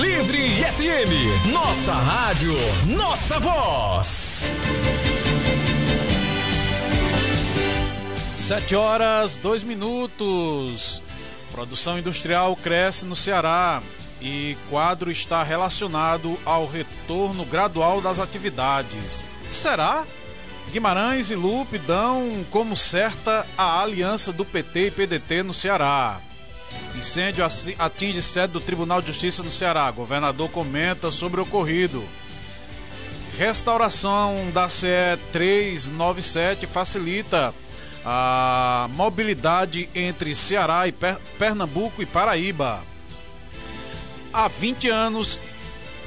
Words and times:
Livre 0.00 0.48
FM, 0.48 1.50
nossa 1.52 1.92
rádio, 1.92 2.54
nossa 2.86 3.36
voz. 3.40 4.56
Sete 8.38 8.76
horas, 8.76 9.34
dois 9.34 9.64
minutos. 9.64 11.02
Produção 11.50 11.98
industrial 11.98 12.54
cresce 12.54 13.06
no 13.06 13.16
Ceará 13.16 13.82
e 14.22 14.56
quadro 14.70 15.10
está 15.10 15.42
relacionado 15.42 16.38
ao 16.44 16.64
retorno 16.64 17.44
gradual 17.44 18.00
das 18.00 18.20
atividades. 18.20 19.24
Será? 19.48 20.06
Guimarães 20.70 21.32
e 21.32 21.34
Lupe 21.34 21.76
dão 21.76 22.46
como 22.52 22.76
certa 22.76 23.44
a 23.56 23.82
aliança 23.82 24.32
do 24.32 24.44
PT 24.44 24.86
e 24.86 24.90
PDT 24.92 25.42
no 25.42 25.52
Ceará. 25.52 26.20
Incêndio 26.96 27.44
atinge 27.78 28.20
sede 28.20 28.52
do 28.52 28.60
Tribunal 28.60 29.00
de 29.00 29.08
Justiça 29.08 29.42
no 29.42 29.52
Ceará. 29.52 29.90
Governador 29.90 30.48
comenta 30.50 31.10
sobre 31.10 31.40
o 31.40 31.44
ocorrido. 31.44 32.04
Restauração 33.38 34.50
da 34.52 34.68
CE 34.68 35.16
397 35.32 36.66
facilita 36.66 37.54
a 38.04 38.88
mobilidade 38.94 39.88
entre 39.94 40.34
Ceará 40.34 40.88
e 40.88 40.92
Pernambuco 41.38 42.02
e 42.02 42.06
Paraíba. 42.06 42.82
Há 44.32 44.48
20 44.48 44.88
anos, 44.88 45.40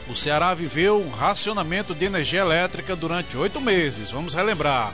o 0.09 0.15
Ceará 0.15 0.53
viveu 0.53 0.99
um 0.99 1.09
racionamento 1.09 1.95
de 1.95 2.05
energia 2.05 2.41
elétrica 2.41 2.95
durante 2.95 3.37
oito 3.37 3.61
meses. 3.61 4.11
Vamos 4.11 4.33
relembrar. 4.33 4.93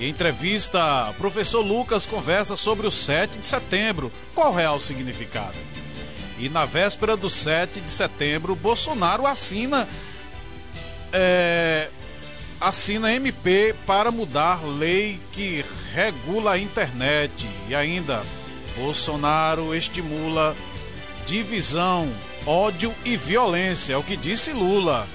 Em 0.00 0.08
entrevista, 0.08 1.12
professor 1.18 1.60
Lucas 1.60 2.06
conversa 2.06 2.56
sobre 2.56 2.86
o 2.86 2.90
7 2.90 3.36
de 3.36 3.44
setembro. 3.44 4.10
Qual 4.34 4.58
o 4.70 4.80
significado? 4.80 5.58
E 6.38 6.48
na 6.48 6.64
véspera 6.64 7.18
do 7.18 7.28
7 7.28 7.82
de 7.82 7.90
setembro, 7.90 8.56
Bolsonaro 8.56 9.26
assina 9.26 9.86
é, 11.12 11.90
assina 12.58 13.12
MP 13.12 13.74
para 13.86 14.10
mudar 14.10 14.64
lei 14.64 15.20
que 15.32 15.62
regula 15.92 16.52
a 16.52 16.58
internet. 16.58 17.46
E 17.68 17.74
ainda, 17.74 18.22
Bolsonaro 18.78 19.74
estimula 19.74 20.56
divisão, 21.26 22.10
ódio 22.46 22.94
e 23.04 23.18
violência, 23.18 23.92
é 23.92 23.96
o 23.98 24.02
que 24.02 24.16
disse 24.16 24.50
Lula. 24.52 25.06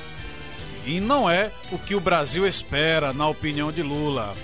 E 0.85 0.99
não 0.99 1.27
é 1.27 1.49
o 1.71 1.79
que 1.79 1.95
o 1.95 1.99
Brasil 1.99 2.45
espera, 2.45 3.11
na 3.13 3.27
opinião 3.27 3.71
de 3.71 3.81
Lula. 3.81 4.35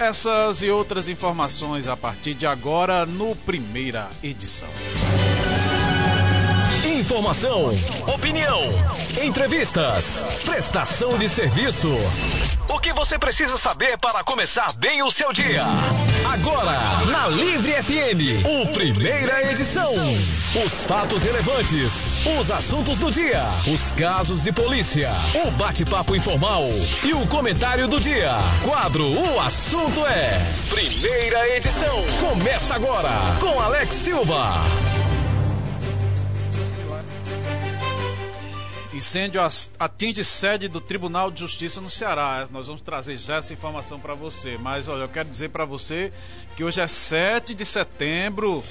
Essas 0.00 0.62
e 0.62 0.70
outras 0.70 1.10
informações 1.10 1.86
a 1.86 1.94
partir 1.94 2.32
de 2.32 2.46
agora 2.46 3.04
no 3.04 3.36
primeira 3.36 4.08
edição. 4.22 4.70
Informação, 6.98 7.70
opinião, 8.12 8.62
entrevistas, 9.22 10.42
prestação 10.44 11.16
de 11.16 11.28
serviço. 11.28 11.88
O 12.68 12.80
que 12.80 12.92
você 12.92 13.16
precisa 13.16 13.56
saber 13.56 13.96
para 13.96 14.24
começar 14.24 14.72
bem 14.76 15.00
o 15.00 15.10
seu 15.10 15.32
dia? 15.32 15.62
Agora, 16.32 16.78
na 17.06 17.28
Livre 17.28 17.72
FM, 17.80 18.44
o 18.44 18.72
primeira 18.72 19.52
edição. 19.52 19.88
Os 20.64 20.82
fatos 20.84 21.22
relevantes, 21.22 22.26
os 22.38 22.50
assuntos 22.50 22.98
do 22.98 23.12
dia, 23.12 23.40
os 23.72 23.92
casos 23.92 24.42
de 24.42 24.50
polícia, 24.50 25.08
o 25.46 25.50
bate-papo 25.52 26.16
informal 26.16 26.64
e 27.04 27.14
o 27.14 27.24
comentário 27.28 27.86
do 27.86 28.00
dia. 28.00 28.32
Quadro 28.64 29.06
O 29.12 29.40
Assunto 29.40 30.04
é. 30.06 30.40
Primeira 30.68 31.56
edição. 31.56 32.04
Começa 32.18 32.74
agora 32.74 33.10
com 33.38 33.60
Alex 33.60 33.94
Silva. 33.94 34.60
Incêndio 39.00 39.40
atinge 39.78 40.22
sede 40.22 40.68
do 40.68 40.78
Tribunal 40.78 41.30
de 41.30 41.40
Justiça 41.40 41.80
no 41.80 41.88
Ceará. 41.88 42.46
Nós 42.50 42.66
vamos 42.66 42.82
trazer 42.82 43.16
já 43.16 43.36
essa 43.36 43.50
informação 43.50 43.98
para 43.98 44.14
você. 44.14 44.58
Mas 44.58 44.88
olha, 44.88 45.04
eu 45.04 45.08
quero 45.08 45.26
dizer 45.26 45.48
para 45.48 45.64
você 45.64 46.12
que 46.54 46.62
hoje 46.62 46.82
é 46.82 46.86
7 46.86 47.54
de 47.54 47.64
setembro, 47.64 48.62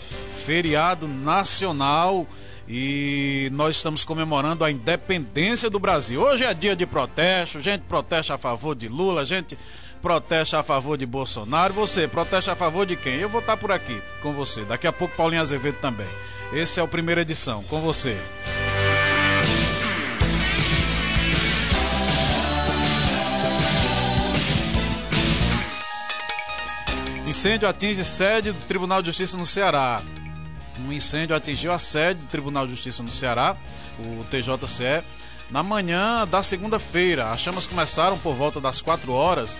feriado 0.45 1.07
nacional. 1.07 2.27
E 2.67 3.49
nós 3.53 3.77
estamos 3.77 4.05
comemorando 4.05 4.63
a 4.63 4.69
independência 4.69 5.67
do 5.67 5.79
Brasil. 5.79 6.21
Hoje 6.21 6.43
é 6.43 6.53
dia 6.53 6.75
de 6.75 6.85
protesto, 6.85 7.59
gente 7.59 7.81
protesta 7.81 8.35
a 8.35 8.37
favor 8.37 8.75
de 8.75 8.87
Lula, 8.87 9.25
gente 9.25 9.57
protesta 9.99 10.59
a 10.59 10.63
favor 10.63 10.95
de 10.95 11.07
Bolsonaro. 11.07 11.73
Você 11.73 12.07
protesta 12.07 12.51
a 12.51 12.55
favor 12.55 12.85
de 12.85 12.95
quem? 12.95 13.15
Eu 13.15 13.29
vou 13.29 13.41
estar 13.41 13.57
por 13.57 13.71
aqui 13.71 13.99
com 14.21 14.31
você. 14.31 14.63
Daqui 14.63 14.85
a 14.85 14.93
pouco 14.93 15.15
Paulinho 15.15 15.41
Azevedo 15.41 15.79
também. 15.81 16.07
Esse 16.53 16.79
é 16.79 16.83
o 16.83 16.87
primeira 16.87 17.21
edição, 17.21 17.63
com 17.63 17.81
você. 17.81 18.15
Incêndio 27.29 27.69
atinge 27.69 28.03
sede 28.03 28.51
do 28.51 28.59
Tribunal 28.61 29.03
de 29.03 29.05
Justiça 29.05 29.37
no 29.37 29.45
Ceará. 29.45 30.01
Um 30.79 30.91
incêndio 30.91 31.35
atingiu 31.35 31.71
a 31.71 31.77
sede 31.77 32.19
do 32.19 32.27
Tribunal 32.27 32.65
de 32.65 32.71
Justiça 32.71 33.03
no 33.03 33.11
Ceará, 33.11 33.55
o 33.99 34.23
TJCE, 34.23 35.03
na 35.51 35.61
manhã 35.61 36.27
da 36.27 36.41
segunda-feira. 36.41 37.29
As 37.29 37.39
chamas 37.39 37.67
começaram 37.67 38.17
por 38.17 38.33
volta 38.33 38.59
das 38.59 38.81
4 38.81 39.11
horas 39.11 39.55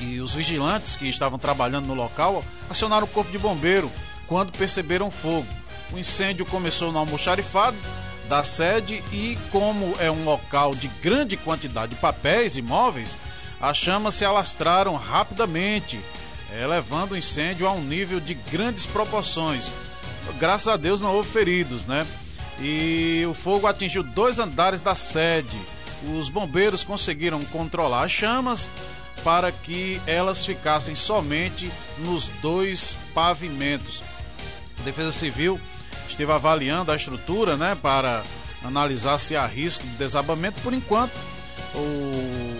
e 0.00 0.20
os 0.20 0.34
vigilantes 0.34 0.96
que 0.96 1.08
estavam 1.08 1.38
trabalhando 1.38 1.86
no 1.86 1.94
local 1.94 2.44
acionaram 2.68 3.06
o 3.06 3.10
corpo 3.10 3.32
de 3.32 3.38
bombeiro 3.38 3.90
quando 4.26 4.52
perceberam 4.52 5.10
fogo. 5.10 5.48
O 5.94 5.98
incêndio 5.98 6.44
começou 6.44 6.92
no 6.92 6.98
almoxarifado 6.98 7.78
da 8.28 8.44
sede 8.44 9.02
e, 9.14 9.38
como 9.50 9.94
é 9.98 10.10
um 10.10 10.26
local 10.26 10.74
de 10.74 10.88
grande 10.88 11.38
quantidade 11.38 11.94
de 11.94 12.00
papéis 12.02 12.58
e 12.58 12.60
móveis, 12.60 13.16
as 13.62 13.78
chamas 13.78 14.12
se 14.12 14.26
alastraram 14.26 14.94
rapidamente 14.94 15.98
elevando 16.62 17.14
o 17.14 17.16
incêndio 17.16 17.66
a 17.66 17.72
um 17.72 17.82
nível 17.82 18.20
de 18.20 18.34
grandes 18.34 18.86
proporções. 18.86 19.72
Graças 20.38 20.68
a 20.68 20.76
Deus 20.76 21.00
não 21.00 21.14
houve 21.14 21.28
feridos, 21.28 21.86
né? 21.86 22.06
E 22.60 23.24
o 23.28 23.34
fogo 23.34 23.66
atingiu 23.66 24.02
dois 24.02 24.38
andares 24.38 24.80
da 24.80 24.94
sede. 24.94 25.56
Os 26.18 26.28
bombeiros 26.28 26.82
conseguiram 26.84 27.40
controlar 27.44 28.04
as 28.04 28.12
chamas 28.12 28.70
para 29.24 29.50
que 29.50 30.00
elas 30.06 30.44
ficassem 30.44 30.94
somente 30.94 31.70
nos 31.98 32.28
dois 32.40 32.96
pavimentos. 33.14 34.02
A 34.80 34.82
Defesa 34.84 35.10
Civil 35.10 35.60
esteve 36.08 36.30
avaliando 36.32 36.92
a 36.92 36.96
estrutura, 36.96 37.56
né, 37.56 37.76
para 37.80 38.22
analisar 38.64 39.18
se 39.18 39.36
há 39.36 39.46
risco 39.46 39.84
de 39.84 39.96
desabamento. 39.96 40.60
Por 40.60 40.72
enquanto, 40.72 41.12
o 41.74 42.55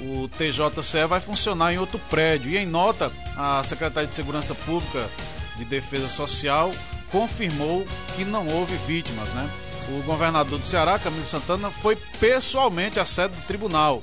o 0.00 0.28
TJCE 0.28 1.06
vai 1.06 1.20
funcionar 1.20 1.72
em 1.72 1.78
outro 1.78 1.98
prédio. 2.10 2.50
E 2.50 2.56
em 2.56 2.66
nota, 2.66 3.12
a 3.36 3.62
Secretaria 3.64 4.08
de 4.08 4.14
Segurança 4.14 4.54
Pública 4.54 5.08
de 5.56 5.64
Defesa 5.64 6.08
Social 6.08 6.70
confirmou 7.10 7.86
que 8.16 8.24
não 8.24 8.46
houve 8.48 8.76
vítimas, 8.86 9.28
né? 9.34 9.50
O 9.88 10.02
governador 10.04 10.58
do 10.58 10.66
Ceará, 10.66 10.98
Camilo 10.98 11.24
Santana, 11.24 11.70
foi 11.70 11.96
pessoalmente 12.18 13.00
à 13.00 13.04
sede 13.04 13.34
do 13.34 13.42
tribunal. 13.42 14.02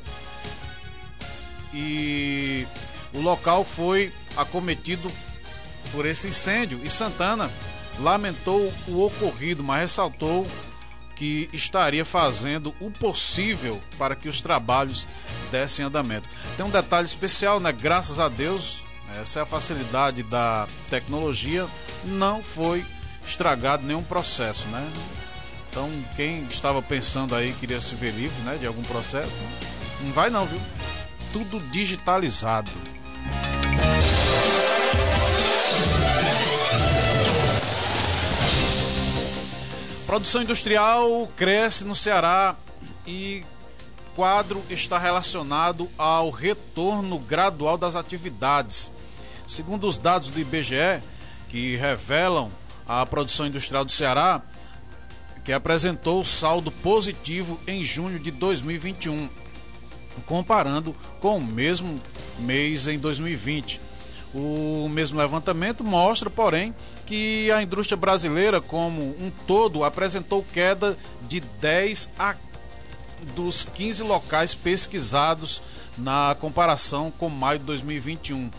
E 1.73 2.67
o 3.13 3.21
local 3.21 3.63
foi 3.63 4.11
acometido 4.35 5.09
por 5.91 6.05
esse 6.05 6.27
incêndio 6.27 6.79
e 6.83 6.89
Santana 6.89 7.49
lamentou 7.99 8.71
o 8.87 9.05
ocorrido, 9.05 9.63
mas 9.63 9.81
ressaltou 9.81 10.45
que 11.17 11.49
estaria 11.51 12.05
fazendo 12.05 12.73
o 12.79 12.91
possível 12.91 13.81
para 13.97 14.15
que 14.15 14.29
os 14.29 14.39
trabalhos 14.39 15.07
dessem 15.51 15.85
andamento. 15.85 16.29
Tem 16.55 16.65
um 16.65 16.69
detalhe 16.69 17.05
especial, 17.05 17.59
né? 17.59 17.71
Graças 17.71 18.19
a 18.19 18.29
Deus, 18.29 18.83
essa 19.19 19.39
é 19.39 19.41
a 19.41 19.45
facilidade 19.45 20.21
da 20.23 20.67
tecnologia, 20.89 21.65
não 22.05 22.43
foi 22.43 22.85
estragado 23.25 23.83
nenhum 23.83 24.03
processo, 24.03 24.67
né? 24.67 24.87
Então, 25.69 25.91
quem 26.15 26.43
estava 26.45 26.81
pensando 26.81 27.35
aí 27.35 27.53
queria 27.53 27.79
se 27.81 27.95
ver 27.95 28.11
livre, 28.11 28.39
né, 28.43 28.57
de 28.59 28.65
algum 28.65 28.81
processo, 28.83 29.37
né? 29.37 29.59
não 30.01 30.11
vai 30.11 30.29
não, 30.29 30.45
viu? 30.45 30.59
Tudo 31.33 31.59
digitalizado. 31.71 32.71
Produção 40.07 40.41
industrial 40.41 41.29
cresce 41.35 41.83
no 41.83 41.93
Ceará 41.93 42.55
e 43.05 43.43
quadro 44.15 44.63
está 44.69 44.97
relacionado 44.97 45.89
ao 45.97 46.29
retorno 46.29 47.19
gradual 47.19 47.77
das 47.77 47.93
atividades. 47.93 48.89
Segundo 49.45 49.85
os 49.85 49.97
dados 49.97 50.29
do 50.29 50.39
IBGE, 50.39 51.01
que 51.49 51.75
revelam 51.75 52.49
a 52.87 53.05
produção 53.05 53.47
industrial 53.47 53.83
do 53.83 53.91
Ceará, 53.91 54.41
que 55.43 55.51
apresentou 55.51 56.23
saldo 56.23 56.71
positivo 56.71 57.59
em 57.67 57.83
junho 57.83 58.17
de 58.17 58.31
2021, 58.31 59.29
comparando 60.25 60.95
com 61.19 61.37
o 61.37 61.43
mesmo 61.43 61.99
mês 62.39 62.87
em 62.87 62.97
2020. 62.97 63.86
O 64.33 64.89
mesmo 64.89 65.17
levantamento 65.17 65.83
mostra, 65.83 66.29
porém, 66.29 66.75
que 67.05 67.49
a 67.51 67.61
indústria 67.61 67.97
brasileira 67.97 68.59
como 68.59 69.01
um 69.01 69.31
todo 69.45 69.83
apresentou 69.83 70.45
queda 70.53 70.97
de 71.27 71.39
10 71.39 72.09
a 72.19 72.35
dos 73.35 73.63
15 73.63 74.03
locais 74.03 74.53
pesquisados 74.53 75.61
na 75.97 76.35
comparação 76.39 77.11
com 77.17 77.29
maio 77.29 77.57
de 77.59 77.65
2021. 77.65 78.51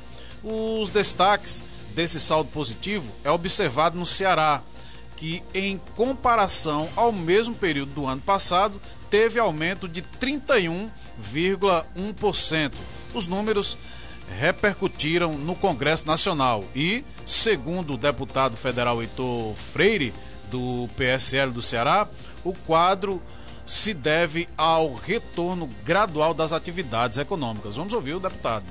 Os 0.42 0.90
destaques 0.90 1.62
desse 1.94 2.18
saldo 2.18 2.50
positivo 2.50 3.06
é 3.24 3.30
observado 3.30 3.96
no 3.98 4.06
Ceará, 4.06 4.62
que 5.16 5.42
em 5.52 5.78
comparação 5.96 6.88
ao 6.96 7.12
mesmo 7.12 7.54
período 7.54 7.94
do 7.94 8.06
ano 8.06 8.22
passado 8.22 8.80
teve 9.10 9.38
aumento 9.38 9.86
de 9.88 10.02
31,1%. 10.02 12.72
Os 13.14 13.26
números 13.26 13.76
repercutiram 14.36 15.34
no 15.34 15.54
Congresso 15.54 16.06
Nacional 16.06 16.64
e, 16.74 17.04
segundo 17.26 17.94
o 17.94 17.98
deputado 17.98 18.56
federal 18.56 19.00
Heitor 19.00 19.54
Freire, 19.54 20.12
do 20.50 20.88
PSL 20.96 21.52
do 21.52 21.62
Ceará, 21.62 22.08
o 22.44 22.52
quadro 22.52 23.20
se 23.66 23.92
deve 23.92 24.48
ao 24.56 24.94
retorno 24.94 25.68
gradual 25.84 26.32
das 26.32 26.52
atividades 26.52 27.18
econômicas. 27.18 27.76
Vamos 27.76 27.92
ouvir 27.92 28.14
o 28.14 28.20
deputado 28.20 28.64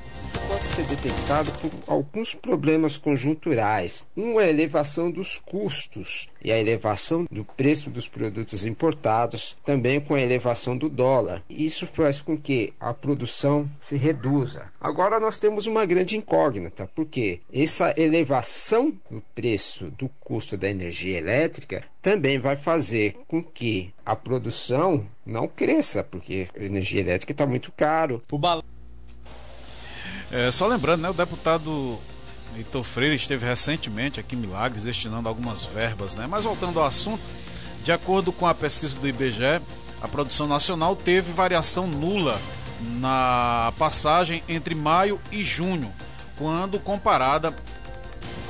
ser 0.67 0.85
detectado 0.85 1.51
por 1.53 1.71
alguns 1.87 2.35
problemas 2.35 2.97
conjunturais. 2.97 4.05
Um 4.15 4.39
é 4.39 4.45
a 4.45 4.49
elevação 4.49 5.09
dos 5.09 5.37
custos 5.37 6.27
e 6.43 6.51
a 6.51 6.59
elevação 6.59 7.25
do 7.31 7.43
preço 7.43 7.89
dos 7.89 8.07
produtos 8.07 8.65
importados, 8.65 9.57
também 9.63 9.99
com 9.99 10.13
a 10.13 10.21
elevação 10.21 10.77
do 10.77 10.89
dólar. 10.89 11.41
Isso 11.49 11.87
faz 11.87 12.21
com 12.21 12.37
que 12.37 12.73
a 12.79 12.93
produção 12.93 13.69
se 13.79 13.97
reduza. 13.97 14.65
Agora 14.79 15.19
nós 15.19 15.39
temos 15.39 15.65
uma 15.67 15.85
grande 15.85 16.17
incógnita, 16.17 16.89
porque 16.93 17.39
essa 17.51 17.93
elevação 17.97 18.93
do 19.09 19.23
preço 19.33 19.89
do 19.91 20.09
custo 20.19 20.57
da 20.57 20.69
energia 20.69 21.17
elétrica 21.17 21.81
também 22.01 22.37
vai 22.39 22.57
fazer 22.57 23.15
com 23.27 23.41
que 23.41 23.93
a 24.05 24.15
produção 24.15 25.07
não 25.25 25.47
cresça, 25.47 26.03
porque 26.03 26.47
a 26.55 26.63
energia 26.63 27.01
elétrica 27.01 27.31
está 27.31 27.45
muito 27.45 27.71
caro. 27.71 28.21
O 28.31 28.37
bal 28.37 28.61
é, 30.31 30.51
só 30.51 30.67
lembrando, 30.67 31.01
né, 31.01 31.09
o 31.09 31.13
deputado 31.13 31.97
Heitor 32.55 32.83
Freire 32.83 33.15
esteve 33.15 33.45
recentemente 33.45 34.19
aqui 34.19 34.35
em 34.35 34.39
Milagres 34.39 34.83
destinando 34.83 35.29
algumas 35.29 35.63
verbas, 35.63 36.15
né? 36.15 36.25
Mas 36.27 36.43
voltando 36.43 36.79
ao 36.79 36.85
assunto, 36.85 37.21
de 37.83 37.91
acordo 37.91 38.31
com 38.31 38.45
a 38.45 38.53
pesquisa 38.53 38.99
do 38.99 39.07
IBGE, 39.07 39.61
a 40.01 40.07
produção 40.07 40.47
nacional 40.47 40.95
teve 40.95 41.31
variação 41.31 41.87
nula 41.87 42.39
na 42.99 43.73
passagem 43.77 44.43
entre 44.47 44.75
maio 44.75 45.19
e 45.31 45.43
junho, 45.43 45.91
quando 46.37 46.79
comparada 46.79 47.55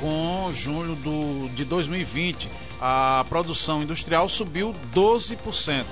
com 0.00 0.50
junho 0.52 0.94
do, 0.96 1.48
de 1.54 1.64
2020. 1.64 2.48
A 2.80 3.24
produção 3.28 3.82
industrial 3.82 4.28
subiu 4.28 4.72
12%. 4.94 5.84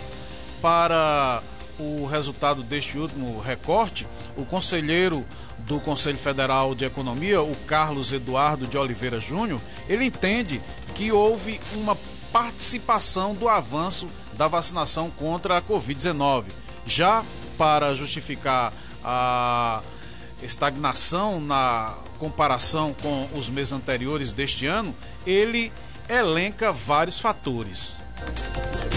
Para 0.62 1.42
o 1.78 2.06
resultado 2.06 2.62
deste 2.62 2.98
último 2.98 3.38
recorte, 3.40 4.06
o 4.36 4.44
conselheiro 4.44 5.24
do 5.66 5.80
Conselho 5.80 6.16
Federal 6.16 6.74
de 6.74 6.84
Economia, 6.84 7.42
o 7.42 7.54
Carlos 7.66 8.12
Eduardo 8.12 8.66
de 8.66 8.78
Oliveira 8.78 9.20
Júnior, 9.20 9.60
ele 9.88 10.04
entende 10.04 10.60
que 10.94 11.10
houve 11.10 11.60
uma 11.74 11.96
participação 12.32 13.34
do 13.34 13.48
avanço 13.48 14.08
da 14.34 14.46
vacinação 14.46 15.10
contra 15.10 15.58
a 15.58 15.62
Covid-19. 15.62 16.44
Já 16.86 17.24
para 17.58 17.94
justificar 17.94 18.72
a 19.04 19.82
estagnação 20.42 21.40
na 21.40 21.94
comparação 22.19 22.94
com 23.02 23.28
os 23.34 23.50
meses 23.50 23.72
anteriores 23.72 24.32
deste 24.32 24.66
ano, 24.66 24.94
ele 25.26 25.72
elenca 26.08 26.72
vários 26.72 27.19
fatores 27.19 28.06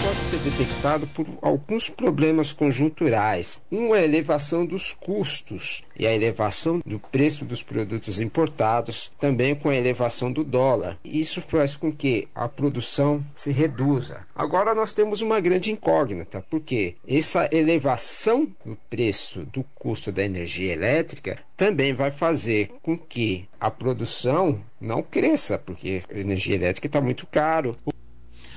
pode 0.02 0.22
ser 0.24 0.38
detectado 0.38 1.06
por 1.08 1.26
alguns 1.42 1.88
problemas 1.88 2.52
conjunturais. 2.52 3.60
Um 3.70 3.94
é 3.94 4.00
a 4.00 4.04
elevação 4.04 4.64
dos 4.64 4.92
custos 4.92 5.82
e 5.96 6.06
a 6.06 6.14
elevação 6.14 6.80
do 6.84 6.98
preço 6.98 7.44
dos 7.44 7.62
produtos 7.62 8.20
importados, 8.20 9.12
também 9.20 9.54
com 9.54 9.68
a 9.68 9.76
elevação 9.76 10.32
do 10.32 10.42
dólar. 10.42 10.98
Isso 11.04 11.40
faz 11.42 11.76
com 11.76 11.92
que 11.92 12.26
a 12.34 12.48
produção 12.48 13.24
se 13.34 13.52
reduza. 13.52 14.20
Agora 14.34 14.74
nós 14.74 14.94
temos 14.94 15.20
uma 15.20 15.38
grande 15.38 15.70
incógnita, 15.70 16.42
porque 16.48 16.96
essa 17.06 17.48
elevação 17.52 18.48
do 18.64 18.76
preço 18.88 19.44
do 19.52 19.62
custo 19.74 20.10
da 20.10 20.24
energia 20.24 20.72
elétrica 20.72 21.36
também 21.56 21.92
vai 21.92 22.10
fazer 22.10 22.70
com 22.82 22.96
que 22.96 23.46
a 23.60 23.70
produção 23.70 24.58
não 24.80 25.02
cresça, 25.02 25.58
porque 25.58 26.02
a 26.10 26.18
energia 26.18 26.56
elétrica 26.56 26.86
está 26.86 27.00
muito 27.00 27.26
caro. 27.26 27.76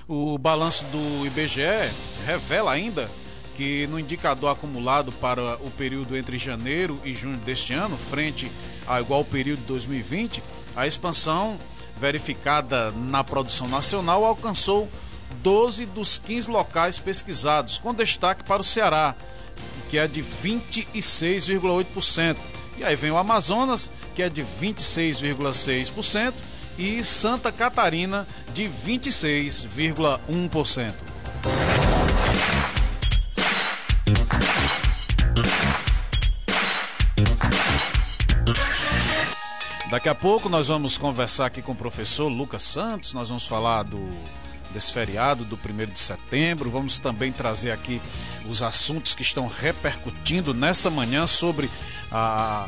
O 0.07 0.37
balanço 0.37 0.85
do 0.85 1.25
IBGE 1.25 1.61
revela 2.25 2.71
ainda 2.71 3.11
que 3.55 3.87
no 3.87 3.99
indicador 3.99 4.51
acumulado 4.51 5.11
para 5.11 5.55
o 5.57 5.69
período 5.71 6.15
entre 6.17 6.37
janeiro 6.37 6.97
e 7.05 7.13
junho 7.13 7.37
deste 7.37 7.73
ano, 7.73 7.97
frente 7.97 8.51
ao 8.85 8.99
igual 8.99 9.23
período 9.23 9.59
de 9.59 9.67
2020, 9.67 10.43
a 10.75 10.87
expansão 10.87 11.57
verificada 11.97 12.91
na 12.91 13.23
produção 13.23 13.67
nacional 13.67 14.25
alcançou 14.25 14.89
12 15.41 15.85
dos 15.85 16.17
15 16.17 16.51
locais 16.51 16.97
pesquisados, 16.97 17.77
com 17.77 17.93
destaque 17.93 18.43
para 18.43 18.61
o 18.61 18.65
Ceará, 18.65 19.15
que 19.89 19.97
é 19.97 20.07
de 20.07 20.21
26,8%. 20.21 22.35
E 22.77 22.83
aí 22.83 22.95
vem 22.95 23.11
o 23.11 23.17
Amazonas, 23.17 23.89
que 24.15 24.23
é 24.23 24.29
de 24.29 24.43
26,6%, 24.43 26.33
e 26.77 27.03
Santa 27.03 27.51
Catarina, 27.51 28.27
de 28.53 28.65
26,1%. 28.65 30.93
Daqui 39.89 40.09
a 40.09 40.15
pouco 40.15 40.49
nós 40.49 40.67
vamos 40.69 40.97
conversar 40.97 41.45
aqui 41.47 41.61
com 41.61 41.73
o 41.73 41.75
professor 41.75 42.27
Lucas 42.27 42.63
Santos, 42.63 43.13
nós 43.13 43.29
vamos 43.29 43.45
falar 43.45 43.83
do 43.83 44.11
desse 44.73 44.91
feriado 44.91 45.45
do 45.45 45.55
1 45.55 45.93
de 45.93 45.99
setembro, 45.99 46.71
vamos 46.71 46.99
também 46.99 47.31
trazer 47.31 47.69
aqui 47.69 48.01
os 48.49 48.63
assuntos 48.63 49.13
que 49.13 49.21
estão 49.21 49.47
repercutindo 49.47 50.51
nessa 50.51 50.89
manhã 50.89 51.27
sobre 51.27 51.69
a 52.11 52.67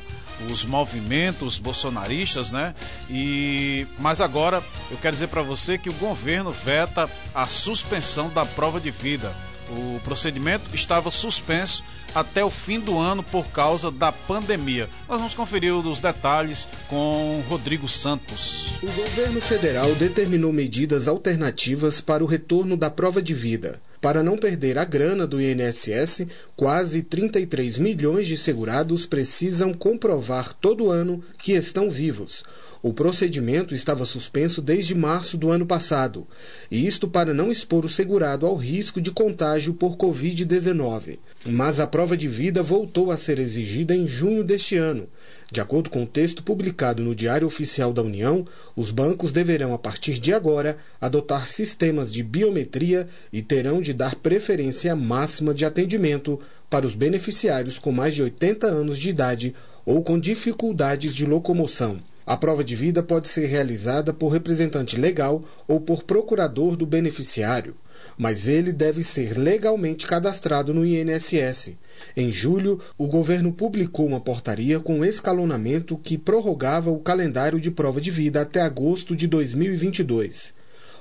os 0.51 0.65
movimentos 0.65 1.57
bolsonaristas, 1.57 2.51
né? 2.51 2.73
E 3.09 3.87
mas 3.99 4.21
agora 4.21 4.61
eu 4.91 4.97
quero 4.97 5.15
dizer 5.15 5.27
para 5.27 5.41
você 5.41 5.77
que 5.77 5.89
o 5.89 5.93
governo 5.93 6.51
veta 6.51 7.09
a 7.33 7.45
suspensão 7.45 8.29
da 8.29 8.45
prova 8.45 8.79
de 8.79 8.91
vida. 8.91 9.33
O 9.69 9.99
procedimento 10.03 10.75
estava 10.75 11.09
suspenso 11.09 11.83
até 12.13 12.45
o 12.45 12.49
fim 12.49 12.79
do 12.79 12.97
ano 12.97 13.23
por 13.23 13.47
causa 13.47 13.91
da 13.91 14.11
pandemia. 14.11 14.87
Nós 15.07 15.19
vamos 15.19 15.33
conferir 15.33 15.73
os 15.73 15.99
detalhes 15.99 16.67
com 16.87 17.43
Rodrigo 17.49 17.87
Santos. 17.87 18.73
O 18.81 18.91
governo 18.91 19.41
federal 19.41 19.93
determinou 19.95 20.53
medidas 20.53 21.07
alternativas 21.07 21.99
para 21.99 22.23
o 22.23 22.27
retorno 22.27 22.77
da 22.77 22.89
prova 22.89 23.21
de 23.21 23.33
vida. 23.33 23.81
Para 24.05 24.21
não 24.21 24.37
perder 24.37 24.77
a 24.77 24.85
grana 24.85 25.25
do 25.25 25.41
INSS, 25.41 26.27
quase 26.55 27.01
33 27.01 27.79
milhões 27.79 28.27
de 28.27 28.37
segurados 28.37 29.03
precisam 29.07 29.73
comprovar 29.73 30.53
todo 30.53 30.91
ano 30.91 31.23
que 31.39 31.53
estão 31.53 31.89
vivos. 31.89 32.43
O 32.83 32.93
procedimento 32.93 33.73
estava 33.73 34.05
suspenso 34.05 34.61
desde 34.61 34.93
março 34.93 35.39
do 35.39 35.49
ano 35.49 35.65
passado, 35.65 36.27
e 36.69 36.85
isto 36.85 37.07
para 37.07 37.33
não 37.33 37.51
expor 37.51 37.83
o 37.83 37.89
segurado 37.89 38.45
ao 38.45 38.55
risco 38.55 39.01
de 39.01 39.09
contágio 39.09 39.73
por 39.73 39.97
Covid-19. 39.97 41.17
Mas 41.43 41.79
a 41.79 41.87
prova 41.87 42.15
de 42.15 42.27
vida 42.27 42.61
voltou 42.61 43.09
a 43.09 43.17
ser 43.17 43.39
exigida 43.39 43.95
em 43.95 44.07
junho 44.07 44.43
deste 44.43 44.77
ano. 44.77 45.09
De 45.51 45.61
acordo 45.61 45.91
com 45.91 46.03
o 46.03 46.07
texto 46.07 46.41
publicado 46.41 47.03
no 47.03 47.13
Diário 47.13 47.45
Oficial 47.45 47.93
da 47.93 48.01
União, 48.01 48.43
os 48.75 48.89
bancos 48.89 49.31
deverão, 49.31 49.75
a 49.75 49.77
partir 49.77 50.19
de 50.19 50.33
agora, 50.33 50.75
adotar 50.99 51.45
sistemas 51.45 52.11
de 52.11 52.23
biometria 52.23 53.07
e 53.31 53.43
terão 53.43 53.79
de 53.79 53.93
dar 53.93 54.15
preferência 54.15 54.95
máxima 54.95 55.53
de 55.53 55.63
atendimento 55.63 56.39
para 56.67 56.87
os 56.87 56.95
beneficiários 56.95 57.77
com 57.77 57.91
mais 57.91 58.15
de 58.15 58.23
80 58.23 58.65
anos 58.65 58.97
de 58.97 59.09
idade 59.09 59.53
ou 59.85 60.01
com 60.03 60.19
dificuldades 60.19 61.13
de 61.13 61.27
locomoção. 61.27 62.01
A 62.25 62.35
prova 62.35 62.63
de 62.63 62.75
vida 62.75 63.03
pode 63.03 63.27
ser 63.27 63.45
realizada 63.45 64.11
por 64.11 64.29
representante 64.29 64.97
legal 64.97 65.43
ou 65.67 65.79
por 65.79 66.01
procurador 66.01 66.75
do 66.75 66.87
beneficiário, 66.87 67.75
mas 68.17 68.47
ele 68.47 68.71
deve 68.71 69.03
ser 69.03 69.37
legalmente 69.37 70.05
cadastrado 70.05 70.73
no 70.73 70.85
INSS. 70.85 71.77
Em 72.15 72.31
julho, 72.31 72.79
o 72.97 73.07
governo 73.07 73.53
publicou 73.53 74.05
uma 74.05 74.19
portaria 74.19 74.79
com 74.79 75.03
escalonamento 75.03 75.97
que 75.97 76.17
prorrogava 76.17 76.89
o 76.89 76.99
calendário 76.99 77.59
de 77.59 77.71
prova 77.71 78.01
de 78.01 78.11
vida 78.11 78.41
até 78.41 78.61
agosto 78.61 79.15
de 79.15 79.27
2022. 79.27 80.53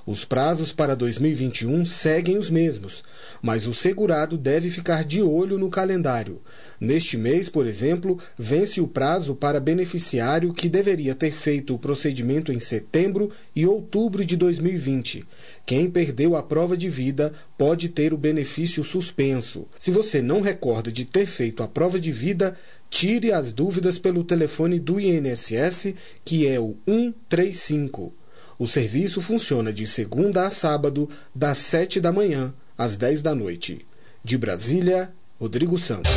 Os 0.06 0.22
prazos 0.22 0.70
para 0.70 0.94
2021 0.94 1.86
seguem 1.86 2.36
os 2.36 2.50
mesmos, 2.50 3.02
mas 3.40 3.66
o 3.66 3.72
segurado 3.72 4.36
deve 4.36 4.68
ficar 4.68 5.02
de 5.02 5.22
olho 5.22 5.56
no 5.56 5.70
calendário. 5.70 6.42
Neste 6.78 7.16
mês, 7.16 7.48
por 7.48 7.66
exemplo, 7.66 8.18
vence 8.36 8.82
o 8.82 8.86
prazo 8.86 9.34
para 9.34 9.58
beneficiário 9.58 10.52
que 10.52 10.68
deveria 10.68 11.14
ter 11.14 11.30
feito 11.30 11.74
o 11.74 11.78
procedimento 11.78 12.52
em 12.52 12.60
setembro 12.60 13.30
e 13.56 13.66
outubro 13.66 14.26
de 14.26 14.36
2020. 14.36 15.24
Quem 15.64 15.90
perdeu 15.90 16.36
a 16.36 16.42
prova 16.42 16.76
de 16.76 16.90
vida 16.90 17.32
pode 17.56 17.88
ter 17.88 18.12
o 18.12 18.18
benefício 18.18 18.84
suspenso. 18.84 19.66
Se 19.78 19.90
você 19.90 20.20
não 20.20 20.42
recorda 20.42 20.92
de 20.92 21.06
ter 21.06 21.26
feito 21.26 21.62
a 21.62 21.68
prova 21.68 21.98
de 21.98 22.12
vida, 22.12 22.54
tire 22.90 23.32
as 23.32 23.54
dúvidas 23.54 23.98
pelo 23.98 24.22
telefone 24.22 24.78
do 24.78 25.00
INSS, 25.00 25.94
que 26.22 26.46
é 26.46 26.60
o 26.60 26.76
135. 26.86 28.23
O 28.56 28.68
serviço 28.68 29.20
funciona 29.20 29.72
de 29.72 29.84
segunda 29.84 30.46
a 30.46 30.50
sábado, 30.50 31.08
das 31.34 31.58
7 31.58 32.00
da 32.00 32.12
manhã 32.12 32.54
às 32.78 32.96
10 32.96 33.20
da 33.20 33.34
noite. 33.34 33.84
De 34.22 34.38
Brasília, 34.38 35.12
Rodrigo 35.40 35.76
Santos. 35.78 36.12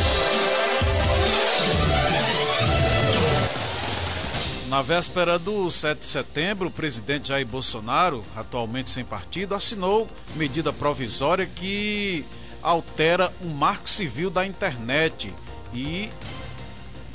Na 4.68 4.82
véspera 4.82 5.38
do 5.38 5.68
7 5.68 5.98
de 5.98 6.04
setembro, 6.04 6.68
o 6.68 6.70
presidente 6.70 7.28
Jair 7.28 7.46
Bolsonaro, 7.46 8.22
atualmente 8.36 8.90
sem 8.90 9.04
partido, 9.04 9.54
assinou 9.54 10.08
medida 10.36 10.72
provisória 10.72 11.44
que 11.44 12.24
altera 12.62 13.32
o 13.40 13.46
marco 13.46 13.88
civil 13.88 14.30
da 14.30 14.46
internet 14.46 15.34
e 15.74 16.08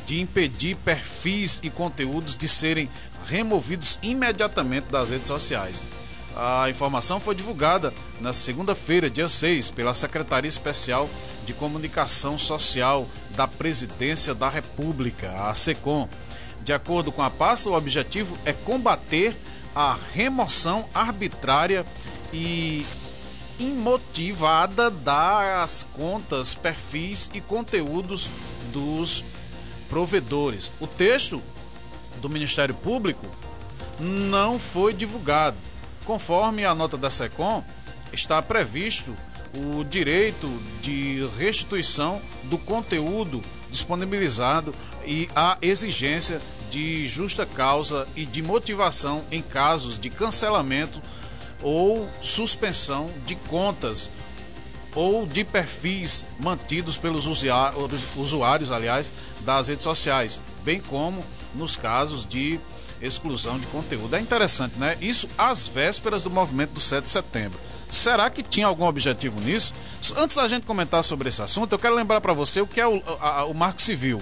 de 0.05 0.19
impedir 0.19 0.75
perfis 0.77 1.59
e 1.63 1.69
conteúdos 1.69 2.35
de 2.35 2.47
serem 2.47 2.89
removidos 3.27 3.99
imediatamente 4.01 4.87
das 4.87 5.09
redes 5.09 5.27
sociais. 5.27 5.87
A 6.35 6.67
informação 6.69 7.19
foi 7.19 7.35
divulgada 7.35 7.93
na 8.19 8.33
segunda-feira, 8.33 9.09
dia 9.09 9.27
6, 9.27 9.69
pela 9.69 9.93
Secretaria 9.93 10.49
Especial 10.49 11.07
de 11.45 11.53
Comunicação 11.53 12.39
Social 12.39 13.07
da 13.31 13.47
Presidência 13.47 14.33
da 14.33 14.49
República, 14.49 15.31
a 15.47 15.53
SECOM. 15.53 16.09
De 16.63 16.73
acordo 16.73 17.11
com 17.11 17.21
a 17.21 17.29
pasta, 17.29 17.69
o 17.69 17.77
objetivo 17.77 18.35
é 18.45 18.53
combater 18.53 19.35
a 19.75 19.97
remoção 20.13 20.85
arbitrária 20.93 21.85
e 22.31 22.85
imotivada 23.59 24.89
das 24.89 25.85
contas, 25.93 26.55
perfis 26.55 27.29
e 27.33 27.41
conteúdos 27.41 28.29
dos 28.71 29.23
provedores. 29.87 30.71
O 30.79 30.87
texto 30.87 31.41
do 32.21 32.29
Ministério 32.29 32.75
Público 32.75 33.25
não 33.99 34.59
foi 34.59 34.93
divulgado. 34.93 35.57
Conforme 36.05 36.65
a 36.65 36.75
nota 36.75 36.97
da 36.97 37.09
SECOM, 37.09 37.63
está 38.11 38.41
previsto 38.41 39.15
o 39.55 39.83
direito 39.83 40.47
de 40.81 41.27
restituição 41.37 42.21
do 42.45 42.57
conteúdo 42.57 43.41
disponibilizado 43.69 44.73
e 45.05 45.29
a 45.35 45.57
exigência 45.61 46.41
de 46.71 47.07
justa 47.07 47.45
causa 47.45 48.07
e 48.15 48.25
de 48.25 48.41
motivação 48.41 49.23
em 49.31 49.41
casos 49.41 49.99
de 49.99 50.09
cancelamento 50.09 51.01
ou 51.61 52.07
suspensão 52.21 53.09
de 53.25 53.35
contas 53.35 54.09
ou 54.95 55.25
de 55.25 55.43
perfis 55.43 56.25
mantidos 56.39 56.97
pelos 56.97 57.25
usuários, 57.25 58.71
aliás, 58.71 59.11
das 59.41 59.67
redes 59.67 59.83
sociais, 59.83 60.39
bem 60.63 60.79
como 60.79 61.23
nos 61.55 61.75
casos 61.75 62.25
de 62.25 62.59
exclusão 63.01 63.59
de 63.59 63.67
conteúdo. 63.67 64.15
É 64.15 64.19
interessante, 64.19 64.77
né? 64.77 64.97
Isso 65.01 65.27
às 65.37 65.67
vésperas 65.67 66.23
do 66.23 66.29
movimento 66.29 66.71
do 66.71 66.79
7 66.79 67.03
de 67.03 67.09
setembro. 67.09 67.59
Será 67.89 68.29
que 68.29 68.41
tinha 68.41 68.65
algum 68.65 68.85
objetivo 68.85 69.39
nisso? 69.41 69.73
Antes 70.17 70.35
da 70.35 70.47
gente 70.47 70.65
comentar 70.65 71.03
sobre 71.03 71.29
esse 71.29 71.41
assunto, 71.41 71.73
eu 71.73 71.79
quero 71.79 71.95
lembrar 71.95 72.21
para 72.21 72.33
você 72.33 72.61
o 72.61 72.67
que 72.67 72.79
é 72.79 72.87
o, 72.87 73.01
a, 73.19 73.45
o 73.45 73.53
Marco 73.53 73.81
Civil. 73.81 74.19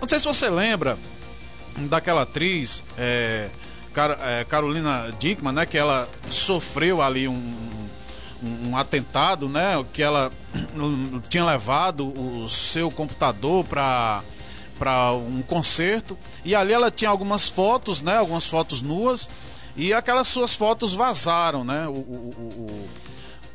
Não 0.00 0.08
sei 0.08 0.18
se 0.18 0.26
você 0.26 0.48
lembra 0.50 0.98
daquela 1.88 2.22
atriz 2.22 2.82
é, 2.98 3.48
Car, 3.94 4.18
é, 4.20 4.44
Carolina 4.44 5.12
Dickman, 5.18 5.52
né? 5.52 5.64
Que 5.64 5.78
ela 5.78 6.08
sofreu 6.28 7.00
ali 7.00 7.28
um, 7.28 7.88
um, 8.42 8.70
um 8.70 8.76
atentado, 8.76 9.48
né? 9.48 9.82
Que 9.92 10.02
ela 10.02 10.30
tinha 11.30 11.44
levado 11.44 12.08
o 12.08 12.48
seu 12.48 12.90
computador 12.90 13.64
para 13.64 14.22
para 14.82 15.12
um 15.12 15.42
concerto 15.42 16.18
e 16.44 16.56
ali 16.56 16.72
ela 16.72 16.90
tinha 16.90 17.08
algumas 17.08 17.48
fotos, 17.48 18.02
né? 18.02 18.16
Algumas 18.16 18.48
fotos 18.48 18.82
nuas 18.82 19.30
e 19.76 19.94
aquelas 19.94 20.26
suas 20.26 20.54
fotos 20.54 20.92
vazaram, 20.92 21.62
né? 21.62 21.86
O, 21.86 21.92
o, 21.92 22.88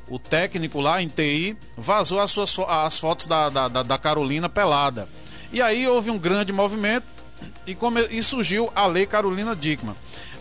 o, 0.10 0.15
o 0.15 0.19
técnico 0.19 0.79
lá 0.79 1.01
em 1.01 1.10
TI 1.10 1.57
vazou 1.75 2.22
as 2.22 2.31
suas 2.31 2.57
as 2.65 2.98
fotos 2.98 3.27
da, 3.27 3.50
da, 3.50 3.67
da 3.67 3.98
Carolina 3.98 4.48
pelada. 4.48 5.10
E 5.51 5.62
aí 5.62 5.86
houve 5.86 6.10
um 6.12 6.17
grande 6.17 6.53
movimento 6.53 7.05
e, 7.65 7.75
come, 7.75 8.07
e 8.10 8.24
surgiu 8.24 8.72
a 8.74 8.88
lei 8.88 9.05
Carolina 9.05 9.53
Dickman. 9.53 9.96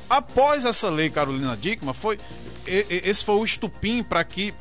Após 0.09 0.65
essa 0.65 0.89
lei 0.89 1.11
Carolina 1.11 1.57
Dickman, 1.57 1.95
foi, 1.95 2.17
esse 2.65 3.25
foi 3.25 3.35
o 3.35 3.45
estupim 3.45 4.05
para 4.05 4.23
que 4.23 4.55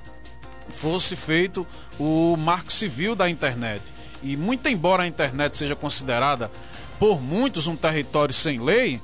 fosse 0.69 1.15
feito 1.15 1.67
o 1.99 2.35
marco 2.35 2.73
civil 2.73 3.15
da 3.15 3.29
internet. 3.29 3.94
E 4.25 4.35
muito 4.35 4.67
embora 4.67 5.03
a 5.03 5.07
internet 5.07 5.55
seja 5.55 5.75
considerada 5.75 6.49
por 6.97 7.21
muitos 7.21 7.67
um 7.67 7.75
território 7.75 8.33
sem 8.33 8.59
lei, 8.59 8.99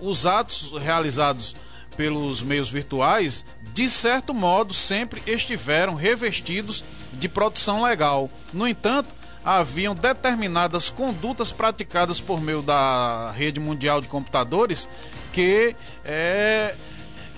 os 0.00 0.24
atos 0.24 0.70
realizados 0.80 1.56
pelos 1.96 2.40
meios 2.40 2.68
virtuais, 2.68 3.44
de 3.72 3.88
certo 3.88 4.32
modo, 4.32 4.72
sempre 4.72 5.20
estiveram 5.26 5.96
revestidos 5.96 6.84
de 7.14 7.28
produção 7.28 7.82
legal. 7.82 8.30
No 8.52 8.68
entanto, 8.68 9.08
haviam 9.44 9.96
determinadas 9.96 10.88
condutas 10.90 11.50
praticadas 11.50 12.20
por 12.20 12.40
meio 12.40 12.62
da 12.62 13.32
rede 13.32 13.58
mundial 13.58 14.00
de 14.00 14.06
computadores 14.06 14.88
que 15.32 15.74
é, 16.04 16.72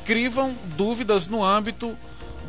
crivam 0.05 0.55
dúvidas 0.77 1.27
no 1.27 1.43
âmbito 1.43 1.97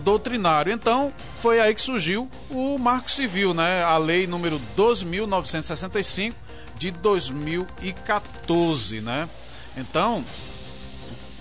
doutrinário. 0.04 0.72
Então, 0.72 1.12
foi 1.42 1.60
aí 1.60 1.74
que 1.74 1.82
surgiu 1.82 2.30
o 2.50 2.78
Marco 2.78 3.12
Civil, 3.12 3.54
né? 3.54 3.84
A 3.84 3.98
lei 3.98 4.28
número 4.28 4.62
12.965 4.78 6.34
de 6.78 6.92
2014, 6.92 9.02
né? 9.02 9.28
Então, 9.76 10.24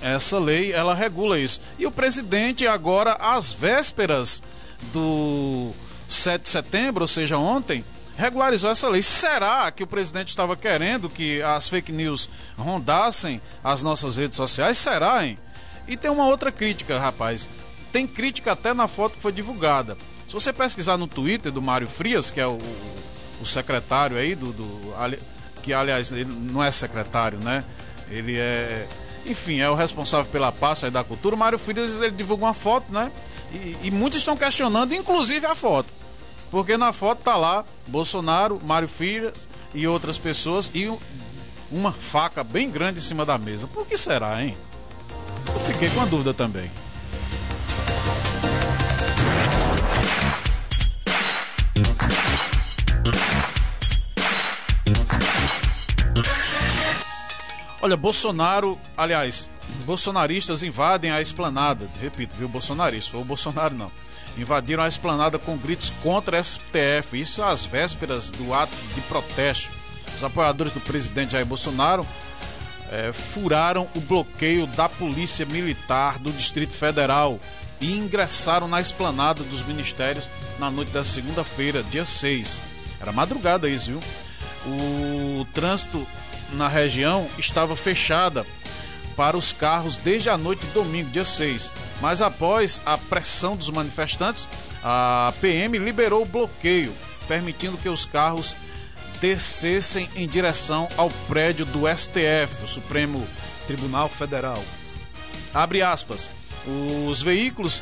essa 0.01 0.39
lei 0.39 0.73
ela 0.73 0.95
regula 0.95 1.39
isso. 1.39 1.61
E 1.79 1.87
o 1.87 1.91
presidente 1.91 2.67
agora 2.67 3.15
às 3.15 3.53
vésperas 3.53 4.43
do 4.93 5.73
7 6.09 6.43
de 6.43 6.49
setembro, 6.49 7.03
ou 7.03 7.09
seja, 7.09 7.39
ontem, 7.39 7.85
regularizou 8.17 8.71
essa 8.71 8.89
lei. 8.89 9.03
Será 9.03 9.71
que 9.71 9.83
o 9.83 9.87
presidente 9.87 10.29
estava 10.29 10.57
querendo 10.57 11.09
que 11.09 11.43
as 11.43 11.69
fake 11.69 11.93
news 11.93 12.29
rondassem 12.57 13.41
as 13.63 13.83
nossas 13.83 14.17
redes 14.17 14.37
sociais? 14.37 14.79
Será, 14.79 15.27
hein? 15.27 15.39
E 15.89 15.97
tem 15.97 16.11
uma 16.11 16.27
outra 16.27 16.51
crítica, 16.51 16.99
rapaz. 16.99 17.49
Tem 17.97 18.07
crítica 18.07 18.53
até 18.53 18.75
na 18.75 18.87
foto 18.87 19.15
que 19.15 19.23
foi 19.23 19.33
divulgada. 19.33 19.97
Se 20.29 20.35
você 20.35 20.53
pesquisar 20.53 20.99
no 20.99 21.07
Twitter 21.07 21.50
do 21.50 21.62
Mário 21.62 21.87
Frias, 21.87 22.31
que 22.31 22.38
é 22.38 22.47
o, 22.47 22.59
o 23.41 23.47
secretário 23.47 24.19
aí 24.19 24.35
do, 24.35 24.53
do. 24.53 24.95
Que 25.62 25.73
aliás, 25.73 26.12
ele 26.12 26.26
não 26.53 26.62
é 26.62 26.71
secretário, 26.71 27.38
né? 27.43 27.65
Ele 28.11 28.37
é. 28.37 28.87
Enfim, 29.25 29.61
é 29.61 29.71
o 29.71 29.75
responsável 29.75 30.31
pela 30.31 30.53
pasta 30.53 30.91
da 30.91 31.03
cultura. 31.03 31.35
O 31.35 31.38
Mário 31.38 31.59
Frias 31.59 31.99
ele 31.99 32.11
divulga 32.11 32.45
uma 32.45 32.53
foto, 32.53 32.93
né? 32.93 33.11
E, 33.50 33.87
e 33.87 33.91
muitos 33.91 34.19
estão 34.19 34.37
questionando, 34.37 34.95
inclusive 34.95 35.47
a 35.47 35.55
foto. 35.55 35.88
Porque 36.50 36.76
na 36.76 36.93
foto 36.93 37.23
tá 37.23 37.35
lá 37.38 37.65
Bolsonaro, 37.87 38.61
Mário 38.62 38.88
Frias 38.88 39.49
e 39.75 39.88
outras 39.88 40.19
pessoas 40.19 40.71
e 40.75 40.93
uma 41.73 41.93
faca 41.93 42.45
bem 42.45 42.69
grande 42.69 42.99
em 42.99 43.03
cima 43.03 43.25
da 43.25 43.38
mesa. 43.38 43.67
Por 43.67 43.87
que 43.87 43.97
será, 43.97 44.45
hein? 44.45 44.55
Eu 45.49 45.61
fiquei 45.61 45.88
com 45.88 46.03
a 46.03 46.05
dúvida 46.05 46.35
também. 46.35 46.71
Olha, 57.87 57.97
Bolsonaro, 57.97 58.76
aliás, 58.97 59.49
bolsonaristas 59.85 60.64
invadem 60.64 61.12
a 61.12 61.21
esplanada. 61.21 61.88
Repito, 62.02 62.35
viu? 62.37 62.49
Bolsonarista, 62.49 63.12
foi 63.12 63.21
o 63.21 63.25
Bolsonaro 63.25 63.76
não. 63.76 63.93
Invadiram 64.37 64.83
a 64.83 64.88
esplanada 64.88 65.38
com 65.38 65.57
gritos 65.57 65.93
contra 66.02 66.37
a 66.37 66.43
STF. 66.43 67.14
Isso 67.14 67.45
às 67.45 67.64
vésperas 67.64 68.33
do 68.33 68.52
ato 68.52 68.76
de 68.93 69.00
protesto. 69.02 69.71
Os 70.16 70.25
apoiadores 70.25 70.73
do 70.73 70.81
presidente 70.81 71.35
Jair 71.35 71.47
Bolsonaro 71.47 72.05
é, 72.90 73.12
furaram 73.12 73.87
o 73.95 74.00
bloqueio 74.00 74.66
da 74.66 74.88
Polícia 74.88 75.47
Militar 75.47 76.19
do 76.19 76.33
Distrito 76.33 76.75
Federal 76.75 77.38
e 77.81 77.97
ingressaram 77.97 78.66
na 78.66 78.81
esplanada 78.81 79.45
dos 79.45 79.64
ministérios 79.64 80.28
na 80.59 80.73
noite 80.73 80.90
da 80.90 81.05
segunda-feira, 81.05 81.85
dia 81.85 82.05
6. 82.05 82.61
Era 83.00 83.12
madrugada 83.12 83.69
isso, 83.69 83.93
viu? 83.93 84.00
O 84.66 85.47
trânsito 85.55 86.05
na 86.53 86.69
região 86.69 87.29
estava 87.38 87.76
fechada 87.76 88.47
para 89.17 89.37
os 89.37 89.53
carros 89.53 89.97
desde 89.97 90.29
a 90.29 90.37
noite 90.37 90.67
de 90.67 90.73
domingo, 90.73 91.11
dia 91.11 91.25
6. 91.25 91.71
Mas 92.00 92.21
após 92.21 92.81
a 92.85 92.99
pressão 92.99 93.57
dos 93.57 93.71
manifestantes, 93.71 94.47
a 94.85 95.33
PM 95.41 95.79
liberou 95.79 96.23
o 96.23 96.26
bloqueio, 96.26 96.95
permitindo 97.26 97.79
que 97.79 97.88
os 97.88 98.05
carros 98.05 98.55
descessem 99.21 100.09
em 100.15 100.29
direção 100.29 100.87
ao 100.97 101.09
prédio 101.29 101.65
do 101.67 101.85
STF, 101.88 102.65
o 102.65 102.69
Supremo 102.69 103.26
Tribunal 103.67 104.09
Federal. 104.09 104.62
Abre 105.55 105.83
aspas. 105.83 106.29
Os 107.09 107.23
veículos 107.23 107.81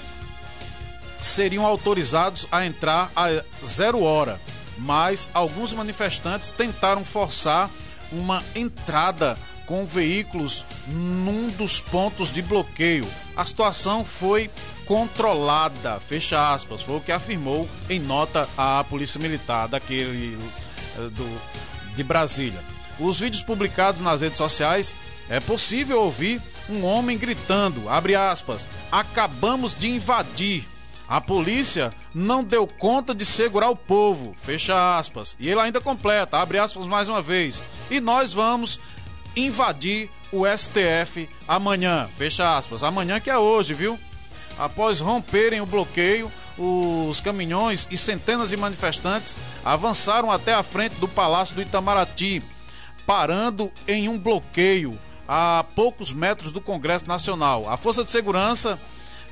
seriam 1.21 1.67
autorizados 1.67 2.47
a 2.53 2.65
entrar 2.65 3.11
a 3.17 3.43
zero 3.67 4.03
hora, 4.03 4.41
mas 4.79 5.31
alguns 5.35 5.73
manifestantes 5.73 6.51
tentaram 6.51 7.05
forçar 7.05 7.69
uma 8.13 8.43
entrada 8.55 9.37
com 9.67 9.87
veículos 9.87 10.65
num 10.89 11.47
dos 11.57 11.81
pontos 11.81 12.33
de 12.33 12.43
bloqueio. 12.43 13.07
A 13.37 13.45
situação 13.45 14.05
foi 14.05 14.51
controlada, 14.85 15.99
fecha 16.01 16.53
aspas, 16.53 16.83
foi 16.83 16.97
o 16.97 17.01
que 17.01 17.13
afirmou 17.13 17.69
em 17.89 17.99
nota 18.01 18.49
a 18.57 18.85
Polícia 18.85 19.21
Militar 19.21 19.69
daquele 19.69 20.39
eh, 20.97 21.09
do, 21.11 21.97
de 21.97 22.05
Brasília. 22.05 22.61
Os 23.01 23.19
vídeos 23.19 23.43
publicados 23.43 24.01
nas 24.01 24.21
redes 24.21 24.39
sociais 24.39 24.95
é 25.29 25.41
possível 25.41 26.03
ouvir 26.03 26.41
um 26.69 26.85
homem 26.85 27.19
gritando, 27.19 27.89
abre 27.89 28.15
aspas, 28.15 28.69
acabamos 28.93 29.75
de 29.75 29.89
invadir. 29.89 30.65
A 31.15 31.21
polícia 31.21 31.93
não 32.13 32.43
deu 32.43 32.67
conta 32.67 33.15
de 33.15 33.25
segurar 33.25 33.71
o 33.71 33.77
povo, 33.77 34.35
fecha 34.43 34.99
aspas. 34.99 35.37
E 35.39 35.49
ele 35.49 35.61
ainda 35.61 35.81
completa, 35.81 36.39
abre 36.39 36.59
aspas 36.59 36.89
mais 36.89 37.09
uma 37.09 37.23
vez. 37.23 37.63
E 37.89 38.01
nós 38.01 38.35
vamos 38.35 38.81
invadir 39.37 40.11
o 40.33 40.43
STF 40.45 41.29
amanhã, 41.47 42.09
fecha 42.19 42.59
aspas. 42.59 42.83
Amanhã 42.83 43.21
que 43.21 43.31
é 43.31 43.39
hoje, 43.39 43.75
viu? 43.75 43.97
Após 44.59 44.99
romperem 44.99 45.61
o 45.61 45.67
bloqueio, 45.67 46.33
os 46.59 47.21
caminhões 47.21 47.87
e 47.93 47.97
centenas 47.97 48.51
de 48.51 48.57
manifestantes 48.57 49.37
avançaram 49.65 50.33
até 50.33 50.53
a 50.53 50.65
frente 50.65 50.97
do 50.97 51.07
Palácio 51.07 51.55
do 51.55 51.63
Itamaraty, 51.63 52.43
parando 53.07 53.71
em 53.87 54.09
um 54.09 54.19
bloqueio 54.19 54.99
a 55.29 55.65
poucos 55.77 56.13
metros 56.13 56.51
do 56.51 56.61
Congresso 56.61 57.07
Nacional. 57.07 57.71
A 57.71 57.77
Força 57.77 58.03
de 58.03 58.11
Segurança 58.11 58.77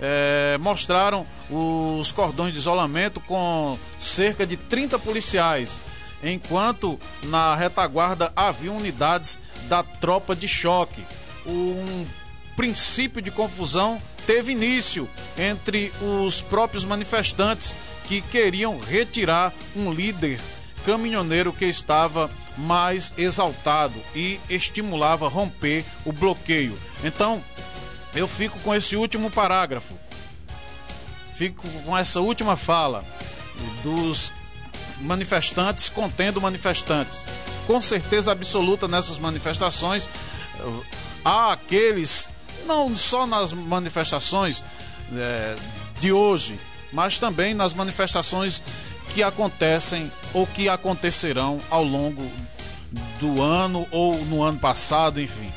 é, 0.02 0.58
mostraram 0.58 1.24
os 1.48 2.10
cordões 2.10 2.52
de 2.52 2.58
isolamento 2.58 3.20
com 3.20 3.78
cerca 3.96 4.44
de 4.44 4.56
30 4.56 4.98
policiais, 4.98 5.80
enquanto 6.24 6.98
na 7.26 7.54
retaguarda 7.54 8.32
havia 8.34 8.72
unidades 8.72 9.38
da 9.68 9.84
tropa 9.84 10.34
de 10.34 10.48
choque. 10.48 11.02
Um 11.46 12.04
princípio 12.56 13.22
de 13.22 13.30
confusão 13.30 14.00
teve 14.26 14.52
início 14.52 15.08
entre 15.38 15.92
os 16.00 16.40
próprios 16.40 16.84
manifestantes 16.84 17.72
que 18.04 18.20
queriam 18.20 18.78
retirar 18.80 19.52
um 19.76 19.92
líder 19.92 20.38
caminhoneiro 20.84 21.52
que 21.52 21.64
estava 21.64 22.28
mais 22.58 23.14
exaltado 23.16 23.94
e 24.14 24.38
estimulava 24.50 25.28
romper 25.28 25.84
o 26.04 26.12
bloqueio. 26.12 26.76
Então, 27.04 27.42
eu 28.14 28.28
fico 28.28 28.58
com 28.60 28.74
esse 28.74 28.96
último 28.96 29.30
parágrafo. 29.30 29.94
Fico 31.34 31.68
com 31.84 31.96
essa 31.96 32.20
última 32.20 32.56
fala 32.56 33.04
dos 33.82 34.32
manifestantes 35.00 35.88
contendo 35.88 36.40
manifestantes. 36.40 37.26
Com 37.66 37.80
certeza 37.80 38.32
absoluta 38.32 38.88
nessas 38.88 39.18
manifestações 39.18 40.08
há 41.24 41.52
aqueles, 41.52 42.28
não 42.66 42.94
só 42.96 43.26
nas 43.26 43.52
manifestações 43.52 44.62
é, 45.14 45.54
de 46.00 46.12
hoje, 46.12 46.58
mas 46.92 47.18
também 47.18 47.54
nas 47.54 47.74
manifestações 47.74 48.62
que 49.14 49.22
acontecem 49.22 50.10
ou 50.32 50.46
que 50.46 50.68
acontecerão 50.68 51.60
ao 51.70 51.84
longo 51.84 52.30
do 53.20 53.42
ano 53.42 53.86
ou 53.90 54.24
no 54.26 54.42
ano 54.42 54.58
passado, 54.58 55.20
enfim. 55.20 55.50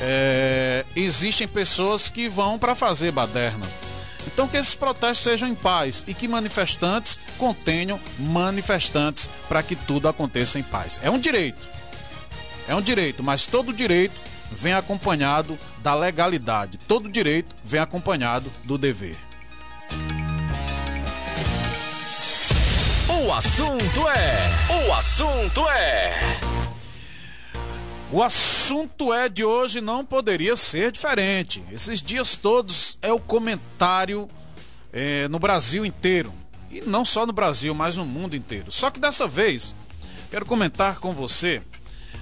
É, 0.00 0.84
existem 0.96 1.46
pessoas 1.46 2.08
que 2.08 2.28
vão 2.28 2.58
para 2.58 2.74
fazer 2.74 3.12
baderna. 3.12 3.66
Então 4.26 4.46
que 4.46 4.56
esses 4.56 4.74
protestos 4.74 5.24
sejam 5.24 5.48
em 5.48 5.54
paz 5.54 6.04
e 6.06 6.14
que 6.14 6.28
manifestantes 6.28 7.18
contenham 7.38 7.98
manifestantes 8.18 9.28
para 9.48 9.62
que 9.62 9.74
tudo 9.74 10.08
aconteça 10.08 10.58
em 10.58 10.62
paz. 10.62 11.00
É 11.02 11.10
um 11.10 11.18
direito. 11.18 11.68
É 12.68 12.74
um 12.74 12.82
direito, 12.82 13.22
mas 13.22 13.46
todo 13.46 13.72
direito 13.72 14.14
vem 14.52 14.72
acompanhado 14.72 15.58
da 15.78 15.94
legalidade. 15.94 16.78
Todo 16.78 17.08
direito 17.08 17.54
vem 17.64 17.80
acompanhado 17.80 18.50
do 18.64 18.78
dever. 18.78 19.16
O 23.08 23.32
assunto 23.32 24.08
é. 24.08 24.86
O 24.88 24.92
assunto 24.94 25.68
é. 25.68 26.12
O 28.12 28.22
assunto 28.22 28.59
é 29.14 29.28
de 29.28 29.44
hoje 29.44 29.80
não 29.80 30.04
poderia 30.04 30.56
ser 30.56 30.92
diferente. 30.92 31.62
Esses 31.72 32.00
dias 32.00 32.36
todos 32.36 32.96
é 33.02 33.12
o 33.12 33.18
comentário 33.18 34.28
é, 34.92 35.28
no 35.28 35.38
Brasil 35.38 35.84
inteiro. 35.84 36.32
E 36.70 36.80
não 36.82 37.04
só 37.04 37.26
no 37.26 37.32
Brasil, 37.32 37.74
mas 37.74 37.96
no 37.96 38.04
mundo 38.04 38.36
inteiro. 38.36 38.70
Só 38.70 38.90
que 38.90 39.00
dessa 39.00 39.26
vez, 39.26 39.74
quero 40.30 40.46
comentar 40.46 41.00
com 41.00 41.12
você 41.12 41.62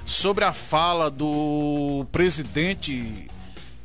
sobre 0.07 0.45
a 0.45 0.53
fala 0.53 1.11
do 1.11 2.07
presidente, 2.11 3.29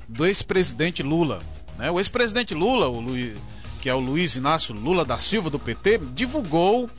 do 0.08 0.26
ex-presidente 0.26 1.04
Lula. 1.04 1.40
Né? 1.78 1.92
O 1.92 2.00
ex-presidente 2.00 2.54
Lula, 2.54 2.88
o 2.88 3.00
Luiz 3.00 3.38
que 3.84 3.90
é 3.90 3.94
o 3.94 4.00
Luiz 4.00 4.38
Inácio 4.38 4.74
Lula 4.74 5.04
da 5.04 5.18
Silva 5.18 5.50
do 5.50 5.60
PT, 5.60 6.00
divulgou 6.14 6.90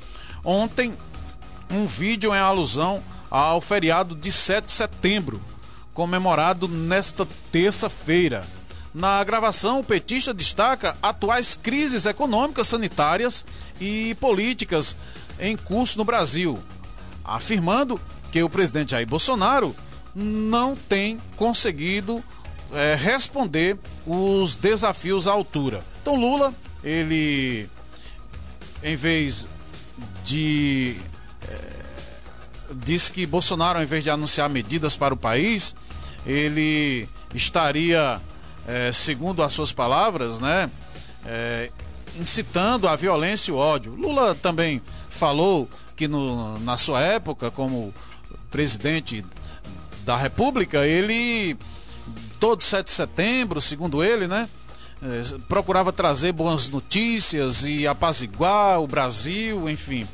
ontem 0.45 0.93
um 1.71 1.87
vídeo 1.87 2.35
em 2.35 2.39
alusão 2.39 3.03
ao 3.31 3.59
feriado 3.63 4.15
de 4.15 4.31
7 4.31 4.67
de 4.67 4.73
setembro, 4.73 5.41
comemorado 5.95 6.69
nesta 6.69 7.27
terça-feira. 7.51 8.45
Na 8.93 9.25
gravação, 9.25 9.81
o 9.81 9.85
petista 9.85 10.35
destaca 10.35 10.97
atuais 11.03 11.59
crises 11.61 12.05
econômicas, 12.05 12.69
sanitárias 12.69 13.45
e 13.81 14.15
políticas 14.21 14.97
em 15.41 15.57
curso 15.57 15.99
no 15.99 16.05
Brasil, 16.05 16.59
afirmando 17.25 18.01
que 18.31 18.43
o 18.43 18.51
presidente 18.51 18.91
Jair 18.91 19.07
Bolsonaro 19.07 19.75
não 20.15 20.77
tem 20.77 21.19
conseguido 21.37 22.23
é, 22.73 22.95
responder 22.95 23.79
os 24.07 24.57
desafios 24.57 25.27
à 25.27 25.33
altura. 25.33 25.83
Então, 26.03 26.15
Lula 26.15 26.55
ele, 26.85 27.69
em 28.83 28.95
vez 28.95 29.49
de. 30.25 30.97
É, 31.49 31.59
diz 32.85 33.09
que 33.09 33.25
Bolsonaro, 33.27 33.79
ao 33.79 33.85
invés 33.85 34.05
de 34.05 34.11
anunciar 34.11 34.51
medidas 34.51 34.97
para 34.97 35.15
o 35.15 35.17
país, 35.17 35.75
ele 36.27 37.09
estaria, 37.35 38.21
é, 38.67 38.93
segundo 38.93 39.43
as 39.43 39.53
suas 39.53 39.73
palavras, 39.73 40.39
né, 40.39 40.71
é, 41.27 41.71
incitando 42.21 42.89
a 42.89 42.97
violência 42.97 43.51
e 43.51 43.55
o 43.55 43.57
ódio. 43.57 43.95
Lula 43.95 44.35
também 44.35 44.81
falou 45.09 45.69
que 45.97 46.09
no, 46.09 46.59
na 46.61 46.77
sua 46.77 47.01
época, 47.01 47.51
como 47.51 47.93
presidente 48.51 49.25
da 50.05 50.17
República, 50.17 50.87
ele 50.87 51.57
todo 52.39 52.63
7 52.63 52.85
de 52.85 52.91
setembro, 52.91 53.61
segundo 53.61 54.05
ele, 54.05 54.29
né, 54.29 54.49
é, 55.03 55.39
procurava 55.49 55.93
trazer 55.93 56.33
boas 56.33 56.69
notícias 56.69 57.65
e 57.65 57.87
apaziguar 57.87 58.81
o 58.81 58.87
Brasil, 58.87 59.69
enfim. 59.69 60.07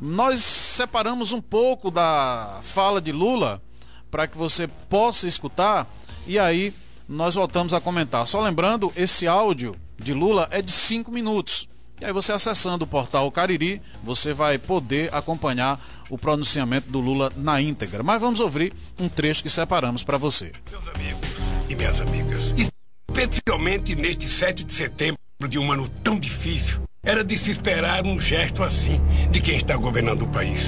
Nós 0.00 0.40
separamos 0.40 1.32
um 1.32 1.40
pouco 1.40 1.90
da 1.90 2.58
fala 2.62 3.00
de 3.00 3.12
Lula 3.12 3.62
para 4.12 4.28
que 4.28 4.36
você 4.36 4.68
possa 4.68 5.26
escutar 5.26 5.90
e 6.26 6.38
aí 6.38 6.74
nós 7.08 7.34
voltamos 7.34 7.72
a 7.72 7.80
comentar. 7.80 8.26
Só 8.26 8.42
lembrando, 8.42 8.92
esse 8.94 9.26
áudio 9.26 9.74
de 9.98 10.12
Lula 10.12 10.46
é 10.52 10.60
de 10.60 10.70
5 10.70 11.10
minutos. 11.10 11.66
E 11.98 12.04
aí 12.04 12.12
você 12.12 12.30
acessando 12.30 12.84
o 12.84 12.86
portal 12.86 13.30
Cariri, 13.30 13.80
você 14.04 14.34
vai 14.34 14.58
poder 14.58 15.12
acompanhar 15.14 15.80
o 16.10 16.18
pronunciamento 16.18 16.90
do 16.90 17.00
Lula 17.00 17.32
na 17.36 17.60
íntegra. 17.60 18.02
Mas 18.02 18.20
vamos 18.20 18.38
ouvir 18.38 18.74
um 19.00 19.08
trecho 19.08 19.42
que 19.42 19.48
separamos 19.48 20.02
para 20.02 20.18
você. 20.18 20.52
Meus 20.70 20.88
amigos 20.88 21.28
e 21.70 21.74
minhas 21.74 22.00
amigas, 22.00 22.54
especialmente 23.08 23.94
neste 23.94 24.28
7 24.28 24.62
de 24.62 24.72
setembro 24.72 25.18
de 25.48 25.58
um 25.58 25.72
ano 25.72 25.88
tão 26.04 26.18
difícil, 26.18 26.82
era 27.02 27.24
de 27.24 27.38
se 27.38 27.50
esperar 27.50 28.04
um 28.04 28.20
gesto 28.20 28.62
assim 28.62 29.00
de 29.30 29.40
quem 29.40 29.56
está 29.56 29.76
governando 29.76 30.22
o 30.22 30.28
país. 30.28 30.60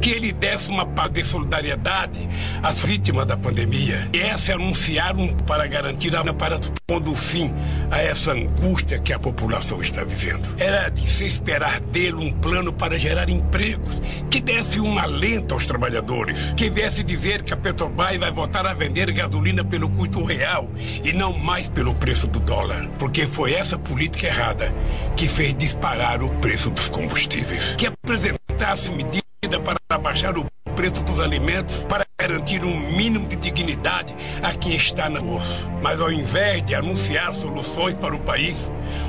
Que 0.00 0.10
ele 0.10 0.32
desse 0.32 0.68
uma 0.68 0.86
paz 0.86 1.10
de 1.10 1.24
solidariedade 1.24 2.28
às 2.62 2.82
vítimas 2.82 3.26
da 3.26 3.36
pandemia. 3.36 4.08
E 4.12 4.18
essa 4.18 4.54
anunciaram 4.54 5.28
para 5.46 5.66
garantir 5.66 6.14
a 6.14 6.24
para 6.34 6.58
pondo 6.86 7.14
fim 7.14 7.52
a 7.90 8.00
essa 8.00 8.32
angústia 8.32 8.98
que 8.98 9.12
a 9.12 9.18
população 9.18 9.80
está 9.82 10.04
vivendo. 10.04 10.46
Era 10.58 10.88
de 10.88 11.08
se 11.08 11.24
esperar 11.24 11.80
dele 11.80 12.16
um 12.16 12.32
plano 12.32 12.72
para 12.72 12.98
gerar 12.98 13.28
empregos, 13.28 14.00
que 14.30 14.40
desse 14.40 14.80
um 14.80 14.98
alento 14.98 15.54
aos 15.54 15.66
trabalhadores, 15.66 16.52
que 16.56 16.70
viesse 16.70 17.02
dizer 17.02 17.42
que 17.42 17.52
a 17.52 17.56
Petrobras 17.56 18.18
vai 18.18 18.30
voltar 18.30 18.66
a 18.66 18.74
vender 18.74 19.10
gasolina 19.12 19.64
pelo 19.64 19.88
custo 19.90 20.22
real 20.22 20.70
e 21.04 21.12
não 21.12 21.32
mais 21.32 21.68
pelo 21.68 21.94
preço 21.94 22.26
do 22.26 22.38
dólar, 22.40 22.88
porque 22.98 23.26
foi 23.26 23.54
essa 23.54 23.78
política 23.78 24.26
errada 24.26 24.72
que 25.16 25.28
fez 25.28 25.54
disparar 25.54 26.22
o 26.22 26.28
preço 26.36 26.70
dos 26.70 26.88
combustíveis. 26.88 27.74
Que 27.76 27.86
apresentasse 27.86 28.92
medidas 28.92 29.25
para 29.48 29.98
baixar 29.98 30.36
o 30.36 30.44
preço 30.74 31.02
dos 31.04 31.20
alimentos 31.20 31.76
para 31.88 32.04
garantir 32.20 32.64
um 32.64 32.76
mínimo 32.96 33.28
de 33.28 33.36
dignidade 33.36 34.14
a 34.42 34.52
quem 34.52 34.74
está 34.74 35.08
na 35.08 35.20
osso. 35.20 35.68
Mas 35.80 36.00
ao 36.00 36.10
invés 36.10 36.64
de 36.64 36.74
anunciar 36.74 37.32
soluções 37.32 37.94
para 37.94 38.14
o 38.14 38.18
país, 38.18 38.56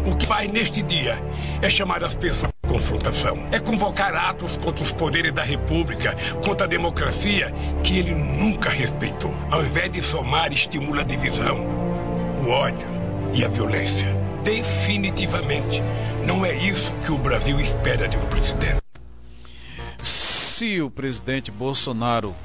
o 0.06 0.15
que 0.15 0.28
faz 0.28 0.50
neste 0.52 0.84
dia 0.84 1.21
é 1.62 1.69
chamar 1.69 2.04
as 2.04 2.13
pessoas 2.13 2.52
à 2.63 2.67
confrontação. 2.67 3.39
É 3.52 3.60
convocar 3.60 4.13
atos 4.13 4.58
contra 4.58 4.84
os 4.84 4.93
poderes 4.93 5.34
da 5.34 5.43
República, 5.43 6.15
contra 6.45 6.67
a 6.67 6.69
democracia 6.69 7.52
que 7.84 7.97
ele 7.97 8.13
nunca 8.13 8.69
respeitou. 8.69 9.34
Ao 9.50 9.62
invés 9.62 9.89
de 9.89 10.04
somar, 10.04 10.54
estimula 10.54 11.02
a 11.02 11.06
divisão, 11.06 11.65
o 12.45 12.50
ódio 12.50 12.88
e 13.34 13.43
a 13.43 13.47
violência. 13.47 14.08
Definitivamente, 14.43 15.82
não 16.26 16.45
é 16.45 16.54
isso 16.54 16.95
que 17.04 17.12
o 17.12 17.17
Brasil 17.17 17.60
espera 17.60 18.08
de 18.08 18.15
um 18.15 18.26
presidente 18.28 18.87
se 20.57 20.81
o 20.81 20.89
presidente 20.89 21.51
Bolsonaro 21.51 22.35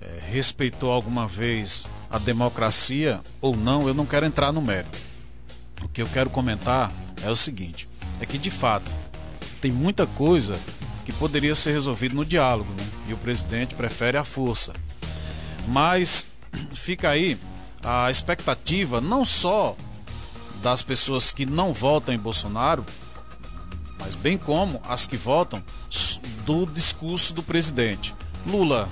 é, 0.00 0.20
respeitou 0.30 0.90
alguma 0.90 1.28
vez 1.28 1.86
a 2.10 2.18
democracia 2.18 3.20
ou 3.42 3.54
não, 3.54 3.86
eu 3.86 3.92
não 3.92 4.06
quero 4.06 4.24
entrar 4.24 4.50
no 4.52 4.62
mérito. 4.62 4.96
O 5.82 5.88
que 5.88 6.00
eu 6.00 6.06
quero 6.06 6.30
comentar 6.30 6.90
é 7.22 7.28
o 7.28 7.36
seguinte: 7.36 7.86
é 8.22 8.24
que 8.24 8.38
de 8.38 8.50
fato 8.50 8.90
tem 9.60 9.70
muita 9.70 10.06
coisa 10.06 10.58
que 11.04 11.12
poderia 11.12 11.54
ser 11.54 11.72
resolvido 11.72 12.14
no 12.16 12.24
diálogo, 12.24 12.72
né? 12.72 12.88
e 13.06 13.12
o 13.12 13.18
presidente 13.18 13.74
prefere 13.74 14.16
a 14.16 14.24
força. 14.24 14.72
Mas 15.68 16.26
fica 16.74 17.10
aí 17.10 17.36
a 17.84 18.10
expectativa 18.10 18.98
não 18.98 19.26
só 19.26 19.76
das 20.62 20.80
pessoas 20.80 21.32
que 21.32 21.44
não 21.44 21.74
votam 21.74 22.14
em 22.14 22.18
Bolsonaro, 22.18 22.82
mas 24.00 24.14
bem 24.14 24.38
como 24.38 24.80
as 24.88 25.06
que 25.06 25.18
votam 25.18 25.62
do 26.44 26.66
discurso 26.66 27.32
do 27.32 27.42
presidente. 27.42 28.14
Lula 28.46 28.88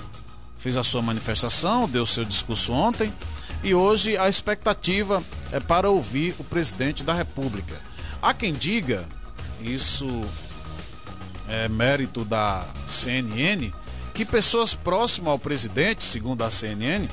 fez 0.57 0.77
a 0.77 0.83
sua 0.83 1.01
manifestação, 1.01 1.87
deu 1.87 2.05
seu 2.05 2.25
discurso 2.25 2.73
ontem 2.73 3.13
e 3.63 3.73
hoje 3.73 4.17
a 4.17 4.27
expectativa 4.27 5.23
é 5.51 5.59
para 5.59 5.89
ouvir 5.89 6.35
o 6.39 6.43
presidente 6.43 7.03
da 7.03 7.13
República. 7.13 7.75
Há 8.21 8.33
quem 8.33 8.53
diga, 8.53 9.05
isso 9.61 10.07
é 11.47 11.67
mérito 11.67 12.25
da 12.25 12.65
CNN, 12.87 13.71
que 14.13 14.25
pessoas 14.25 14.73
próximas 14.73 15.31
ao 15.31 15.39
presidente, 15.39 16.03
segundo 16.03 16.43
a 16.43 16.49
CNN, 16.49 17.07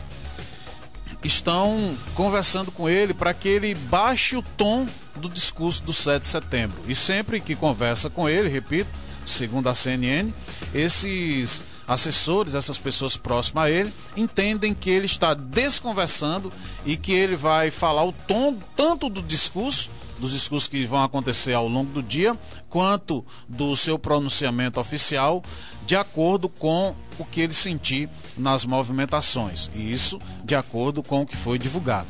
estão 1.23 1.97
conversando 2.15 2.71
com 2.73 2.89
ele 2.89 3.15
para 3.15 3.35
que 3.35 3.49
ele 3.49 3.75
baixe 3.75 4.37
o 4.37 4.43
tom 4.43 4.87
do 5.17 5.29
discurso 5.29 5.83
do 5.83 5.93
7 5.93 6.23
de 6.23 6.29
setembro. 6.29 6.83
E 6.87 6.95
sempre 6.95 7.41
que 7.41 7.55
conversa 7.55 8.11
com 8.11 8.29
ele, 8.29 8.49
repito, 8.49 8.91
segundo 9.25 9.69
a 9.69 9.75
CNN, 9.75 10.33
esses 10.75 11.65
assessores, 11.87 12.55
essas 12.55 12.79
pessoas 12.79 13.17
próximas 13.17 13.65
a 13.65 13.71
ele, 13.71 13.93
entendem 14.17 14.75
que 14.75 14.91
ele 14.91 15.07
está 15.07 15.35
desconversando 15.35 16.53
e 16.85 16.97
que 16.97 17.13
ele 17.13 17.37
vai 17.37 17.71
falar 17.71 18.05
o 18.05 18.13
tom 18.13 18.57
tanto 18.77 19.09
do 19.09 19.23
discurso, 19.23 19.91
dos 20.19 20.33
discursos 20.33 20.69
que 20.69 20.85
vão 20.85 21.03
acontecer 21.03 21.53
ao 21.53 21.69
longo 21.69 21.93
do 21.93 22.03
dia, 22.03 22.37
quanto 22.69 23.25
do 23.49 23.75
seu 23.75 23.99
pronunciamento 23.99 24.81
oficial, 24.81 25.43
de 25.85 25.97
acordo 25.97 26.49
com 26.49 26.95
o 27.19 27.25
que 27.25 27.41
ele 27.41 27.53
sentir 27.53 28.09
nas 28.37 28.65
movimentações. 28.65 29.71
E 29.75 29.93
isso 29.93 30.19
de 30.45 30.55
acordo 30.55 31.03
com 31.03 31.23
o 31.23 31.27
que 31.27 31.37
foi 31.37 31.59
divulgado. 31.59 32.09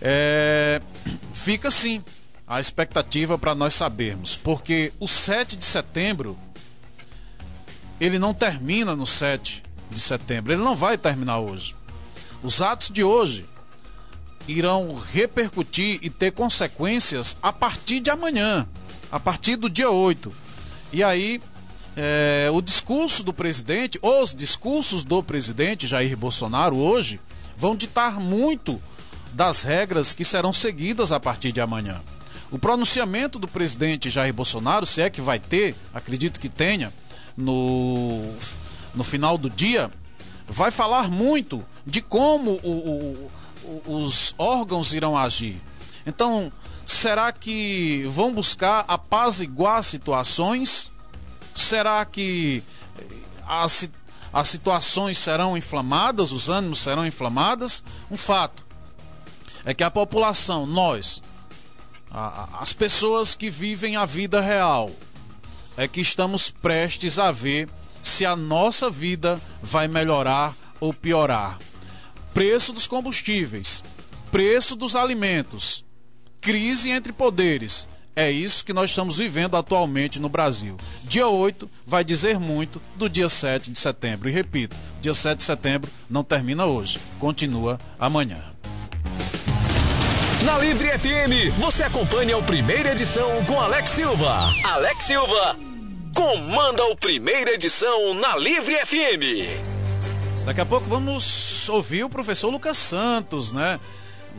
É... 0.00 0.80
Fica 1.32 1.68
assim 1.68 2.02
a 2.52 2.60
expectativa 2.60 3.38
para 3.38 3.54
nós 3.54 3.72
sabermos, 3.72 4.36
porque 4.36 4.92
o 5.00 5.08
7 5.08 5.56
de 5.56 5.64
setembro 5.64 6.38
ele 7.98 8.18
não 8.18 8.34
termina 8.34 8.94
no 8.94 9.06
7 9.06 9.62
de 9.90 9.98
setembro, 9.98 10.52
ele 10.52 10.62
não 10.62 10.76
vai 10.76 10.98
terminar 10.98 11.38
hoje. 11.38 11.74
Os 12.42 12.60
atos 12.60 12.90
de 12.90 13.02
hoje 13.02 13.46
irão 14.46 15.00
repercutir 15.12 15.98
e 16.02 16.10
ter 16.10 16.32
consequências 16.32 17.38
a 17.42 17.54
partir 17.54 18.00
de 18.00 18.10
amanhã, 18.10 18.68
a 19.10 19.18
partir 19.18 19.56
do 19.56 19.70
dia 19.70 19.90
8. 19.90 20.30
E 20.92 21.02
aí, 21.02 21.40
é, 21.96 22.50
o 22.52 22.60
discurso 22.60 23.22
do 23.22 23.32
presidente, 23.32 23.98
os 24.02 24.34
discursos 24.34 25.04
do 25.04 25.22
presidente 25.22 25.86
Jair 25.86 26.18
Bolsonaro 26.18 26.76
hoje, 26.76 27.18
vão 27.56 27.74
ditar 27.74 28.20
muito 28.20 28.78
das 29.32 29.62
regras 29.62 30.12
que 30.12 30.22
serão 30.22 30.52
seguidas 30.52 31.12
a 31.12 31.18
partir 31.18 31.50
de 31.50 31.60
amanhã. 31.62 32.02
O 32.52 32.58
pronunciamento 32.58 33.38
do 33.38 33.48
presidente 33.48 34.10
Jair 34.10 34.34
Bolsonaro, 34.34 34.84
se 34.84 35.00
é 35.00 35.08
que 35.08 35.22
vai 35.22 35.38
ter, 35.38 35.74
acredito 35.94 36.38
que 36.38 36.50
tenha, 36.50 36.92
no, 37.34 38.20
no 38.94 39.02
final 39.02 39.38
do 39.38 39.48
dia, 39.48 39.90
vai 40.46 40.70
falar 40.70 41.08
muito 41.08 41.64
de 41.86 42.02
como 42.02 42.60
o, 42.62 43.30
o, 43.64 44.02
os 44.04 44.34
órgãos 44.36 44.92
irão 44.92 45.16
agir. 45.16 45.58
Então, 46.06 46.52
será 46.84 47.32
que 47.32 48.04
vão 48.10 48.34
buscar 48.34 48.84
apaziguar 48.86 49.82
situações? 49.82 50.90
Será 51.56 52.04
que 52.04 52.62
as, 53.48 53.88
as 54.30 54.48
situações 54.48 55.16
serão 55.16 55.56
inflamadas, 55.56 56.32
os 56.32 56.50
ânimos 56.50 56.80
serão 56.80 57.06
inflamadas? 57.06 57.82
Um 58.10 58.16
fato 58.18 58.62
é 59.64 59.72
que 59.72 59.82
a 59.82 59.90
população, 59.90 60.66
nós, 60.66 61.22
as 62.12 62.72
pessoas 62.74 63.34
que 63.34 63.48
vivem 63.48 63.96
a 63.96 64.04
vida 64.04 64.40
real 64.40 64.90
é 65.76 65.88
que 65.88 66.00
estamos 66.00 66.50
prestes 66.50 67.18
a 67.18 67.32
ver 67.32 67.68
se 68.02 68.26
a 68.26 68.36
nossa 68.36 68.90
vida 68.90 69.40
vai 69.62 69.88
melhorar 69.88 70.54
ou 70.78 70.92
piorar. 70.92 71.58
Preço 72.34 72.72
dos 72.72 72.86
combustíveis, 72.86 73.82
preço 74.30 74.76
dos 74.76 74.94
alimentos, 74.94 75.84
crise 76.40 76.90
entre 76.90 77.12
poderes. 77.12 77.88
É 78.14 78.30
isso 78.30 78.62
que 78.62 78.74
nós 78.74 78.90
estamos 78.90 79.16
vivendo 79.16 79.56
atualmente 79.56 80.20
no 80.20 80.28
Brasil. 80.28 80.76
Dia 81.04 81.28
8 81.28 81.70
vai 81.86 82.04
dizer 82.04 82.38
muito 82.38 82.82
do 82.96 83.08
dia 83.08 83.28
7 83.28 83.70
de 83.70 83.78
setembro. 83.78 84.28
E 84.28 84.32
repito, 84.32 84.76
dia 85.00 85.14
7 85.14 85.38
de 85.38 85.44
setembro 85.44 85.90
não 86.10 86.22
termina 86.22 86.66
hoje, 86.66 86.98
continua 87.18 87.80
amanhã. 87.98 88.51
Na 90.44 90.58
Livre 90.58 90.88
FM, 90.98 91.56
você 91.58 91.84
acompanha 91.84 92.36
o 92.36 92.42
primeira 92.42 92.92
edição 92.92 93.44
com 93.44 93.60
Alex 93.60 93.90
Silva. 93.90 94.52
Alex 94.64 95.04
Silva 95.04 95.56
comanda 96.14 96.84
o 96.86 96.96
primeira 96.96 97.52
edição 97.52 98.14
na 98.14 98.36
Livre 98.36 98.74
FM. 98.84 100.44
Daqui 100.44 100.60
a 100.60 100.66
pouco 100.66 100.86
vamos 100.88 101.68
ouvir 101.68 102.02
o 102.02 102.08
professor 102.08 102.50
Lucas 102.50 102.76
Santos, 102.76 103.52
né? 103.52 103.78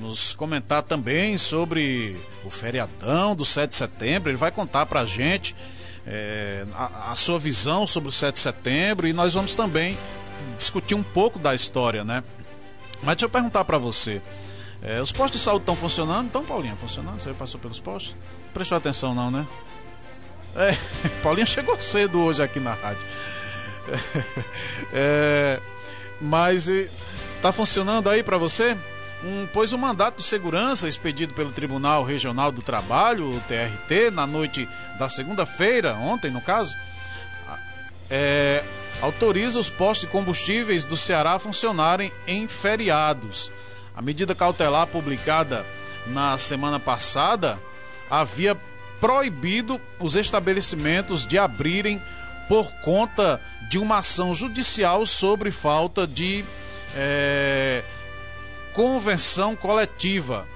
Nos 0.02 0.34
comentar 0.34 0.84
também 0.84 1.38
sobre 1.38 2.20
o 2.44 2.50
feriadão 2.50 3.34
do 3.34 3.46
7 3.46 3.70
de 3.70 3.76
setembro. 3.78 4.30
Ele 4.30 4.38
vai 4.38 4.52
contar 4.52 4.86
pra 4.86 5.06
gente 5.06 5.56
é, 6.06 6.66
a, 6.74 7.14
a 7.14 7.16
sua 7.16 7.40
visão 7.40 7.88
sobre 7.88 8.10
o 8.10 8.12
7 8.12 8.34
de 8.36 8.42
setembro 8.42 9.08
e 9.08 9.14
nós 9.14 9.34
vamos 9.34 9.56
também 9.56 9.98
discutir 10.58 10.96
um 10.96 11.04
pouco 11.04 11.40
da 11.40 11.56
história, 11.56 12.04
né? 12.04 12.24
Mas 13.02 13.16
deixa 13.16 13.26
eu 13.26 13.30
perguntar 13.30 13.64
para 13.64 13.78
você. 13.78 14.22
É, 14.84 15.02
os 15.02 15.14
postos 15.14 15.40
de 15.40 15.46
saúde 15.46 15.62
estão 15.62 15.78
funcionando? 15.78 16.28
Então, 16.28 16.44
Paulinha, 16.44 16.76
funcionando? 16.76 17.22
Você 17.22 17.34
passou 17.34 17.58
pelos 17.60 17.80
postos? 17.80 18.16
Prestou 18.54 18.78
atenção 18.78 19.16
não, 19.16 19.32
né? 19.32 19.48
É, 20.56 20.76
Paulinha 21.24 21.46
chegou 21.46 21.80
cedo 21.82 22.20
hoje 22.20 22.44
aqui 22.44 22.60
na 22.60 22.74
rádio. 22.74 23.04
É, 24.96 25.60
mas 26.22 26.68
está 26.68 27.52
funcionando 27.52 28.10
aí 28.10 28.22
para 28.22 28.38
você? 28.38 28.78
Um, 29.24 29.48
pois 29.52 29.74
o 29.74 29.78
mandato 29.78 30.18
de 30.18 30.24
segurança 30.24 30.88
expedido 30.88 31.34
pelo 31.34 31.52
Tribunal 31.52 32.04
Regional 32.04 32.52
do 32.52 32.62
Trabalho, 32.62 33.30
o 33.30 33.40
TRT, 33.42 34.12
na 34.12 34.28
noite 34.28 34.70
da 35.00 35.10
segunda-feira, 35.10 35.96
ontem 35.96 36.30
no 36.30 36.42
caso, 36.42 36.76
é, 38.10 38.64
autoriza 39.02 39.60
os 39.60 39.70
postos 39.70 40.08
de 40.08 40.12
combustíveis 40.12 40.86
do 40.86 40.96
Ceará 40.96 41.34
a 41.34 41.40
funcionarem 41.40 42.12
em 42.28 42.48
feriados. 42.48 43.52
A 43.96 44.02
medida 44.02 44.34
cautelar 44.34 44.88
publicada 44.88 45.66
na 46.08 46.38
semana 46.38 46.80
passada 46.80 47.60
havia 48.10 48.58
proibido 49.00 49.80
os 50.00 50.16
estabelecimentos 50.16 51.28
de 51.28 51.38
abrirem 51.38 52.02
por 52.48 52.72
conta 52.82 53.42
de 53.70 53.78
uma 53.78 54.00
ação 54.00 54.34
judicial 54.34 55.06
sobre 55.06 55.52
falta 55.52 56.08
de 56.08 56.44
é, 56.96 57.84
convenção 58.74 59.56
coletiva. 59.56 60.48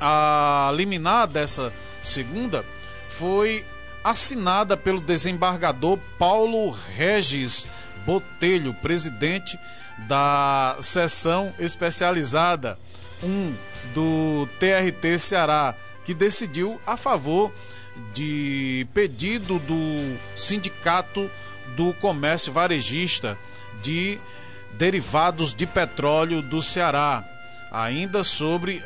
A 0.00 0.72
liminar 0.74 1.26
dessa 1.26 1.72
segunda 2.02 2.64
foi 3.08 3.64
assinada 4.02 4.76
pelo 4.76 5.00
desembargador 5.00 5.98
Paulo 6.18 6.70
Regis 6.70 7.66
Botelho, 8.04 8.74
presidente 8.74 9.58
da 10.00 10.76
seção 10.80 11.54
especializada 11.58 12.78
1 13.22 13.54
do 13.94 14.48
TRT 14.58 15.18
Ceará, 15.18 15.74
que 16.04 16.12
decidiu 16.12 16.80
a 16.86 16.96
favor 16.96 17.52
de 18.12 18.86
pedido 18.92 19.58
do 19.60 20.16
Sindicato 20.36 21.30
do 21.76 21.94
Comércio 21.94 22.52
Varejista 22.52 23.38
de 23.82 24.18
Derivados 24.72 25.54
de 25.54 25.66
Petróleo 25.66 26.42
do 26.42 26.60
Ceará. 26.60 27.24
Ainda 27.70 28.22
sobre 28.22 28.82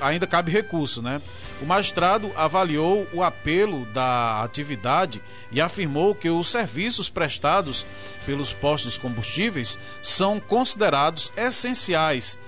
ainda 0.00 0.26
cabe 0.26 0.50
recurso, 0.50 1.02
né? 1.02 1.20
O 1.62 1.66
magistrado 1.66 2.32
avaliou 2.36 3.06
o 3.12 3.22
apelo 3.22 3.86
da 3.86 4.42
atividade 4.42 5.22
e 5.52 5.60
afirmou 5.60 6.14
que 6.14 6.28
os 6.28 6.48
serviços 6.48 7.08
prestados 7.08 7.86
pelos 8.26 8.52
postos 8.52 8.98
combustíveis 8.98 9.78
são 10.02 10.40
considerados 10.40 11.32
essenciais, 11.36 12.38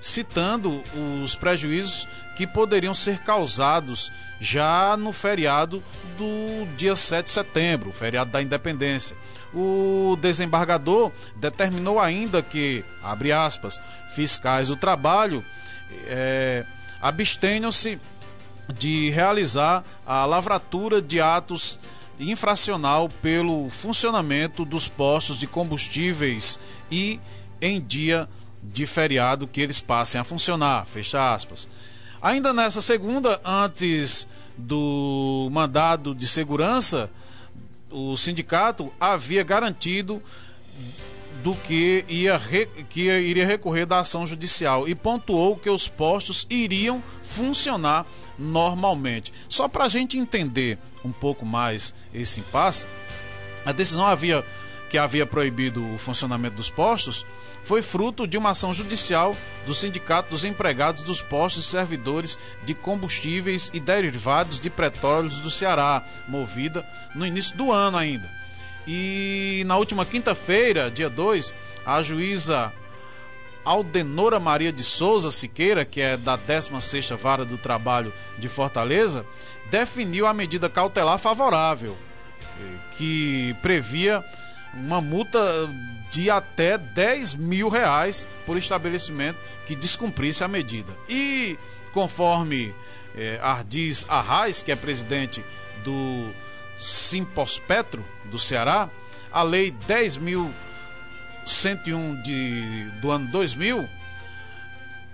citando 0.00 0.82
os 1.22 1.34
prejuízos 1.34 2.08
que 2.36 2.46
poderiam 2.46 2.94
ser 2.94 3.18
causados 3.18 4.10
já 4.40 4.96
no 4.96 5.12
feriado 5.12 5.82
do 6.18 6.66
dia 6.76 6.96
7 6.96 7.26
de 7.26 7.30
setembro, 7.30 7.92
feriado 7.92 8.30
da 8.30 8.42
independência. 8.42 9.16
O 9.52 10.16
desembargador 10.20 11.12
determinou 11.36 12.00
ainda 12.00 12.42
que, 12.42 12.84
abre 13.02 13.32
aspas, 13.32 13.80
fiscais 14.08 14.68
do 14.68 14.76
trabalho 14.76 15.44
é, 16.06 16.64
abstenham-se 17.00 17.98
de 18.74 19.10
realizar 19.10 19.84
a 20.06 20.24
lavratura 20.24 21.00
de 21.00 21.20
atos 21.20 21.78
infracional 22.18 23.08
pelo 23.22 23.68
funcionamento 23.68 24.64
dos 24.64 24.88
postos 24.88 25.38
de 25.38 25.46
combustíveis 25.46 26.58
e 26.90 27.20
em 27.60 27.80
dia 27.80 28.28
de 28.62 28.86
feriado 28.86 29.46
que 29.46 29.60
eles 29.60 29.80
passem 29.80 30.20
a 30.20 30.24
funcionar. 30.24 30.86
Fecha 30.86 31.34
aspas. 31.34 31.68
Ainda 32.20 32.52
nessa 32.52 32.82
segunda, 32.82 33.40
antes 33.44 34.26
do 34.56 35.48
mandado 35.52 36.14
de 36.14 36.26
segurança, 36.26 37.10
o 37.90 38.16
sindicato 38.16 38.92
havia 38.98 39.42
garantido 39.42 40.22
do 41.46 41.54
que, 41.54 42.04
ia 42.08 42.40
que 42.88 43.02
iria 43.02 43.46
recorrer 43.46 43.86
da 43.86 44.00
ação 44.00 44.26
judicial 44.26 44.88
e 44.88 44.96
pontuou 44.96 45.56
que 45.56 45.70
os 45.70 45.86
postos 45.86 46.44
iriam 46.50 47.00
funcionar 47.22 48.04
normalmente. 48.36 49.32
Só 49.48 49.68
para 49.68 49.84
a 49.84 49.88
gente 49.88 50.18
entender 50.18 50.76
um 51.04 51.12
pouco 51.12 51.46
mais 51.46 51.94
esse 52.12 52.40
impasse, 52.40 52.88
a 53.64 53.70
decisão 53.70 54.04
havia, 54.04 54.44
que 54.90 54.98
havia 54.98 55.24
proibido 55.24 55.88
o 55.94 55.98
funcionamento 55.98 56.56
dos 56.56 56.68
postos 56.68 57.24
foi 57.62 57.80
fruto 57.80 58.26
de 58.26 58.36
uma 58.36 58.50
ação 58.50 58.74
judicial 58.74 59.36
do 59.66 59.74
Sindicato 59.74 60.30
dos 60.30 60.44
Empregados 60.44 61.04
dos 61.04 61.22
Postos 61.22 61.64
e 61.64 61.68
Servidores 61.68 62.36
de 62.64 62.74
Combustíveis 62.74 63.70
e 63.72 63.78
Derivados 63.78 64.60
de 64.60 64.68
Petróleos 64.68 65.38
do 65.38 65.50
Ceará, 65.50 66.04
movida 66.26 66.84
no 67.14 67.24
início 67.24 67.56
do 67.56 67.70
ano 67.70 67.98
ainda. 67.98 68.45
E 68.86 69.64
na 69.66 69.76
última 69.76 70.06
quinta-feira, 70.06 70.90
dia 70.90 71.10
2, 71.10 71.52
a 71.84 72.02
juíza 72.02 72.72
Aldenora 73.64 74.38
Maria 74.38 74.72
de 74.72 74.84
Souza 74.84 75.30
Siqueira, 75.30 75.84
que 75.84 76.00
é 76.00 76.16
da 76.16 76.38
16ª 76.38 77.16
Vara 77.16 77.44
do 77.44 77.58
Trabalho 77.58 78.12
de 78.38 78.48
Fortaleza, 78.48 79.26
definiu 79.68 80.26
a 80.26 80.32
medida 80.32 80.68
cautelar 80.68 81.18
favorável, 81.18 81.96
eh, 82.40 82.78
que 82.96 83.56
previa 83.60 84.24
uma 84.72 85.00
multa 85.00 85.40
de 86.10 86.30
até 86.30 86.78
10 86.78 87.34
mil 87.34 87.68
reais 87.68 88.26
por 88.46 88.56
estabelecimento 88.56 89.38
que 89.66 89.74
descumprisse 89.74 90.44
a 90.44 90.48
medida. 90.48 90.96
E 91.08 91.58
conforme 91.92 92.72
eh, 93.16 93.40
Ardiz 93.42 94.06
Arraes, 94.08 94.62
que 94.62 94.70
é 94.70 94.76
presidente 94.76 95.44
do 95.82 96.30
Simpospetro 96.78 98.04
do 98.26 98.38
Ceará, 98.38 98.88
a 99.32 99.42
lei 99.42 99.70
10 99.70 100.16
mil 100.18 100.52
101 101.46 102.22
de, 102.22 102.90
do 103.00 103.10
ano 103.10 103.28
2000 103.28 103.88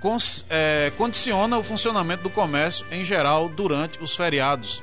cons, 0.01 0.45
é, 0.51 0.93
condiciona 0.97 1.57
o 1.57 1.63
funcionamento 1.63 2.25
do 2.25 2.31
comércio 2.31 2.85
em 2.91 3.05
geral 3.05 3.49
durante 3.49 4.03
os 4.03 4.17
feriados. 4.17 4.83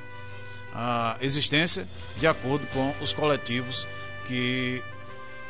A 0.74 1.18
existência 1.20 1.86
de 2.18 2.28
acordo 2.28 2.66
com 2.68 2.94
os 3.02 3.12
coletivos 3.12 3.88
que 4.26 4.82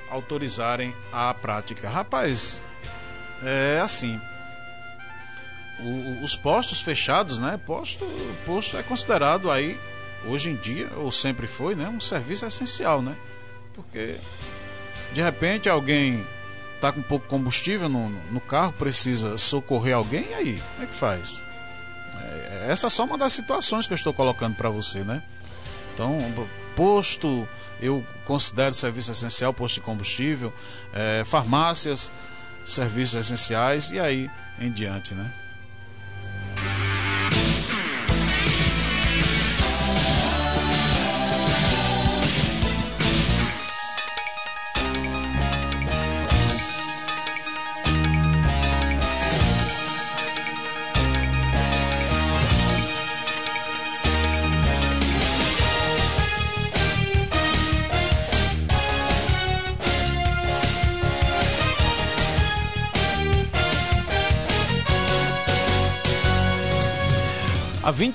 autorizarem 0.10 0.96
a 1.12 1.34
prática. 1.34 1.88
Rapaz, 1.90 2.66
é 3.44 3.80
assim. 3.84 4.20
O, 5.80 6.24
os 6.24 6.36
postos 6.36 6.82
fechados, 6.82 7.38
né? 7.38 7.60
Posto, 7.66 8.06
posto 8.46 8.78
é 8.78 8.84
considerado 8.84 9.52
aí 9.52 9.80
hoje 10.26 10.52
em 10.52 10.56
dia 10.56 10.90
ou 10.98 11.12
sempre 11.12 11.48
foi, 11.48 11.76
né? 11.76 11.88
Um 11.88 12.00
serviço 12.00 12.46
essencial, 12.46 13.02
né? 13.02 13.16
Porque 13.74 14.18
de 15.14 15.22
repente 15.22 15.70
alguém 15.70 16.26
tá 16.80 16.92
com 16.92 17.02
pouco 17.02 17.28
combustível 17.28 17.90
no, 17.90 18.10
no 18.10 18.40
carro, 18.40 18.72
precisa 18.74 19.38
socorrer 19.38 19.96
alguém, 19.96 20.28
e 20.30 20.34
aí? 20.34 20.64
Como 20.74 20.84
é 20.84 20.88
que 20.88 20.96
faz? 20.96 21.42
É, 22.22 22.68
essa 22.70 22.88
é 22.88 22.90
só 22.90 23.06
uma 23.06 23.18
das 23.18 23.34
situações 23.34 23.88
que 23.88 23.94
eu 23.94 23.98
estou 23.98 24.14
colocando 24.14 24.56
para 24.56 24.70
você, 24.70 25.04
né? 25.04 25.22
Então, 25.94 26.18
posto, 26.76 27.48
eu 27.82 28.06
considero 28.26 28.74
serviço 28.74 29.12
essencial, 29.12 29.54
posto 29.54 29.76
de 29.76 29.82
combustível, 29.82 30.54
é, 30.94 31.24
farmácias, 31.26 32.10
serviços 32.64 33.16
essenciais 33.16 33.92
e 33.92 34.00
aí 34.00 34.30
em 34.60 34.72
diante, 34.72 35.14
né? 35.14 35.34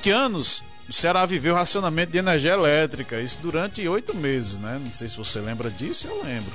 20 0.04 0.10
anos, 0.10 0.62
o 0.86 0.92
Ceará 0.92 1.24
viveu 1.24 1.54
racionamento 1.54 2.12
de 2.12 2.18
energia 2.18 2.52
elétrica, 2.52 3.18
isso 3.20 3.38
durante 3.40 3.86
oito 3.88 4.14
meses, 4.14 4.58
né? 4.58 4.78
Não 4.84 4.92
sei 4.92 5.08
se 5.08 5.16
você 5.16 5.40
lembra 5.40 5.70
disso, 5.70 6.06
eu 6.06 6.22
lembro. 6.22 6.52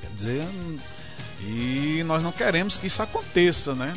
Quer 0.00 0.10
dizer, 0.16 0.44
e 1.42 2.02
nós 2.06 2.24
não 2.24 2.32
queremos 2.32 2.76
que 2.76 2.88
isso 2.88 3.02
aconteça, 3.02 3.72
né? 3.76 3.92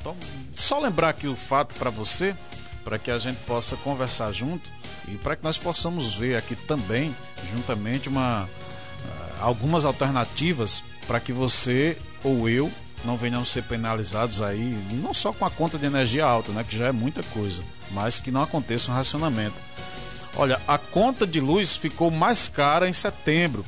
Então, 0.00 0.16
só 0.54 0.78
lembrar 0.78 1.08
aqui 1.08 1.26
o 1.26 1.34
fato 1.34 1.74
para 1.74 1.90
você, 1.90 2.36
para 2.84 3.00
que 3.00 3.10
a 3.10 3.18
gente 3.18 3.38
possa 3.40 3.76
conversar 3.78 4.30
junto 4.30 4.70
e 5.08 5.16
para 5.16 5.34
que 5.34 5.42
nós 5.42 5.58
possamos 5.58 6.14
ver 6.14 6.36
aqui 6.36 6.54
também, 6.54 7.12
juntamente, 7.52 8.08
uma, 8.08 8.48
ah, 8.48 9.38
algumas 9.40 9.84
alternativas 9.84 10.84
para 11.08 11.18
que 11.18 11.32
você 11.32 11.98
ou 12.22 12.48
eu 12.48 12.70
não 13.04 13.16
venham 13.16 13.44
ser 13.44 13.62
penalizados 13.62 14.40
aí, 14.42 14.76
não 15.02 15.14
só 15.14 15.32
com 15.32 15.44
a 15.44 15.50
conta 15.50 15.78
de 15.78 15.86
energia 15.86 16.24
alta, 16.24 16.52
né, 16.52 16.64
que 16.68 16.76
já 16.76 16.86
é 16.86 16.92
muita 16.92 17.22
coisa, 17.22 17.62
mas 17.90 18.18
que 18.18 18.30
não 18.30 18.42
aconteça 18.42 18.90
um 18.90 18.94
racionamento. 18.94 19.56
Olha, 20.36 20.60
a 20.68 20.78
conta 20.78 21.26
de 21.26 21.40
luz 21.40 21.76
ficou 21.76 22.10
mais 22.10 22.48
cara 22.48 22.88
em 22.88 22.92
setembro, 22.92 23.64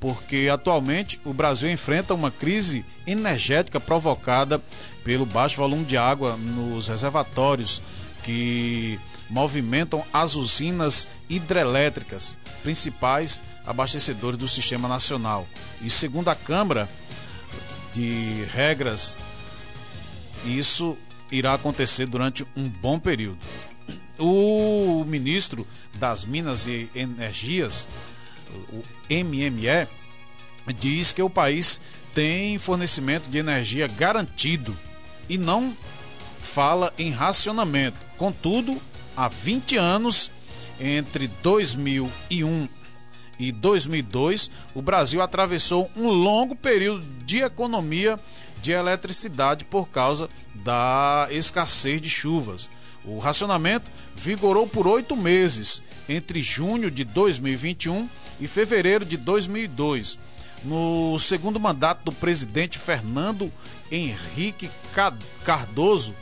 porque 0.00 0.48
atualmente 0.52 1.20
o 1.24 1.32
Brasil 1.32 1.70
enfrenta 1.70 2.14
uma 2.14 2.30
crise 2.30 2.84
energética 3.06 3.80
provocada 3.80 4.62
pelo 5.02 5.26
baixo 5.26 5.56
volume 5.56 5.84
de 5.84 5.96
água 5.96 6.36
nos 6.36 6.88
reservatórios 6.88 7.82
que 8.22 8.98
movimentam 9.28 10.04
as 10.12 10.34
usinas 10.34 11.08
hidrelétricas, 11.28 12.38
principais 12.62 13.42
abastecedores 13.66 14.38
do 14.38 14.48
sistema 14.48 14.88
nacional. 14.88 15.46
E 15.82 15.90
segundo 15.90 16.28
a 16.28 16.34
Câmara, 16.34 16.88
de 17.94 18.44
regras, 18.52 19.16
isso 20.44 20.96
irá 21.30 21.54
acontecer 21.54 22.06
durante 22.06 22.44
um 22.56 22.68
bom 22.68 22.98
período. 22.98 23.38
O 24.18 25.04
ministro 25.06 25.66
das 25.98 26.24
Minas 26.24 26.66
e 26.66 26.90
Energias, 26.94 27.88
o 28.72 28.82
MME, 29.08 29.88
diz 30.78 31.12
que 31.12 31.22
o 31.22 31.30
país 31.30 31.80
tem 32.14 32.58
fornecimento 32.58 33.28
de 33.28 33.38
energia 33.38 33.86
garantido 33.88 34.76
e 35.28 35.36
não 35.36 35.74
fala 36.40 36.92
em 36.98 37.10
racionamento. 37.10 37.98
Contudo, 38.16 38.80
há 39.16 39.28
20 39.28 39.76
anos, 39.76 40.30
entre 40.80 41.28
2001 41.42 42.68
e 43.38 43.50
2002, 43.52 44.50
o 44.74 44.82
Brasil 44.82 45.20
atravessou 45.20 45.90
um 45.96 46.08
longo 46.08 46.54
período 46.54 47.04
de 47.24 47.42
economia 47.42 48.18
de 48.62 48.72
eletricidade 48.72 49.64
por 49.64 49.88
causa 49.88 50.28
da 50.54 51.28
escassez 51.30 52.00
de 52.00 52.08
chuvas. 52.08 52.70
O 53.04 53.18
racionamento 53.18 53.90
vigorou 54.14 54.66
por 54.66 54.86
oito 54.86 55.14
meses, 55.14 55.82
entre 56.08 56.42
junho 56.42 56.90
de 56.90 57.04
2021 57.04 58.08
e 58.40 58.48
fevereiro 58.48 59.04
de 59.04 59.16
2002. 59.16 60.18
No 60.64 61.18
segundo 61.18 61.60
mandato 61.60 62.04
do 62.04 62.12
presidente 62.12 62.78
Fernando 62.78 63.52
Henrique 63.92 64.70
Cardoso, 65.44 66.14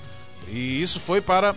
e 0.49 0.83
isso 0.83 0.99
foi 0.99 1.21
para 1.21 1.55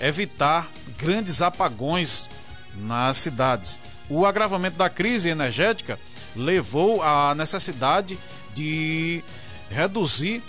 evitar 0.00 0.66
grandes 0.96 1.42
apagões 1.42 2.28
nas 2.74 3.18
cidades. 3.18 3.78
O 4.12 4.26
agravamento 4.26 4.76
da 4.76 4.90
crise 4.90 5.30
energética 5.30 5.98
levou 6.36 7.02
à 7.02 7.34
necessidade 7.34 8.18
de 8.54 9.24
reduzir 9.70 10.42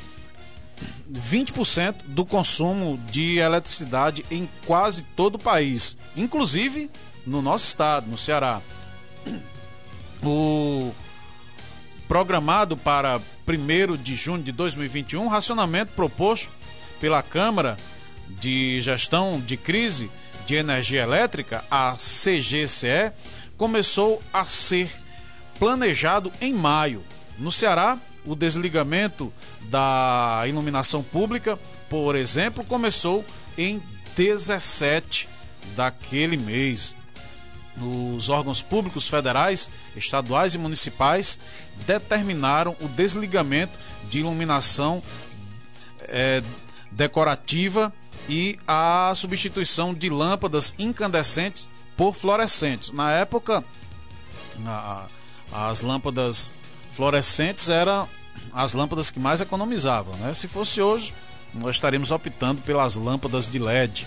20% 1.10 1.96
do 2.08 2.26
consumo 2.26 3.00
de 3.10 3.38
eletricidade 3.38 4.26
em 4.30 4.50
quase 4.66 5.04
todo 5.16 5.36
o 5.36 5.40
país, 5.40 5.96
inclusive 6.14 6.92
no 7.26 7.42
nosso 7.42 7.68
estado, 7.68 8.12
no 8.12 8.18
Ceará. 8.18 8.60
O 10.22 10.94
programado 12.06 12.76
para 12.76 13.22
1 13.48 13.96
de 13.96 14.14
junho 14.14 14.44
de 14.44 14.52
2021, 14.52 15.26
racionamento 15.30 15.94
proposto 15.96 16.50
pela 17.00 17.24
Câmara 17.24 17.78
de 18.28 18.82
Gestão 18.82 19.40
de 19.40 19.56
Crise 19.56 20.12
de 20.46 20.56
Energia 20.56 21.04
Elétrica, 21.04 21.64
a 21.72 21.94
CGCE, 21.94 23.14
começou 23.58 24.22
a 24.34 24.46
ser 24.46 24.90
planejado 25.60 26.32
em 26.42 26.54
maio. 26.54 27.04
No 27.38 27.52
Ceará, 27.52 27.98
o 28.26 28.36
desligamento 28.36 29.34
da 29.64 30.44
iluminação 30.48 31.04
pública, 31.04 31.58
por 31.90 32.16
exemplo, 32.16 32.64
começou 32.64 33.26
em 33.58 33.82
17 34.16 35.28
daquele 35.76 36.38
mês. 36.38 36.96
Os 37.82 38.30
órgãos 38.30 38.62
públicos 38.62 39.08
federais, 39.08 39.70
estaduais 39.96 40.54
e 40.54 40.58
municipais 40.60 41.40
determinaram 41.88 42.76
o 42.82 42.88
desligamento 42.88 43.78
de 44.10 44.20
iluminação 44.20 45.02
é, 46.02 46.44
decorativa 46.92 47.92
e 48.30 48.58
a 48.68 49.12
substituição 49.16 49.94
de 49.94 50.10
lâmpadas 50.10 50.74
incandescentes 50.78 51.68
por 51.98 52.16
fluorescentes. 52.16 52.92
Na 52.92 53.12
época, 53.12 53.64
a, 54.66 55.06
as 55.52 55.82
lâmpadas 55.82 56.54
fluorescentes 56.96 57.70
eram 57.70 58.08
as 58.54 58.74
lâmpadas 58.74 59.10
que 59.10 59.20
mais 59.20 59.42
economizavam. 59.42 60.16
Né? 60.18 60.34
Se 60.34 60.48
fosse 60.48 60.82
hoje, 60.82 61.14
nós 61.54 61.72
estaríamos 61.76 62.12
optando 62.12 62.62
pelas 62.62 62.96
lâmpadas 62.96 63.48
de 63.50 63.60
LED. 63.60 64.06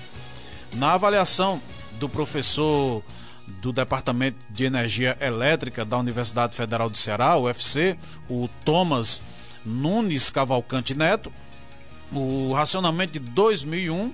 Na 0.75 0.95
avaliação 0.95 1.61
do 1.99 2.09
professor 2.09 3.03
do 3.47 3.73
Departamento 3.73 4.39
de 4.51 4.65
Energia 4.65 5.17
Elétrica 5.21 5.85
da 5.85 5.97
Universidade 5.97 6.55
Federal 6.55 6.91
do 6.91 6.99
Ceará, 6.99 7.37
UFC, 7.39 7.97
o 8.29 8.49
Thomas 8.65 9.21
Nunes 9.65 10.31
Cavalcante 10.31 10.95
Neto, 10.95 11.33
o 12.13 12.53
racionamento 12.53 13.15
de 13.15 13.19
2001 13.21 14.13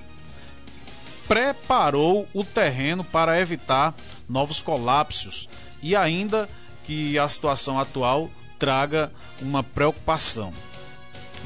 preparou 1.28 2.28
o 2.32 2.44
terreno 2.44 3.04
para 3.04 3.40
evitar 3.40 3.94
novos 4.28 4.60
colapsos 4.60 5.48
e 5.82 5.96
ainda 5.96 6.48
que 6.84 7.18
a 7.18 7.28
situação 7.28 7.78
atual 7.78 8.30
traga 8.58 9.12
uma 9.40 9.62
preocupação. 9.62 10.52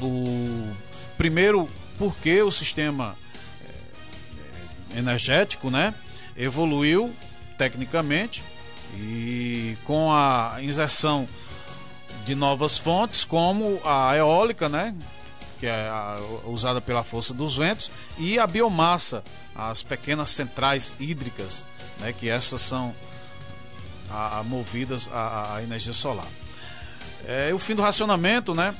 O 0.01 0.71
primeiro, 1.17 1.67
porque 1.97 2.41
o 2.41 2.51
sistema 2.51 3.15
eh, 3.63 4.99
energético, 4.99 5.71
né, 5.71 5.93
evoluiu 6.35 7.13
tecnicamente 7.57 8.43
e 8.95 9.75
com 9.83 10.11
a 10.11 10.57
inserção 10.61 11.27
de 12.25 12.35
novas 12.35 12.77
fontes 12.77 13.25
como 13.25 13.81
a 13.83 14.15
eólica, 14.15 14.69
né, 14.69 14.95
que 15.59 15.65
é 15.65 15.89
usada 16.45 16.79
pela 16.79 17.03
força 17.03 17.33
dos 17.33 17.57
ventos, 17.57 17.89
e 18.17 18.37
a 18.37 18.45
biomassa, 18.45 19.23
as 19.57 19.81
pequenas 19.81 20.29
centrais 20.29 20.93
hídricas, 20.99 21.65
né, 21.99 22.13
que 22.13 22.29
essas 22.29 22.61
são 22.61 22.93
a, 24.11 24.39
a 24.39 24.43
movidas 24.43 25.09
à 25.11 25.59
energia 25.63 25.93
solar. 25.93 26.27
É, 27.25 27.51
o 27.53 27.59
fim 27.59 27.75
do 27.75 27.81
racionamento, 27.81 28.53
né? 28.53 28.73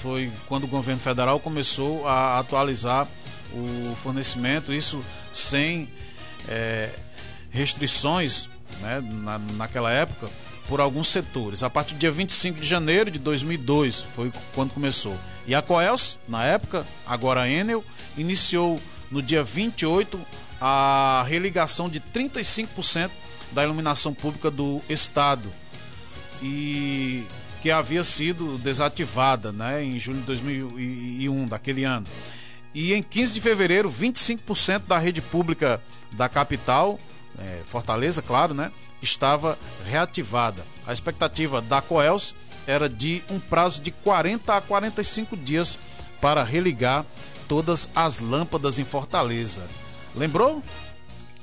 Foi 0.00 0.30
quando 0.46 0.64
o 0.64 0.68
governo 0.68 1.00
federal 1.00 1.40
começou 1.40 2.06
a 2.06 2.38
atualizar 2.38 3.08
o 3.52 3.96
fornecimento, 4.02 4.72
isso 4.72 5.02
sem 5.32 5.88
é, 6.48 6.90
restrições 7.50 8.48
né, 8.80 9.02
na, 9.22 9.38
naquela 9.56 9.90
época 9.90 10.28
por 10.68 10.80
alguns 10.80 11.08
setores. 11.08 11.62
A 11.62 11.70
partir 11.70 11.94
do 11.94 12.00
dia 12.00 12.12
25 12.12 12.60
de 12.60 12.66
janeiro 12.66 13.10
de 13.10 13.18
2002 13.18 14.02
foi 14.14 14.32
quando 14.54 14.72
começou. 14.72 15.16
E 15.46 15.54
a 15.54 15.62
Coels, 15.62 16.18
na 16.28 16.44
época, 16.44 16.86
agora 17.06 17.42
a 17.42 17.48
Enel, 17.48 17.84
iniciou 18.16 18.80
no 19.14 19.22
dia 19.22 19.44
28 19.44 20.20
a 20.60 21.24
religação 21.28 21.88
de 21.88 22.00
35% 22.00 23.10
da 23.52 23.62
iluminação 23.62 24.12
pública 24.12 24.50
do 24.50 24.82
estado 24.88 25.48
e 26.42 27.24
que 27.62 27.70
havia 27.70 28.02
sido 28.02 28.58
desativada 28.58 29.52
né, 29.52 29.84
em 29.84 30.00
julho 30.00 30.18
de 30.18 30.24
2001, 30.24 31.46
daquele 31.46 31.84
ano. 31.84 32.06
E 32.74 32.92
em 32.92 33.02
15 33.02 33.34
de 33.34 33.40
fevereiro, 33.40 33.88
25% 33.88 34.82
da 34.88 34.98
rede 34.98 35.22
pública 35.22 35.80
da 36.10 36.28
capital, 36.28 36.98
é, 37.38 37.62
Fortaleza, 37.66 38.20
claro, 38.20 38.52
né, 38.52 38.72
estava 39.00 39.56
reativada. 39.86 40.60
A 40.88 40.92
expectativa 40.92 41.62
da 41.62 41.80
Coels 41.80 42.34
era 42.66 42.88
de 42.88 43.22
um 43.30 43.38
prazo 43.38 43.80
de 43.80 43.92
40 43.92 44.56
a 44.56 44.60
45 44.60 45.36
dias 45.36 45.78
para 46.20 46.42
religar 46.42 47.06
todas 47.48 47.88
as 47.94 48.18
lâmpadas 48.18 48.78
em 48.78 48.84
Fortaleza. 48.84 49.66
Lembrou 50.14 50.62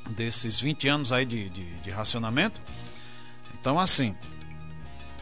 desses 0.09 0.59
20 0.59 0.87
anos 0.87 1.11
aí 1.11 1.25
de, 1.25 1.49
de, 1.49 1.65
de 1.75 1.89
racionamento? 1.89 2.59
Então, 3.59 3.79
assim, 3.79 4.15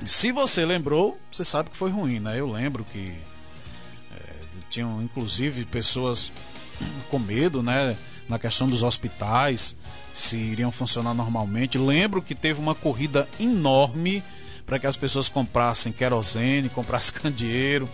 se 0.05 0.31
você 0.31 0.65
lembrou, 0.65 1.19
você 1.31 1.43
sabe 1.43 1.69
que 1.69 1.77
foi 1.77 1.91
ruim, 1.91 2.19
né? 2.19 2.39
Eu 2.39 2.49
lembro 2.49 2.85
que 2.85 3.13
é, 4.15 4.33
tinham 4.69 5.01
inclusive 5.01 5.65
pessoas 5.65 6.31
com 7.09 7.19
medo, 7.19 7.61
né? 7.61 7.95
Na 8.27 8.37
questão 8.37 8.67
dos 8.67 8.83
hospitais, 8.83 9.75
se 10.13 10.37
iriam 10.37 10.71
funcionar 10.71 11.13
normalmente. 11.13 11.77
Lembro 11.77 12.21
que 12.21 12.35
teve 12.35 12.59
uma 12.59 12.75
corrida 12.75 13.27
enorme 13.39 14.23
para 14.65 14.77
que 14.77 14.85
as 14.85 14.95
pessoas 14.95 15.27
comprassem 15.27 15.91
querosene, 15.91 16.69
comprassem 16.69 17.13
candeeiro. 17.13 17.89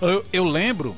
Eu, 0.00 0.24
eu 0.32 0.44
lembro 0.44 0.96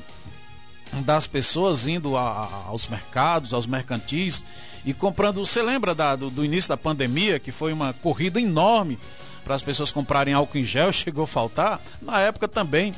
das 1.03 1.27
pessoas 1.27 1.87
indo 1.87 2.15
a, 2.15 2.65
aos 2.67 2.87
mercados, 2.87 3.53
aos 3.53 3.67
mercantis 3.67 4.43
e 4.85 4.93
comprando. 4.93 5.45
Você 5.45 5.61
lembra 5.61 5.93
da, 5.93 6.15
do, 6.15 6.29
do 6.29 6.45
início 6.45 6.69
da 6.69 6.77
pandemia, 6.77 7.39
que 7.39 7.51
foi 7.51 7.73
uma 7.73 7.93
corrida 7.93 8.39
enorme 8.39 8.97
para 9.43 9.55
as 9.55 9.61
pessoas 9.61 9.91
comprarem 9.91 10.33
álcool 10.33 10.57
em 10.57 10.63
gel, 10.63 10.91
chegou 10.93 11.23
a 11.23 11.27
faltar. 11.27 11.81
Na 12.01 12.19
época 12.19 12.47
também 12.47 12.93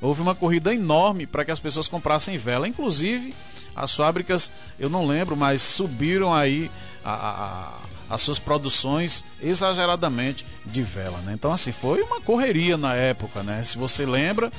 houve 0.00 0.22
uma 0.22 0.34
corrida 0.34 0.74
enorme 0.74 1.26
para 1.26 1.44
que 1.44 1.50
as 1.50 1.60
pessoas 1.60 1.88
comprassem 1.88 2.38
vela. 2.38 2.68
Inclusive, 2.68 3.34
as 3.74 3.94
fábricas, 3.94 4.50
eu 4.78 4.88
não 4.88 5.06
lembro, 5.06 5.36
mas 5.36 5.62
subiram 5.62 6.34
aí 6.34 6.70
a, 7.04 7.12
a, 7.12 8.14
as 8.14 8.20
suas 8.22 8.38
produções 8.38 9.24
exageradamente 9.40 10.44
de 10.66 10.82
vela. 10.82 11.18
Né? 11.20 11.32
Então, 11.34 11.52
assim, 11.52 11.72
foi 11.72 12.02
uma 12.02 12.20
correria 12.20 12.76
na 12.76 12.94
época, 12.94 13.42
né? 13.42 13.62
Se 13.62 13.78
você 13.78 14.04
lembra, 14.04 14.50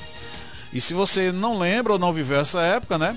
e 0.72 0.80
se 0.80 0.94
você 0.94 1.30
não 1.30 1.58
lembra 1.58 1.92
ou 1.92 1.98
não 1.98 2.12
viveu 2.12 2.40
essa 2.40 2.60
época, 2.62 2.96
né? 2.96 3.16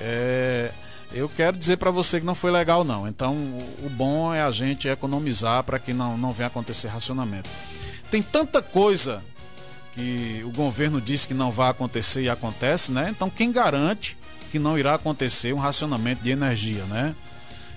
É, 0.00 0.70
eu 1.12 1.28
quero 1.28 1.56
dizer 1.56 1.76
para 1.76 1.90
você 1.90 2.20
que 2.20 2.26
não 2.26 2.34
foi 2.34 2.50
legal 2.50 2.84
não. 2.84 3.06
Então 3.06 3.34
o, 3.82 3.88
bom 3.90 4.32
é 4.32 4.42
a 4.42 4.50
gente 4.50 4.88
economizar 4.88 5.62
para 5.62 5.78
que 5.78 5.92
não, 5.92 6.16
não 6.16 6.32
venha 6.32 6.48
acontecer 6.48 6.88
racionamento. 6.88 7.48
Tem 8.10 8.22
tanta 8.22 8.62
coisa 8.62 9.22
que 9.94 10.42
o 10.44 10.50
governo 10.50 11.00
diz 11.00 11.26
que 11.26 11.34
não 11.34 11.50
vai 11.50 11.70
acontecer 11.70 12.22
e 12.22 12.28
acontece, 12.28 12.92
né? 12.92 13.08
Então 13.10 13.30
quem 13.30 13.52
garante 13.52 14.16
que 14.50 14.58
não 14.58 14.78
irá 14.78 14.94
acontecer 14.94 15.52
um 15.52 15.58
racionamento 15.58 16.22
de 16.22 16.30
energia, 16.30 16.84
né? 16.84 17.14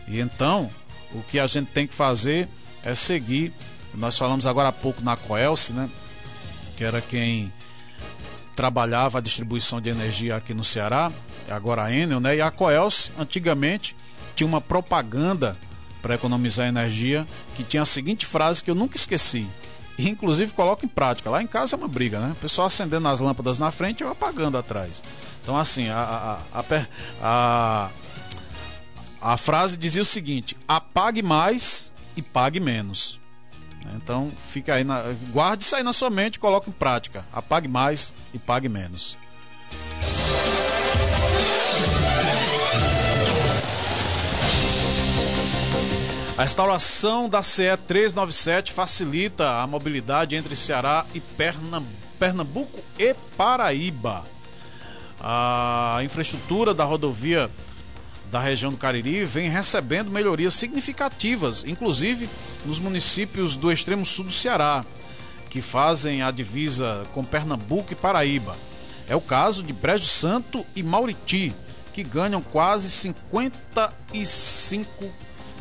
E 0.07 0.19
então 0.19 0.69
o 1.13 1.21
que 1.23 1.39
a 1.39 1.47
gente 1.47 1.71
tem 1.71 1.87
que 1.87 1.93
fazer 1.93 2.47
é 2.83 2.95
seguir 2.95 3.51
Nós 3.93 4.17
falamos 4.17 4.45
agora 4.45 4.69
há 4.69 4.71
pouco 4.71 5.01
na 5.03 5.17
Coelce, 5.17 5.73
né? 5.73 5.89
Que 6.77 6.83
era 6.83 7.01
quem 7.01 7.51
trabalhava 8.59 9.19
a 9.19 9.21
distribuição 9.21 9.79
de 9.79 9.87
energia 9.87 10.35
aqui 10.35 10.53
no 10.53 10.65
Ceará, 10.65 11.09
agora 11.49 11.83
a 11.83 11.95
Enel, 11.95 12.19
né? 12.19 12.35
E 12.35 12.41
a 12.41 12.51
Coelce, 12.51 13.09
antigamente, 13.17 13.95
tinha 14.35 14.45
uma 14.45 14.59
propaganda 14.59 15.55
para 16.01 16.15
economizar 16.15 16.67
energia 16.67 17.25
que 17.55 17.63
tinha 17.63 17.83
a 17.83 17.85
seguinte 17.85 18.25
frase 18.25 18.61
que 18.61 18.69
eu 18.69 18.75
nunca 18.75 18.97
esqueci. 18.97 19.47
E, 19.97 20.09
inclusive 20.09 20.51
coloco 20.51 20.85
em 20.85 20.89
prática. 20.89 21.29
Lá 21.29 21.41
em 21.41 21.47
casa 21.47 21.77
é 21.77 21.77
uma 21.77 21.87
briga, 21.87 22.19
né? 22.19 22.33
O 22.33 22.35
pessoal 22.35 22.67
acendendo 22.67 23.07
as 23.07 23.21
lâmpadas 23.21 23.59
na 23.59 23.71
frente 23.71 24.01
e 24.01 24.03
eu 24.03 24.09
apagando 24.09 24.57
atrás. 24.57 25.01
Então, 25.41 25.57
assim, 25.57 25.87
a, 25.87 26.41
a, 26.51 26.59
a, 26.59 26.85
a, 27.23 27.89
a 29.21 29.37
frase 29.37 29.77
dizia 29.77 30.01
o 30.01 30.05
seguinte: 30.05 30.57
apague 30.67 31.21
mais 31.21 31.93
e 32.17 32.21
pague 32.21 32.59
menos. 32.59 33.21
Então, 33.95 34.31
fica 34.37 34.75
aí, 34.75 34.83
na, 34.83 35.01
guarde 35.31 35.63
isso 35.63 35.75
aí 35.75 35.83
na 35.83 35.93
sua 35.93 36.09
mente 36.09 36.39
coloque 36.39 36.69
em 36.69 36.73
prática. 36.73 37.25
Apague 37.31 37.67
mais 37.67 38.13
e 38.33 38.39
pague 38.39 38.69
menos. 38.69 39.17
A 46.39 46.45
instalação 46.45 47.27
da 47.27 47.43
CE 47.43 47.75
397 47.85 48.71
facilita 48.71 49.61
a 49.61 49.67
mobilidade 49.67 50.37
entre 50.37 50.55
Ceará 50.55 51.05
e 51.13 51.19
Pernambuco 52.17 52.79
e 52.97 53.13
Paraíba. 53.35 54.23
A 55.19 55.99
infraestrutura 56.01 56.73
da 56.73 56.85
rodovia 56.85 57.51
da 58.31 58.39
região 58.39 58.71
do 58.71 58.77
Cariri 58.77 59.25
vem 59.25 59.49
recebendo 59.49 60.11
melhorias 60.11 60.53
significativas, 60.53 61.63
inclusive 61.65 62.29
nos 62.65 62.79
municípios 62.79 63.55
do 63.55 63.71
extremo 63.71 64.05
sul 64.05 64.25
do 64.25 64.31
Ceará, 64.31 64.85
que 65.49 65.61
fazem 65.61 66.21
a 66.21 66.31
divisa 66.31 67.07
com 67.13 67.23
Pernambuco 67.23 67.93
e 67.93 67.95
Paraíba. 67.95 68.55
É 69.07 69.15
o 69.15 69.21
caso 69.21 69.63
de 69.63 69.71
Brejo 69.73 70.05
Santo 70.05 70.65
e 70.75 70.83
Mauriti, 70.83 71.53
que 71.93 72.03
ganham 72.03 72.41
quase 72.41 72.89
55 72.89 75.11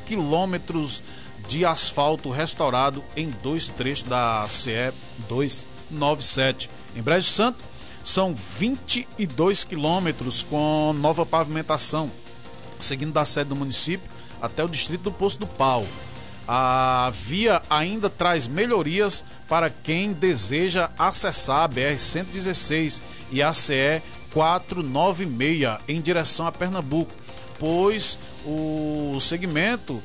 quilômetros 0.07 1.03
de 1.49 1.65
asfalto 1.65 2.31
restaurado 2.31 3.03
em 3.17 3.31
dois 3.43 3.69
trechos 3.69 4.07
da 4.07 4.47
CE 4.49 4.93
297. 5.29 6.69
Em 6.95 7.03
Brejo 7.03 7.31
Santo, 7.31 7.59
são 8.05 8.35
22 8.35 9.65
quilômetros 9.65 10.43
com 10.43 10.95
nova 10.99 11.25
pavimentação, 11.25 12.11
seguindo 12.81 13.13
da 13.13 13.25
sede 13.25 13.51
do 13.51 13.57
município 13.57 14.09
até 14.41 14.65
o 14.65 14.69
distrito 14.69 15.03
do 15.03 15.13
Poço 15.13 15.39
do 15.39 15.47
Pau. 15.47 15.85
A 16.47 17.13
via 17.15 17.61
ainda 17.69 18.09
traz 18.09 18.47
melhorias 18.47 19.23
para 19.47 19.69
quem 19.69 20.13
deseja 20.13 20.91
acessar 20.99 21.65
a 21.65 21.69
BR-116 21.69 23.03
e 23.31 23.43
a 23.43 23.53
CE 23.53 24.03
496 24.33 25.79
em 25.89 26.01
direção 26.01 26.47
a 26.47 26.53
Pernambuco, 26.53 27.13
pois 27.59 28.17
o 28.47 29.19
segmento 29.21 30.03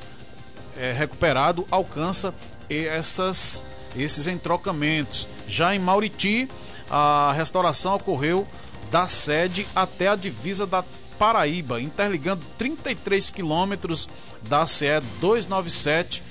é, 0.78 0.92
recuperado 0.92 1.66
alcança 1.72 2.34
essas, 2.70 3.64
esses 3.96 4.28
entrocamentos. 4.28 5.28
Já 5.48 5.74
em 5.74 5.80
Mauriti, 5.80 6.50
a 6.90 7.34
restauração 7.36 7.96
ocorreu 7.96 8.46
da 8.92 9.08
sede 9.08 9.66
até 9.76 10.08
a 10.10 10.16
divisa 10.16 10.66
da 10.66 10.84
Paraíba, 11.18 11.82
interligando 11.82 12.44
33 12.58 13.30
quilômetros 13.30 14.08
da 14.48 14.66
CE 14.68 15.00
297 15.20 16.24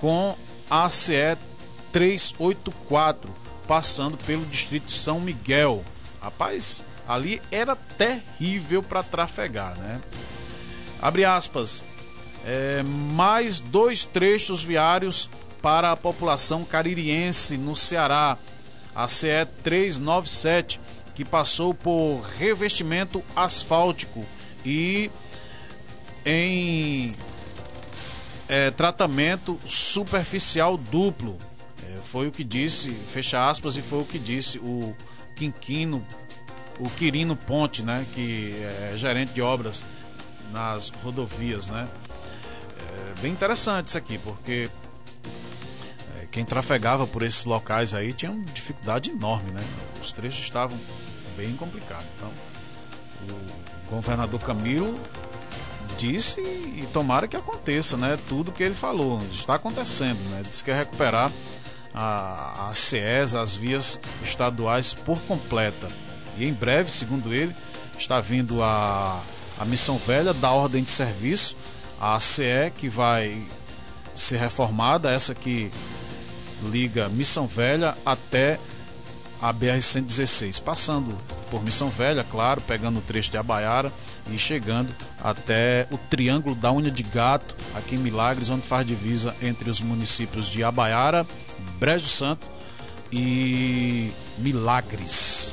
com 0.00 0.36
a 0.70 0.88
CE 0.90 1.36
384, 1.92 3.30
passando 3.66 4.16
pelo 4.24 4.44
distrito 4.46 4.86
de 4.86 4.92
São 4.92 5.20
Miguel. 5.20 5.84
Rapaz, 6.20 6.84
ali 7.06 7.40
era 7.50 7.74
terrível 7.74 8.82
para 8.82 9.02
trafegar, 9.02 9.76
né? 9.78 10.00
Abre 11.00 11.24
aspas. 11.24 11.84
É, 12.44 12.82
mais 13.12 13.60
dois 13.60 14.04
trechos 14.04 14.62
viários 14.62 15.28
para 15.60 15.92
a 15.92 15.96
população 15.96 16.64
caririense 16.64 17.56
no 17.56 17.76
Ceará. 17.76 18.36
A 18.94 19.06
CE 19.06 19.46
397, 19.62 20.80
que 21.18 21.24
passou 21.24 21.74
por 21.74 22.20
revestimento 22.38 23.20
asfáltico 23.34 24.24
e 24.64 25.10
em 26.24 27.12
é, 28.48 28.70
tratamento 28.70 29.58
superficial 29.66 30.76
duplo. 30.76 31.36
É, 31.82 31.96
foi 32.04 32.28
o 32.28 32.30
que 32.30 32.44
disse, 32.44 32.92
fecha 32.92 33.50
aspas, 33.50 33.76
e 33.76 33.82
foi 33.82 34.02
o 34.02 34.04
que 34.04 34.16
disse 34.16 34.58
o 34.58 34.96
Quinquino, 35.34 36.06
o 36.78 36.88
Quirino 36.90 37.34
Ponte, 37.34 37.82
né, 37.82 38.06
que 38.14 38.54
é 38.92 38.96
gerente 38.96 39.32
de 39.32 39.42
obras 39.42 39.82
nas 40.52 40.88
rodovias, 41.02 41.66
né? 41.66 41.88
É 42.78 43.20
bem 43.20 43.32
interessante 43.32 43.88
isso 43.88 43.98
aqui, 43.98 44.18
porque 44.18 44.70
quem 46.30 46.44
trafegava 46.44 47.08
por 47.08 47.24
esses 47.24 47.44
locais 47.44 47.92
aí 47.92 48.12
tinha 48.12 48.30
uma 48.30 48.44
dificuldade 48.44 49.10
enorme, 49.10 49.50
né? 49.50 49.64
Os 50.00 50.12
trechos 50.12 50.42
estavam 50.44 50.78
bem 51.38 51.56
complicados. 51.56 52.04
Então, 52.16 52.30
o 53.88 53.90
governador 53.90 54.40
Camilo 54.40 54.94
disse 55.96 56.40
e 56.40 56.86
tomara 56.92 57.26
que 57.26 57.36
aconteça, 57.36 57.96
né? 57.96 58.18
Tudo 58.28 58.52
que 58.52 58.62
ele 58.62 58.74
falou 58.74 59.22
está 59.32 59.54
acontecendo, 59.54 60.18
né? 60.30 60.42
Diz 60.46 60.60
que 60.60 60.70
é 60.70 60.74
recuperar 60.74 61.32
a, 61.94 62.68
a 62.68 62.74
CES, 62.74 63.34
as 63.34 63.54
vias 63.54 63.98
estaduais 64.22 64.92
por 64.92 65.18
completa. 65.22 65.88
E 66.36 66.44
em 66.44 66.52
breve, 66.52 66.90
segundo 66.90 67.32
ele, 67.32 67.54
está 67.96 68.20
vindo 68.20 68.62
a 68.62 69.22
a 69.58 69.64
Missão 69.64 69.98
Velha 69.98 70.32
da 70.32 70.50
Ordem 70.52 70.82
de 70.82 70.90
Serviço, 70.90 71.56
a 72.00 72.18
CE 72.20 72.72
que 72.76 72.88
vai 72.88 73.42
ser 74.14 74.38
reformada, 74.38 75.10
essa 75.10 75.34
que 75.34 75.70
liga 76.70 77.08
Missão 77.08 77.46
Velha 77.46 77.96
até 78.06 78.58
a 79.40 79.52
BR-116, 79.52 80.62
passando 80.62 81.16
por 81.50 81.62
Missão 81.64 81.90
Velha, 81.90 82.24
claro, 82.24 82.60
pegando 82.60 82.98
o 82.98 83.02
trecho 83.02 83.30
de 83.30 83.38
Abaiara 83.38 83.92
e 84.30 84.38
chegando 84.38 84.94
até 85.22 85.86
o 85.90 85.96
Triângulo 85.96 86.54
da 86.54 86.72
Unha 86.72 86.90
de 86.90 87.02
Gato, 87.02 87.54
aqui 87.74 87.94
em 87.94 87.98
Milagres, 87.98 88.50
onde 88.50 88.66
faz 88.66 88.86
divisa 88.86 89.34
entre 89.42 89.70
os 89.70 89.80
municípios 89.80 90.46
de 90.46 90.64
Abaiara, 90.64 91.26
Brejo 91.78 92.08
Santo 92.08 92.46
e 93.12 94.10
Milagres. 94.38 95.52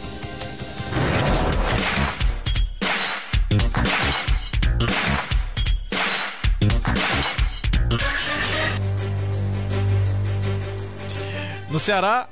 No 11.70 11.80
Ceará, 11.80 12.30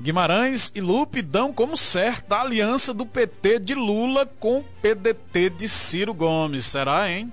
Guimarães 0.00 0.72
e 0.74 0.80
Lupe 0.80 1.22
dão 1.22 1.52
como 1.52 1.76
certa 1.76 2.36
a 2.36 2.40
aliança 2.42 2.92
do 2.92 3.06
PT 3.06 3.60
de 3.60 3.74
Lula 3.74 4.26
com 4.40 4.58
o 4.58 4.64
PDT 4.82 5.50
de 5.50 5.68
Ciro 5.68 6.12
Gomes. 6.12 6.64
Será, 6.64 7.10
hein? 7.10 7.32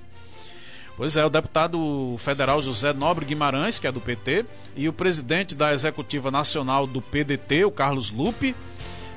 Pois 0.96 1.18
é, 1.18 1.26
o 1.26 1.30
deputado 1.30 2.16
federal 2.20 2.62
José 2.62 2.94
Nobre 2.94 3.26
Guimarães, 3.26 3.80
que 3.80 3.88
é 3.88 3.92
do 3.92 4.00
PT, 4.00 4.46
e 4.76 4.88
o 4.88 4.94
presidente 4.94 5.56
da 5.56 5.74
Executiva 5.74 6.30
Nacional 6.30 6.86
do 6.86 7.02
PDT, 7.02 7.66
o 7.66 7.72
Carlos 7.72 8.12
Lupe, 8.12 8.56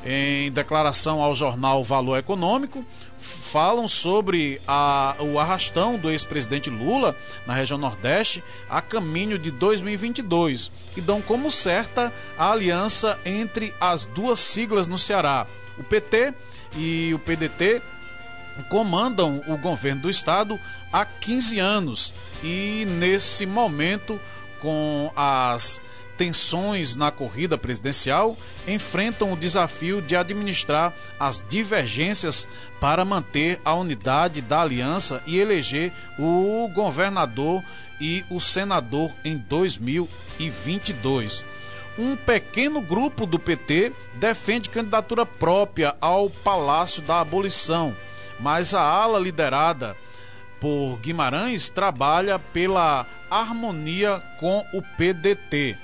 em 0.05 0.51
declaração 0.51 1.21
ao 1.21 1.35
jornal 1.35 1.85
Valor 1.85 2.17
Econômico, 2.17 2.85
falam 3.25 3.89
sobre 3.89 4.61
a, 4.67 5.17
o 5.21 5.39
arrastão 5.39 5.97
do 5.97 6.11
ex-presidente 6.11 6.69
Lula 6.69 7.17
na 7.47 7.55
região 7.55 7.79
Nordeste 7.79 8.43
a 8.69 8.83
caminho 8.83 9.39
de 9.39 9.51
2022 9.51 10.71
e 10.97 11.01
dão 11.01 11.23
como 11.23 11.51
certa 11.51 12.13
a 12.37 12.51
aliança 12.51 13.19
entre 13.25 13.75
as 13.81 14.05
duas 14.05 14.39
siglas 14.39 14.89
no 14.89 14.99
Ceará. 14.99 15.47
O 15.79 15.83
PT 15.83 16.35
e 16.77 17.13
o 17.15 17.19
PDT 17.19 17.81
comandam 18.69 19.43
o 19.47 19.57
governo 19.57 20.03
do 20.03 20.11
estado 20.11 20.61
há 20.93 21.05
15 21.05 21.59
anos 21.59 22.15
e 22.43 22.87
nesse 22.99 23.47
momento 23.47 24.21
com 24.61 25.11
as 25.17 25.83
tensões 26.17 26.97
na 26.97 27.11
corrida 27.11 27.59
presidencial 27.59 28.35
enfrentam 28.67 29.31
o 29.33 29.37
desafio 29.37 30.01
de 30.01 30.17
administrar 30.17 30.95
as 31.19 31.43
divergências 31.49 32.47
para 32.81 33.05
manter 33.05 33.61
a 33.65 33.75
unidade 33.75 34.41
da 34.41 34.63
aliança 34.63 35.23
e 35.27 35.39
eleger 35.39 35.93
o 36.19 36.69
governador 36.75 37.63
e 38.01 38.25
o 38.31 38.41
senador 38.41 39.13
em 39.25 39.37
2022. 39.37 41.45
Um 41.97 42.17
pequeno 42.17 42.81
grupo 42.81 43.25
do 43.27 43.39
PT 43.39 43.93
defende 44.15 44.69
candidatura 44.69 45.25
própria 45.25 45.95
ao 46.01 46.29
Palácio 46.29 47.01
da 47.03 47.21
Abolição, 47.21 47.95
mas 48.41 48.75
a 48.75 48.83
ala 48.83 49.19
liderada 49.19 49.97
por 50.61 50.99
Guimarães 51.01 51.69
trabalha 51.69 52.39
pela 52.39 53.07
harmonia 53.31 54.21
com 54.41 54.65
o 54.73 54.83
PDT. 54.97 55.84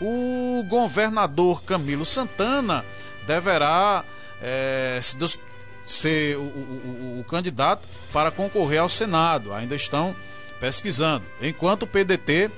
O 0.00 0.64
governador 0.68 1.62
Camilo 1.62 2.06
Santana 2.06 2.84
deverá, 3.26 4.04
é, 4.40 4.98
se 5.02 5.16
Deus, 5.16 5.38
ser 5.84 6.36
o, 6.36 6.42
o, 6.42 7.20
o, 7.20 7.24
candidato 7.24 7.88
para 8.12 8.30
concorrer 8.30 8.80
ao 8.80 8.88
Senado. 8.88 9.52
Ainda 9.52 9.74
estão 9.74 10.14
pesquisando. 10.60 11.24
Enquanto 11.40 11.82
o 11.84 11.86
PDT 11.86 12.50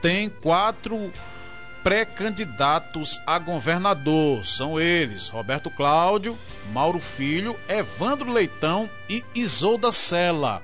tem 0.00 0.28
quatro 0.28 1.10
pré-candidatos 1.82 3.20
a 3.26 3.38
governador. 3.38 4.44
São 4.44 4.80
eles: 4.80 5.28
Roberto 5.28 5.70
Cláudio, 5.70 6.36
Mauro 6.72 6.98
Filho, 6.98 7.56
Evandro 7.68 8.32
Leitão 8.32 8.90
e 9.08 9.24
Isolda 9.34 9.92
Sela. 9.92 10.62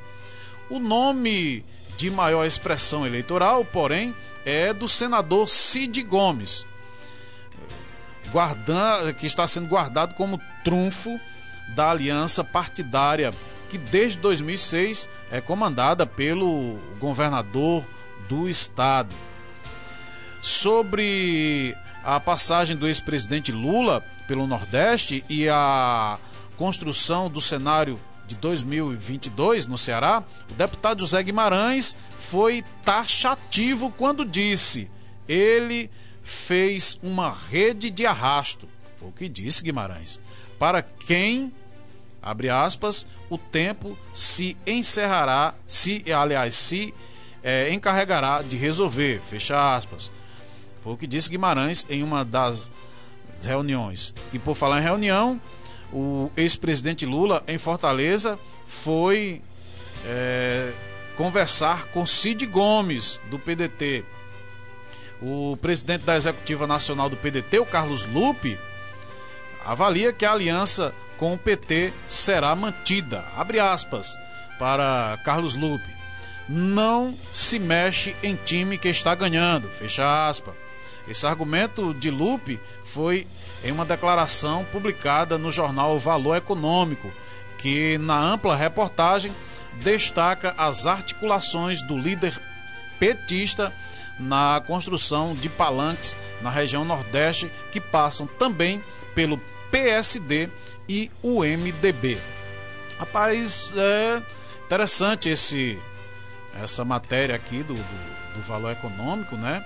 O 0.69 0.79
nome 0.79 1.65
de 1.97 2.11
maior 2.11 2.45
expressão 2.45 3.07
eleitoral, 3.07 3.65
porém, 3.65 4.15
é 4.45 4.73
do 4.73 4.89
senador 4.89 5.49
Cid 5.49 6.03
Gomes, 6.03 6.67
guarda, 8.31 9.13
que 9.13 9.27
está 9.27 9.47
sendo 9.47 9.69
guardado 9.69 10.15
como 10.15 10.41
trunfo 10.65 11.21
da 11.75 11.91
aliança 11.91 12.43
partidária 12.43 13.33
que 13.73 13.79
desde 13.79 14.19
2006 14.19 15.09
é 15.31 15.41
comandada 15.41 16.07
pelo 16.07 16.79
governador 16.99 17.83
do 18.29 18.47
estado. 18.47 19.15
Sobre 20.43 21.75
a 22.05 22.21
passagem 22.21 22.77
do 22.77 22.87
ex-presidente 22.87 23.51
Lula 23.51 24.05
pelo 24.29 24.47
Nordeste 24.47 25.25
e 25.27 25.49
a 25.49 26.19
construção 26.59 27.31
do 27.31 27.41
cenário 27.41 27.99
de 28.33 28.37
2022 28.37 29.67
no 29.67 29.77
Ceará, 29.77 30.23
o 30.51 30.55
deputado 30.55 31.01
José 31.01 31.23
Guimarães 31.23 31.95
foi 32.19 32.65
taxativo 32.85 33.93
quando 33.97 34.25
disse: 34.25 34.91
ele 35.29 35.91
fez 36.23 36.99
uma 37.03 37.31
rede 37.31 37.91
de 37.91 38.07
arrasto. 38.07 38.69
Foi 38.97 39.09
o 39.09 39.13
que 39.13 39.29
disse 39.29 39.63
Guimarães. 39.63 40.21
Para 40.59 40.83
quem, 40.83 41.53
abre 42.23 42.49
aspas, 42.49 43.07
o 43.29 43.37
tempo 43.37 43.99
se 44.15 44.57
encerrará, 44.67 45.55
se, 45.67 46.11
aliás, 46.13 46.55
se 46.55 46.95
é, 47.43 47.73
encarregará 47.73 48.43
de 48.43 48.57
resolver, 48.57 49.21
fecha 49.21 49.77
aspas. 49.77 50.11
Foi 50.83 50.95
o 50.95 50.97
que 50.97 51.07
disse 51.07 51.29
Guimarães 51.29 51.87
em 51.91 52.03
uma 52.03 52.25
das 52.25 52.71
reuniões. 53.43 54.15
E 54.33 54.39
por 54.39 54.55
falar 54.55 54.81
em 54.81 54.85
reunião, 54.85 55.41
o 55.93 56.31
ex-presidente 56.37 57.05
Lula 57.05 57.43
em 57.47 57.59
Fortaleza 57.59 58.39
foi 58.67 59.43
é, 60.07 60.73
conversar 61.17 61.87
com 61.87 62.07
Cid 62.07 62.47
Gomes, 62.47 63.21
do 63.31 63.39
PDT. 63.39 64.05
O 65.21 65.57
presidente 65.61 66.03
da 66.03 66.17
Executiva 66.17 66.67
Nacional 66.67 67.09
do 67.09 67.17
PDT, 67.17 67.59
o 67.61 67.67
Carlos 67.67 68.07
Lupe, 68.07 68.59
avalia 69.65 70.13
que 70.13 70.25
a 70.25 70.33
aliança 70.33 70.93
com 71.17 71.35
o 71.35 71.39
PT 71.39 71.93
será 72.09 72.55
mantida. 72.57 73.25
Abre 73.37 73.61
aspas 73.61 74.17
para 74.59 75.19
Carlos 75.25 75.55
Lupe. 75.55 75.93
Não 76.49 77.17
se 77.33 77.59
mexe 77.59 78.17
em 78.23 78.35
time 78.35 78.77
que 78.77 78.89
está 78.89 79.15
ganhando. 79.15 79.69
Fecha 79.69 80.29
aspas. 80.29 80.55
Esse 81.07 81.27
argumento 81.27 81.95
de 81.95 82.11
Lupe 82.11 82.61
foi 82.83 83.27
em 83.65 83.73
uma 83.73 83.85
declaração 83.85 84.65
publicada 84.67 85.39
no 85.39 85.53
jornal 85.53 85.99
Valor 85.99 86.37
Econômico, 86.37 87.13
que 87.59 87.97
na 87.99 88.19
ampla 88.19 88.57
reportagem 88.57 89.33
destaca 89.83 90.55
as 90.59 90.87
articulações 90.87 91.81
do 91.83 91.97
líder 91.97 92.41
petista 92.99 93.73
na 94.19 94.63
construção 94.67 95.35
de 95.35 95.49
palanques 95.49 96.17
na 96.41 96.51
região 96.51 96.85
Nordeste 96.85 97.51
que 97.71 97.81
passam 97.81 98.27
também 98.27 98.83
pelo 99.15 99.39
PSD 99.71 100.49
e 100.89 101.11
o 101.23 101.43
MDB. 101.43 102.19
Rapaz, 102.99 103.73
é 103.77 104.23
interessante 104.65 105.29
esse 105.29 105.81
essa 106.63 106.85
matéria 106.85 107.35
aqui 107.35 107.63
do, 107.63 107.75
do, 107.75 108.35
do 108.35 108.43
valor 108.43 108.73
econômico, 108.73 109.37
né? 109.37 109.65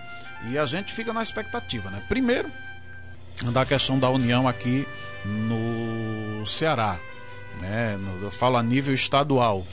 E 0.49 0.57
a 0.57 0.64
gente 0.64 0.92
fica 0.92 1.12
na 1.12 1.22
expectativa, 1.22 1.90
né? 1.90 2.03
Primeiro, 2.09 2.51
da 3.45 3.64
questão 3.64 3.99
da 3.99 4.09
união 4.11 4.49
aqui 4.49 4.87
no 5.24 6.45
Ceará. 6.47 6.99
Né? 7.61 7.99
Eu 8.22 8.30
falo 8.30 8.57
a 8.57 8.62
nível 8.62 8.95
estadual, 8.95 9.64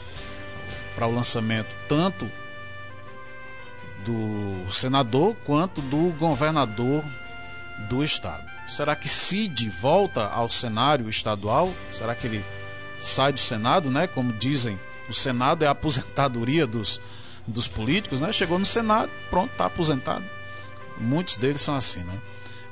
para 0.96 1.08
o 1.08 1.14
lançamento 1.14 1.70
tanto 1.88 2.30
do 4.06 4.72
senador 4.72 5.36
quanto 5.46 5.82
do 5.82 6.12
governador 6.18 7.04
do 7.90 8.04
estado. 8.04 8.44
Será 8.68 8.96
que 8.96 9.08
Cid 9.10 9.70
volta 9.70 10.28
ao 10.28 10.50
cenário 10.50 11.10
estadual? 11.10 11.72
Será 11.92 12.16
que 12.16 12.28
ele 12.28 12.46
sai 13.00 13.34
do 13.34 13.40
Senado, 13.40 13.90
né? 13.90 14.08
Como 14.08 14.32
dizem, 14.32 14.80
o 15.10 15.14
Senado 15.14 15.64
é 15.64 15.68
a 15.68 15.72
aposentadoria 15.72 16.66
dos, 16.66 17.02
dos 17.46 17.68
políticos, 17.68 18.22
né? 18.22 18.32
Chegou 18.32 18.58
no 18.58 18.66
Senado, 18.66 19.12
pronto, 19.30 19.52
está 19.52 19.66
aposentado. 19.66 20.24
Muitos 20.98 21.38
deles 21.38 21.62
são 21.62 21.76
assim, 21.76 22.02
né? 22.02 22.20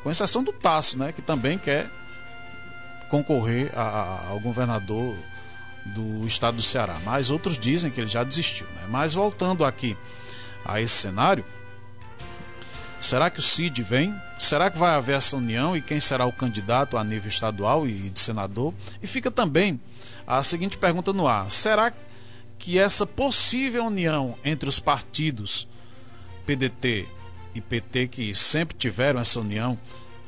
Com 0.03 0.09
exceção 0.09 0.43
do 0.43 0.51
Tasso, 0.51 0.97
né, 0.97 1.11
que 1.11 1.21
também 1.21 1.57
quer 1.57 1.89
concorrer 3.09 3.71
a, 3.75 3.81
a, 3.81 4.27
ao 4.29 4.39
governador 4.39 5.15
do 5.85 6.25
estado 6.25 6.57
do 6.57 6.63
Ceará. 6.63 6.97
Mas 7.03 7.29
outros 7.29 7.57
dizem 7.57 7.91
que 7.91 7.99
ele 7.99 8.07
já 8.07 8.23
desistiu. 8.23 8.67
Né? 8.67 8.87
Mas 8.89 9.13
voltando 9.13 9.65
aqui 9.65 9.97
a 10.63 10.79
esse 10.79 10.93
cenário, 10.93 11.43
será 12.99 13.29
que 13.29 13.39
o 13.39 13.43
Cid 13.43 13.83
vem? 13.83 14.15
Será 14.39 14.69
que 14.69 14.77
vai 14.77 14.95
haver 14.95 15.17
essa 15.17 15.35
união 15.35 15.75
e 15.75 15.81
quem 15.81 15.99
será 15.99 16.25
o 16.25 16.31
candidato 16.31 16.97
a 16.97 17.03
nível 17.03 17.29
estadual 17.29 17.87
e 17.87 18.09
de 18.09 18.19
senador? 18.19 18.73
E 19.01 19.07
fica 19.07 19.29
também 19.29 19.79
a 20.25 20.41
seguinte 20.41 20.77
pergunta 20.77 21.11
no 21.11 21.27
ar: 21.27 21.49
será 21.49 21.91
que 22.57 22.79
essa 22.79 23.05
possível 23.05 23.85
união 23.85 24.37
entre 24.43 24.69
os 24.69 24.79
partidos 24.79 25.67
PDT, 26.45 27.07
e 27.53 27.61
PT, 27.61 28.07
que 28.07 28.33
sempre 28.33 28.77
tiveram 28.77 29.19
essa 29.19 29.39
união, 29.39 29.77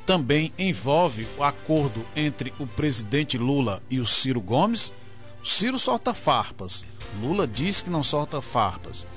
também 0.05 0.51
envolve 0.57 1.27
o 1.37 1.43
acordo 1.43 2.05
entre 2.15 2.53
o 2.59 2.67
presidente 2.67 3.37
Lula 3.37 3.81
e 3.89 3.99
o 3.99 4.05
Ciro 4.05 4.41
Gomes. 4.41 4.93
O 5.41 5.47
Ciro 5.47 5.79
solta 5.79 6.13
farpas, 6.13 6.85
Lula 7.21 7.47
diz 7.47 7.81
que 7.81 7.89
não 7.89 8.03
solta 8.03 8.41
farpas. 8.41 9.07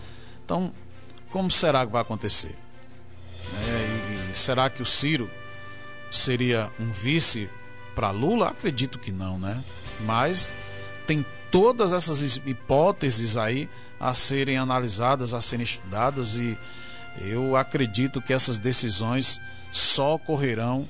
Então, 0.45 0.71
como 1.31 1.51
será 1.51 1.85
que 1.85 1.93
vai 1.93 2.03
acontecer? 2.03 2.55
É, 3.55 4.35
será 4.35 4.69
que 4.69 4.83
o 4.83 4.87
Ciro 4.87 5.31
seria 6.11 6.71
um 6.79 6.91
vice 6.91 7.49
para 7.95 8.11
Lula? 8.11 8.49
Acredito 8.49 8.99
que 8.99 9.13
não, 9.13 9.39
né? 9.39 9.63
Mas 10.01 10.49
tem 11.07 11.25
todas 11.51 11.93
essas 11.93 12.37
hipóteses 12.45 13.37
aí 13.37 13.69
a 13.99 14.15
serem 14.15 14.59
analisadas, 14.59 15.33
a 15.33 15.41
serem 15.41 15.65
estudadas 15.65 16.37
e 16.37 16.59
eu 17.21 17.57
acredito 17.57 18.21
que 18.21 18.33
essas 18.33 18.59
decisões 18.59 19.41
só 19.71 20.15
ocorrerão 20.15 20.87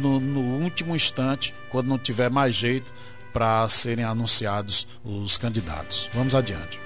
no, 0.00 0.20
no 0.20 0.40
último 0.62 0.94
instante, 0.94 1.54
quando 1.70 1.88
não 1.88 1.98
tiver 1.98 2.30
mais 2.30 2.54
jeito 2.54 2.92
para 3.32 3.68
serem 3.68 4.04
anunciados 4.04 4.86
os 5.04 5.38
candidatos. 5.38 6.08
Vamos 6.12 6.34
adiante. 6.34 6.78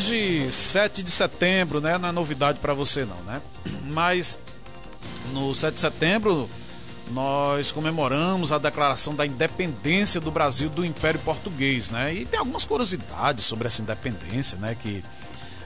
Hoje, 0.00 0.50
7 0.50 1.02
de 1.02 1.10
setembro, 1.10 1.78
né? 1.78 1.98
Não 1.98 2.08
é 2.08 2.12
novidade 2.12 2.58
para 2.58 2.72
você 2.72 3.04
não, 3.04 3.18
né? 3.24 3.38
Mas 3.92 4.38
no 5.34 5.54
7 5.54 5.74
de 5.74 5.80
setembro 5.82 6.48
nós 7.10 7.70
comemoramos 7.70 8.50
a 8.50 8.56
declaração 8.56 9.14
da 9.14 9.26
independência 9.26 10.18
do 10.18 10.30
Brasil 10.30 10.70
do 10.70 10.86
Império 10.86 11.20
Português, 11.20 11.90
né? 11.90 12.14
E 12.14 12.24
tem 12.24 12.38
algumas 12.38 12.64
curiosidades 12.64 13.44
sobre 13.44 13.66
essa 13.66 13.82
independência, 13.82 14.56
né? 14.56 14.74
Que 14.74 15.02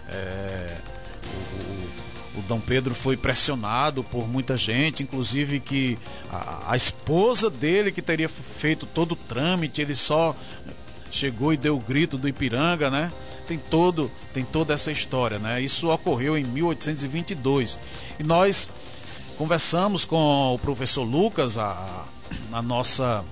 é, 0.09 0.79
o, 2.35 2.41
o 2.41 2.43
Dom 2.49 2.59
Pedro 2.59 2.93
foi 2.93 3.17
pressionado 3.17 4.03
por 4.03 4.27
muita 4.27 4.57
gente, 4.57 5.05
inclusive 5.05 5.61
que 5.61 5.97
a, 6.29 6.73
a 6.73 6.77
esposa 6.77 7.49
dele 7.49 7.93
que 7.93 8.03
teria 8.03 8.29
feito 8.29 8.85
todo 8.85 9.13
o 9.13 9.17
trâmite, 9.17 9.81
ele 9.81 9.95
só 9.95 10.35
chegou 11.15 11.53
e 11.53 11.57
deu 11.57 11.77
o 11.77 11.81
grito 11.81 12.19
do 12.19 12.29
Ipiranga, 12.29 12.91
né? 12.91 13.11
Tem 13.47 13.59
todo, 13.59 14.11
tem 14.33 14.45
toda 14.45 14.75
essa 14.75 14.91
história, 14.91 15.39
né? 15.39 15.61
Isso 15.61 15.89
ocorreu 15.89 16.37
em 16.37 16.45
1822. 16.45 17.79
E 18.19 18.25
nós 18.25 18.69
conversamos 19.39 20.05
com 20.05 20.55
o 20.55 20.59
professor 20.59 21.05
Lucas, 21.05 21.57
a, 21.57 22.07
a 22.53 22.63
nossa 22.63 23.25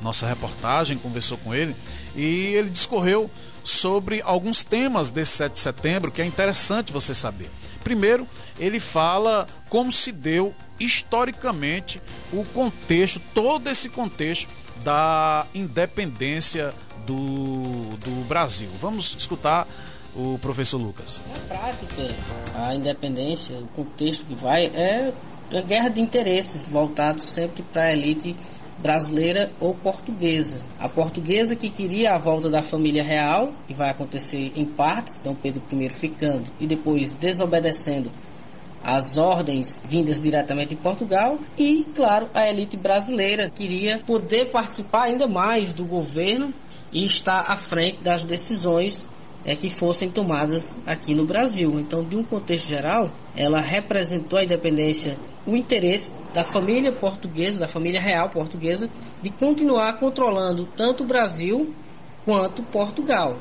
nossa 0.00 0.28
reportagem 0.28 0.96
conversou 0.96 1.36
com 1.38 1.52
ele 1.52 1.74
e 2.14 2.54
ele 2.54 2.70
discorreu 2.70 3.28
sobre 3.64 4.22
alguns 4.22 4.62
temas 4.62 5.10
desse 5.10 5.32
7 5.32 5.54
de 5.54 5.58
setembro 5.58 6.12
que 6.12 6.22
é 6.22 6.24
interessante 6.24 6.92
você 6.92 7.12
saber. 7.12 7.50
Primeiro, 7.82 8.26
ele 8.58 8.78
fala 8.78 9.46
como 9.68 9.90
se 9.90 10.12
deu 10.12 10.54
historicamente 10.78 12.00
o 12.32 12.44
contexto, 12.44 13.20
todo 13.34 13.68
esse 13.68 13.88
contexto 13.88 14.48
da 14.84 15.46
independência 15.54 16.72
do, 17.06 17.96
do 17.98 18.28
Brasil. 18.28 18.68
Vamos 18.80 19.16
escutar 19.18 19.66
o 20.14 20.38
professor 20.40 20.78
Lucas. 20.78 21.22
Na 21.28 21.56
prática, 21.56 22.02
a 22.56 22.74
independência, 22.74 23.58
o 23.58 23.66
contexto 23.68 24.26
que 24.26 24.34
vai 24.34 24.66
é 24.66 25.12
a 25.56 25.60
guerra 25.62 25.88
de 25.88 26.00
interesses 26.00 26.66
voltados 26.66 27.26
sempre 27.26 27.62
para 27.62 27.84
a 27.84 27.92
elite 27.92 28.36
brasileira 28.78 29.50
ou 29.60 29.74
portuguesa. 29.74 30.58
A 30.78 30.88
portuguesa 30.88 31.56
que 31.56 31.68
queria 31.68 32.12
a 32.12 32.18
volta 32.18 32.48
da 32.48 32.62
família 32.62 33.02
real, 33.02 33.52
que 33.66 33.74
vai 33.74 33.90
acontecer 33.90 34.52
em 34.54 34.64
partes, 34.64 35.20
Dom 35.20 35.34
Pedro 35.34 35.62
I 35.72 35.90
ficando 35.90 36.44
e 36.60 36.66
depois 36.66 37.12
desobedecendo 37.12 38.10
as 38.82 39.18
ordens 39.18 39.82
vindas 39.84 40.20
diretamente 40.20 40.74
de 40.74 40.76
Portugal 40.76 41.38
e, 41.56 41.84
claro, 41.94 42.28
a 42.32 42.48
elite 42.48 42.76
brasileira 42.76 43.50
queria 43.50 43.98
poder 44.06 44.50
participar 44.50 45.04
ainda 45.04 45.26
mais 45.26 45.72
do 45.72 45.84
governo 45.84 46.52
e 46.92 47.04
estar 47.04 47.44
à 47.46 47.56
frente 47.56 48.02
das 48.02 48.24
decisões 48.24 49.08
é, 49.44 49.54
que 49.54 49.70
fossem 49.70 50.10
tomadas 50.10 50.78
aqui 50.86 51.14
no 51.14 51.24
Brasil. 51.24 51.78
Então, 51.78 52.04
de 52.04 52.16
um 52.16 52.24
contexto 52.24 52.66
geral, 52.66 53.10
ela 53.36 53.60
representou 53.60 54.38
a 54.38 54.44
independência, 54.44 55.18
o 55.46 55.56
interesse 55.56 56.14
da 56.32 56.44
família 56.44 56.92
portuguesa, 56.92 57.60
da 57.60 57.68
família 57.68 58.00
real 58.00 58.28
portuguesa, 58.28 58.90
de 59.22 59.30
continuar 59.30 59.98
controlando 59.98 60.66
tanto 60.76 61.02
o 61.02 61.06
Brasil 61.06 61.74
quanto 62.24 62.62
Portugal. 62.64 63.38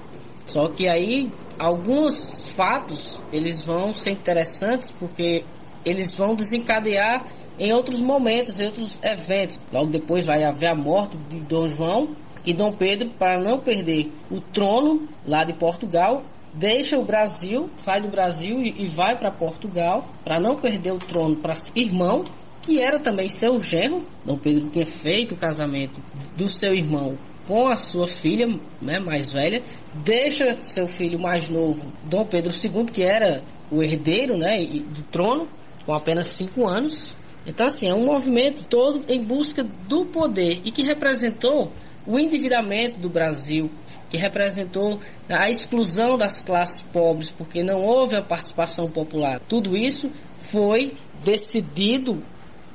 Só 0.48 0.70
que 0.70 0.88
aí 0.88 1.32
alguns 1.60 2.52
fatos 2.52 3.20
eles 3.32 3.66
vão 3.66 3.94
ser 3.94 4.12
interessantes 4.12 4.92
porque 4.98 5.44
eles 5.86 6.12
vão 6.16 6.36
desencadear 6.36 7.26
em 7.60 7.74
outros 7.74 8.00
momentos, 8.00 8.60
em 8.60 8.66
outros 8.66 9.00
eventos. 9.04 9.60
Logo 9.72 9.92
depois 9.92 10.26
vai 10.26 10.44
haver 10.44 10.68
a 10.68 10.76
morte 10.76 11.18
de 11.18 11.40
Dom 11.42 11.68
João 11.68 12.16
e 12.46 12.54
Dom 12.54 12.72
Pedro, 12.72 13.10
para 13.20 13.38
não 13.44 13.60
perder 13.60 14.10
o 14.32 14.40
trono 14.40 15.08
lá 15.26 15.44
de 15.44 15.54
Portugal, 15.54 16.24
deixa 16.54 16.98
o 16.98 17.04
Brasil, 17.04 17.70
sai 17.76 18.00
do 18.00 18.08
Brasil 18.08 18.62
e, 18.62 18.86
vai 18.86 19.18
para 19.18 19.30
Portugal, 19.30 20.08
para 20.24 20.40
não 20.40 20.56
perder 20.56 20.94
o 20.94 20.98
trono 20.98 21.36
para 21.36 21.56
irmão, 21.76 22.24
que 22.62 22.80
era 22.80 23.00
também 23.00 23.28
seu 23.28 23.60
genro. 23.60 24.06
Dom 24.24 24.38
Pedro 24.38 24.70
tinha 24.70 24.86
feito 24.86 25.34
o 25.36 25.38
casamento 25.38 26.00
do 26.38 26.48
seu 26.48 26.74
irmão 26.74 27.18
com 27.48 27.68
a 27.68 27.76
sua 27.76 28.08
filha 28.08 28.48
né, 28.82 29.00
mais 29.00 29.32
velha, 29.32 29.64
deixa 29.96 30.62
seu 30.62 30.88
filho 30.88 31.20
mais 31.20 31.50
novo, 31.50 31.92
Dom 32.04 32.26
Pedro 32.26 32.52
II, 32.52 32.86
que 32.86 33.02
era 33.02 33.42
o 33.72 33.82
herdeiro 33.82 34.38
né, 34.38 34.64
do 34.66 35.02
trono, 35.04 35.48
com 35.86 35.94
apenas 35.94 36.28
cinco 36.28 36.68
anos. 36.68 37.16
Então, 37.46 37.66
assim, 37.66 37.88
é 37.88 37.94
um 37.94 38.06
movimento 38.06 38.66
todo 38.68 39.06
em 39.08 39.24
busca 39.24 39.64
do 39.64 40.06
poder 40.06 40.62
e 40.66 40.72
que 40.72 40.84
representou 40.84 41.72
o 42.06 42.20
endividamento 42.20 43.00
do 43.00 43.10
Brasil, 43.10 43.72
que 44.10 44.18
representou 44.18 45.00
a 45.30 45.50
exclusão 45.50 46.18
das 46.18 46.42
classes 46.42 46.82
pobres, 46.82 47.32
porque 47.32 47.64
não 47.64 47.82
houve 47.82 48.16
a 48.16 48.22
participação 48.22 48.90
popular. 48.92 49.40
Tudo 49.48 49.76
isso 49.76 50.12
foi 50.38 50.94
decidido 51.24 52.22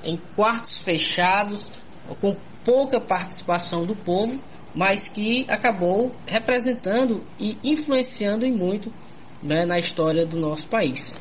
em 0.02 0.18
quartos 0.34 0.80
fechados, 0.80 1.70
com 2.20 2.36
pouca 2.64 3.00
participação 3.00 3.84
do 3.84 3.94
povo, 3.94 4.42
mas 4.74 5.08
que 5.08 5.44
acabou 5.48 6.14
representando 6.26 7.22
e 7.38 7.58
influenciando 7.62 8.46
em 8.46 8.52
muito 8.52 8.92
né, 9.42 9.64
na 9.64 9.78
história 9.78 10.24
do 10.24 10.38
nosso 10.38 10.68
país. 10.68 11.18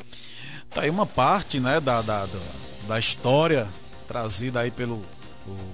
Tá 0.70 0.82
aí 0.82 0.90
uma 0.90 1.06
parte 1.06 1.60
né, 1.60 1.80
da, 1.80 2.00
da, 2.00 2.26
da 2.88 2.98
história 2.98 3.66
trazida 4.08 4.60
aí 4.60 4.70
pelo 4.70 5.02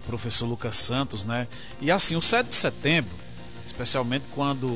professor 0.07 0.47
Lucas 0.47 0.75
Santos, 0.75 1.25
né? 1.25 1.47
E 1.81 1.91
assim, 1.91 2.17
o 2.17 2.23
7 2.23 2.49
de 2.49 2.55
setembro, 2.55 3.11
especialmente 3.67 4.25
quando 4.35 4.75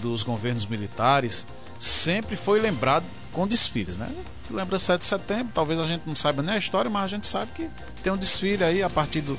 dos 0.00 0.22
governos 0.22 0.66
militares, 0.66 1.46
sempre 1.78 2.36
foi 2.36 2.60
lembrado 2.60 3.04
com 3.32 3.46
desfiles, 3.46 3.96
né? 3.96 4.08
Lembra 4.50 4.78
7 4.78 5.00
de 5.00 5.06
setembro, 5.06 5.52
talvez 5.54 5.78
a 5.78 5.84
gente 5.84 6.06
não 6.06 6.16
saiba 6.16 6.42
nem 6.42 6.54
a 6.54 6.58
história, 6.58 6.90
mas 6.90 7.04
a 7.04 7.08
gente 7.08 7.26
sabe 7.26 7.52
que 7.52 7.68
tem 8.02 8.12
um 8.12 8.16
desfile 8.16 8.64
aí 8.64 8.82
a 8.82 8.90
partir 8.90 9.20
do, 9.20 9.38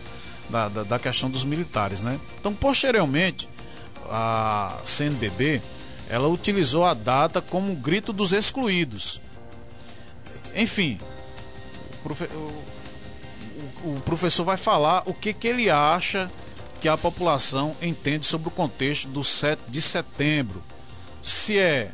da, 0.49 0.69
da, 0.69 0.83
da 0.83 0.99
questão 0.99 1.29
dos 1.29 1.43
militares, 1.43 2.01
né? 2.01 2.19
Então, 2.39 2.53
posteriormente, 2.53 3.47
a 4.09 4.77
CNBB, 4.85 5.61
ela 6.09 6.27
utilizou 6.27 6.85
a 6.85 6.93
data 6.93 7.41
como 7.41 7.75
grito 7.75 8.13
dos 8.13 8.31
excluídos. 8.31 9.19
Enfim, 10.55 10.97
o 13.83 13.99
professor 14.01 14.43
vai 14.43 14.57
falar 14.57 15.03
o 15.05 15.13
que, 15.13 15.33
que 15.33 15.47
ele 15.47 15.69
acha 15.69 16.29
que 16.81 16.87
a 16.87 16.97
população 16.97 17.75
entende 17.81 18.25
sobre 18.25 18.47
o 18.47 18.51
contexto 18.51 19.07
do 19.09 19.23
7 19.23 19.61
de 19.67 19.81
setembro. 19.81 20.63
Se 21.21 21.57
é 21.57 21.91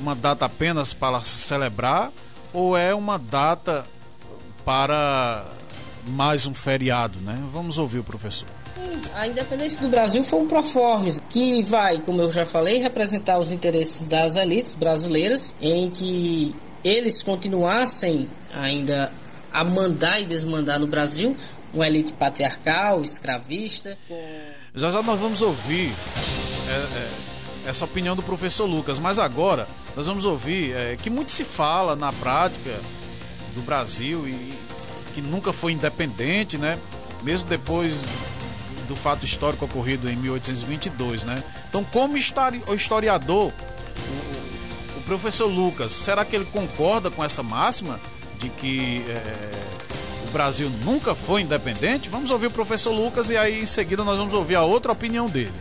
uma 0.00 0.14
data 0.14 0.44
apenas 0.44 0.92
para 0.92 1.22
celebrar 1.22 2.10
ou 2.52 2.76
é 2.76 2.94
uma 2.94 3.18
data 3.18 3.86
para 4.64 5.44
mais 6.08 6.46
um 6.46 6.54
feriado, 6.54 7.18
né? 7.20 7.36
Vamos 7.52 7.78
ouvir 7.78 7.98
o 7.98 8.04
professor. 8.04 8.48
Sim, 8.74 9.00
a 9.14 9.26
independência 9.26 9.80
do 9.80 9.88
Brasil 9.88 10.22
foi 10.22 10.40
um 10.40 10.46
proformes 10.46 11.20
que 11.28 11.62
vai, 11.62 11.98
como 12.00 12.22
eu 12.22 12.30
já 12.30 12.46
falei, 12.46 12.78
representar 12.78 13.38
os 13.38 13.50
interesses 13.50 14.04
das 14.04 14.36
elites 14.36 14.74
brasileiras, 14.74 15.54
em 15.60 15.90
que 15.90 16.54
eles 16.84 17.22
continuassem 17.22 18.30
ainda 18.52 19.12
a 19.52 19.64
mandar 19.64 20.20
e 20.20 20.26
desmandar 20.26 20.78
no 20.78 20.86
Brasil, 20.86 21.36
uma 21.72 21.86
elite 21.86 22.12
patriarcal, 22.12 23.02
escravista. 23.02 23.96
Com... 24.06 24.22
Já 24.74 24.90
já 24.90 25.02
nós 25.02 25.18
vamos 25.18 25.40
ouvir 25.40 25.90
é, 26.68 26.72
é, 26.72 27.70
essa 27.70 27.84
opinião 27.84 28.14
do 28.14 28.22
professor 28.22 28.66
Lucas, 28.66 28.98
mas 28.98 29.18
agora 29.18 29.66
nós 29.96 30.06
vamos 30.06 30.24
ouvir 30.24 30.72
é, 30.76 30.96
que 30.96 31.10
muito 31.10 31.32
se 31.32 31.44
fala 31.44 31.96
na 31.96 32.12
prática 32.12 32.70
do 33.54 33.62
Brasil 33.62 34.28
e 34.28 34.65
que 35.16 35.22
nunca 35.22 35.50
foi 35.50 35.72
independente, 35.72 36.58
né? 36.58 36.78
Mesmo 37.22 37.48
depois 37.48 38.04
do 38.86 38.94
fato 38.94 39.24
histórico 39.24 39.64
ocorrido 39.64 40.10
em 40.10 40.16
1822, 40.16 41.24
né? 41.24 41.34
Então, 41.68 41.82
como 41.82 42.18
historiador, 42.18 43.50
o, 44.96 45.00
professor 45.06 45.46
Lucas, 45.46 45.90
será 45.92 46.22
que 46.22 46.36
ele 46.36 46.44
concorda 46.44 47.10
com 47.10 47.24
essa 47.24 47.42
máxima? 47.42 47.98
de 48.38 48.50
que 48.50 49.04
é, 49.08 50.28
o 50.28 50.30
Brasil 50.30 50.70
nunca 50.84 51.14
foi 51.14 51.42
independente? 51.42 52.08
Vamos 52.08 52.30
ouvir 52.30 52.46
o 52.46 52.50
professor 52.50 52.92
Lucas 52.92 53.30
e 53.30 53.36
aí 53.36 53.62
em 53.62 53.66
seguida 53.66 54.04
nós 54.04 54.18
vamos 54.18 54.34
ouvir 54.34 54.56
a 54.56 54.62
outra 54.62 54.92
opinião 54.92 55.26
dele. 55.26 55.54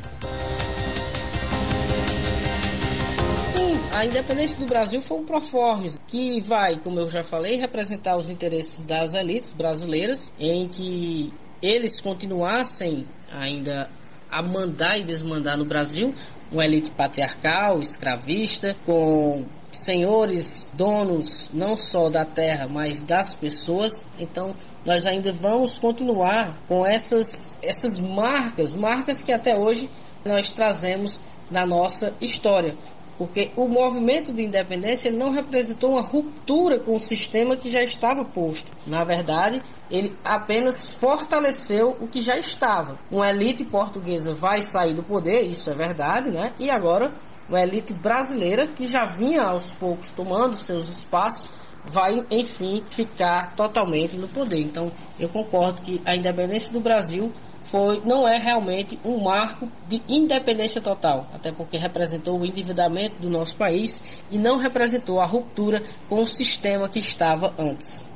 A 3.93 4.05
independência 4.05 4.57
do 4.59 4.65
Brasil 4.65 5.01
foi 5.01 5.17
um 5.19 5.25
proformes 5.25 5.99
que 6.07 6.41
vai, 6.41 6.77
como 6.77 6.99
eu 6.99 7.07
já 7.07 7.23
falei, 7.23 7.57
representar 7.57 8.15
os 8.15 8.29
interesses 8.29 8.83
das 8.83 9.13
elites 9.13 9.51
brasileiras, 9.51 10.31
em 10.39 10.67
que 10.67 11.33
eles 11.61 12.01
continuassem 12.01 13.07
ainda 13.31 13.89
a 14.29 14.41
mandar 14.43 14.97
e 14.97 15.03
desmandar 15.03 15.57
no 15.57 15.65
Brasil, 15.65 16.13
uma 16.51 16.65
elite 16.65 16.89
patriarcal, 16.91 17.79
escravista, 17.79 18.75
com 18.85 19.45
senhores, 19.71 20.71
donos 20.73 21.49
não 21.53 21.75
só 21.75 22.09
da 22.09 22.25
terra, 22.25 22.67
mas 22.67 23.01
das 23.01 23.35
pessoas. 23.35 24.05
Então, 24.19 24.55
nós 24.85 25.05
ainda 25.05 25.31
vamos 25.31 25.77
continuar 25.77 26.61
com 26.67 26.85
essas 26.85 27.55
essas 27.61 27.99
marcas, 27.99 28.75
marcas 28.75 29.23
que 29.23 29.31
até 29.31 29.57
hoje 29.57 29.89
nós 30.23 30.51
trazemos 30.51 31.21
na 31.51 31.65
nossa 31.65 32.13
história. 32.21 32.75
Porque 33.17 33.51
o 33.55 33.67
movimento 33.67 34.33
de 34.33 34.43
independência 34.43 35.11
não 35.11 35.31
representou 35.31 35.91
uma 35.91 36.01
ruptura 36.01 36.79
com 36.79 36.95
o 36.95 36.99
sistema 36.99 37.55
que 37.55 37.69
já 37.69 37.81
estava 37.81 38.25
posto. 38.25 38.71
Na 38.85 39.03
verdade, 39.03 39.61
ele 39.89 40.13
apenas 40.23 40.93
fortaleceu 40.95 41.95
o 41.99 42.07
que 42.07 42.21
já 42.21 42.37
estava. 42.37 42.99
Uma 43.09 43.29
elite 43.29 43.63
portuguesa 43.63 44.33
vai 44.33 44.61
sair 44.61 44.93
do 44.93 45.03
poder, 45.03 45.43
isso 45.43 45.69
é 45.71 45.73
verdade, 45.73 46.29
né? 46.29 46.53
E 46.59 46.69
agora 46.69 47.13
uma 47.47 47.61
elite 47.61 47.93
brasileira 47.93 48.67
que 48.67 48.87
já 48.87 49.05
vinha 49.05 49.43
aos 49.43 49.73
poucos 49.73 50.07
tomando 50.07 50.55
seus 50.55 50.89
espaços 50.89 51.51
vai, 51.87 52.25
enfim, 52.31 52.83
ficar 52.89 53.55
totalmente 53.55 54.17
no 54.17 54.27
poder. 54.27 54.59
Então, 54.59 54.91
eu 55.19 55.29
concordo 55.29 55.81
que 55.81 56.01
a 56.05 56.15
independência 56.15 56.73
do 56.73 56.79
Brasil 56.79 57.31
foi, 57.65 58.01
não 58.05 58.27
é 58.27 58.37
realmente 58.37 58.99
um 59.03 59.23
marco 59.23 59.69
de 59.87 60.01
independência 60.07 60.81
total, 60.81 61.29
até 61.33 61.51
porque 61.51 61.77
representou 61.77 62.39
o 62.39 62.45
endividamento 62.45 63.15
do 63.19 63.29
nosso 63.29 63.55
país 63.55 64.21
e 64.29 64.37
não 64.37 64.57
representou 64.57 65.19
a 65.19 65.25
ruptura 65.25 65.83
com 66.07 66.23
o 66.23 66.27
sistema 66.27 66.87
que 66.87 66.99
estava 66.99 67.53
antes. 67.57 68.07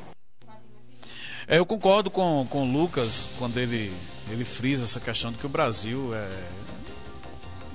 É, 1.48 1.58
eu 1.58 1.66
concordo 1.66 2.12
com, 2.12 2.46
com 2.50 2.68
o 2.68 2.72
Lucas 2.72 3.32
quando 3.40 3.58
ele, 3.58 3.92
ele 4.30 4.46
frisa 4.46 4.86
essa 4.86 5.00
questão 5.00 5.32
de 5.32 5.38
que 5.40 5.46
o 5.46 5.50
Brasil 5.50 6.12
é, 6.14 6.30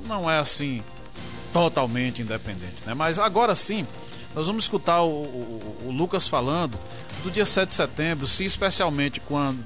não 0.07 0.31
é 0.31 0.39
assim 0.39 0.83
totalmente 1.53 2.23
independente, 2.23 2.85
né? 2.87 2.95
Mas 2.95 3.19
agora 3.19 3.55
sim, 3.55 3.85
nós 4.35 4.47
vamos 4.47 4.65
escutar 4.65 5.03
o, 5.03 5.09
o, 5.09 5.87
o 5.87 5.91
Lucas 5.91 6.29
falando 6.29 6.79
do 7.25 7.31
dia 7.31 7.45
7 7.45 7.69
de 7.69 7.75
setembro, 7.75 8.27
se 8.27 8.45
especialmente 8.45 9.19
quando 9.21 9.65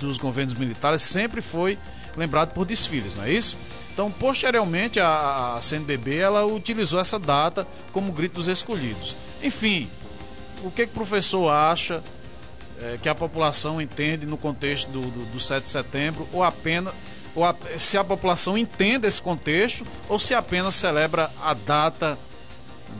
dos 0.00 0.18
governos 0.18 0.54
militares 0.54 1.02
sempre 1.02 1.40
foi 1.40 1.78
lembrado 2.16 2.52
por 2.52 2.64
desfiles, 2.64 3.14
não 3.14 3.24
é 3.24 3.30
isso? 3.30 3.56
Então, 3.92 4.10
posteriormente, 4.10 4.98
a, 4.98 5.56
a 5.56 5.62
CNBB 5.62 6.16
ela 6.16 6.44
utilizou 6.44 6.98
essa 6.98 7.18
data 7.18 7.66
como 7.92 8.12
grito 8.12 8.34
dos 8.34 8.48
escolhidos. 8.48 9.14
Enfim, 9.42 9.88
o 10.62 10.70
que, 10.70 10.86
que 10.86 10.92
o 10.92 10.94
professor 10.94 11.48
acha 11.50 12.02
é, 12.80 12.98
que 13.02 13.08
a 13.08 13.14
população 13.14 13.80
entende 13.80 14.26
no 14.26 14.36
contexto 14.36 14.90
do, 14.90 15.00
do, 15.00 15.32
do 15.32 15.40
7 15.40 15.64
de 15.64 15.68
setembro, 15.68 16.26
ou 16.32 16.42
apenas 16.42 16.94
ou 17.34 17.44
a, 17.44 17.54
se 17.78 17.96
a 17.96 18.02
população 18.02 18.58
entende 18.58 19.06
esse 19.06 19.22
contexto, 19.22 19.86
ou 20.08 20.18
se 20.18 20.34
apenas 20.34 20.74
celebra 20.74 21.30
a 21.42 21.54
data. 21.54 22.18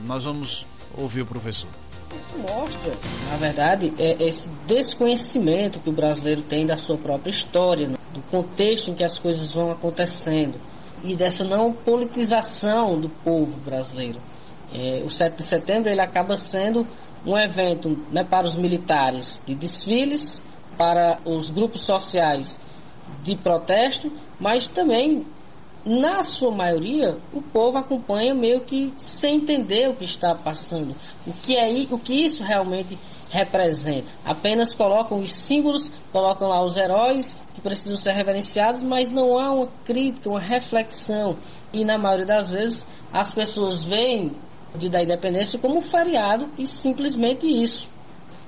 Nós 0.05 0.23
vamos 0.23 0.65
ouvir 0.95 1.21
o 1.21 1.25
professor. 1.25 1.80
Isso 2.15 2.37
mostra, 2.37 2.93
na 3.29 3.37
verdade, 3.37 3.93
é 3.97 4.23
esse 4.23 4.49
desconhecimento 4.67 5.79
que 5.79 5.89
o 5.89 5.93
brasileiro 5.93 6.41
tem 6.41 6.65
da 6.65 6.77
sua 6.77 6.97
própria 6.97 7.29
história, 7.29 7.87
né? 7.87 7.95
do 8.13 8.21
contexto 8.23 8.91
em 8.91 8.93
que 8.93 9.03
as 9.03 9.17
coisas 9.17 9.53
vão 9.53 9.71
acontecendo 9.71 10.59
e 11.03 11.15
dessa 11.15 11.43
não 11.43 11.73
politização 11.73 12.99
do 12.99 13.09
povo 13.09 13.59
brasileiro. 13.61 14.19
É, 14.73 15.01
o 15.03 15.09
7 15.09 15.35
de 15.35 15.43
setembro 15.43 15.89
ele 15.89 16.01
acaba 16.01 16.37
sendo 16.37 16.87
um 17.25 17.37
evento 17.37 17.97
né, 18.11 18.23
para 18.23 18.45
os 18.45 18.55
militares 18.55 19.41
de 19.45 19.53
desfiles, 19.55 20.41
para 20.77 21.19
os 21.25 21.49
grupos 21.49 21.81
sociais 21.81 22.59
de 23.21 23.35
protesto, 23.35 24.11
mas 24.39 24.67
também 24.67 25.25
na 25.85 26.21
sua 26.21 26.51
maioria, 26.51 27.17
o 27.33 27.41
povo 27.41 27.77
acompanha 27.77 28.35
meio 28.35 28.61
que 28.61 28.93
sem 28.95 29.37
entender 29.37 29.89
o 29.89 29.95
que 29.95 30.03
está 30.03 30.35
passando, 30.35 30.95
o 31.25 31.33
que 31.33 31.57
é 31.57 31.69
o 31.89 31.97
que 31.97 32.23
isso 32.23 32.43
realmente 32.43 32.97
representa. 33.31 34.07
Apenas 34.23 34.73
colocam 34.73 35.19
os 35.19 35.33
símbolos, 35.33 35.89
colocam 36.11 36.49
lá 36.49 36.61
os 36.61 36.75
heróis 36.75 37.37
que 37.55 37.61
precisam 37.61 37.97
ser 37.97 38.11
reverenciados, 38.11 38.83
mas 38.83 39.11
não 39.11 39.39
há 39.39 39.51
uma 39.51 39.67
crítica, 39.83 40.29
uma 40.29 40.39
reflexão. 40.39 41.37
E 41.73 41.83
na 41.83 41.97
maioria 41.97 42.25
das 42.25 42.51
vezes 42.51 42.85
as 43.11 43.31
pessoas 43.31 43.83
veem 43.83 44.35
o 44.75 44.77
dia 44.77 44.89
da 44.89 45.01
independência 45.01 45.57
como 45.57 45.77
um 45.77 45.81
feriado 45.81 46.47
e 46.57 46.67
simplesmente 46.67 47.47
isso. 47.47 47.89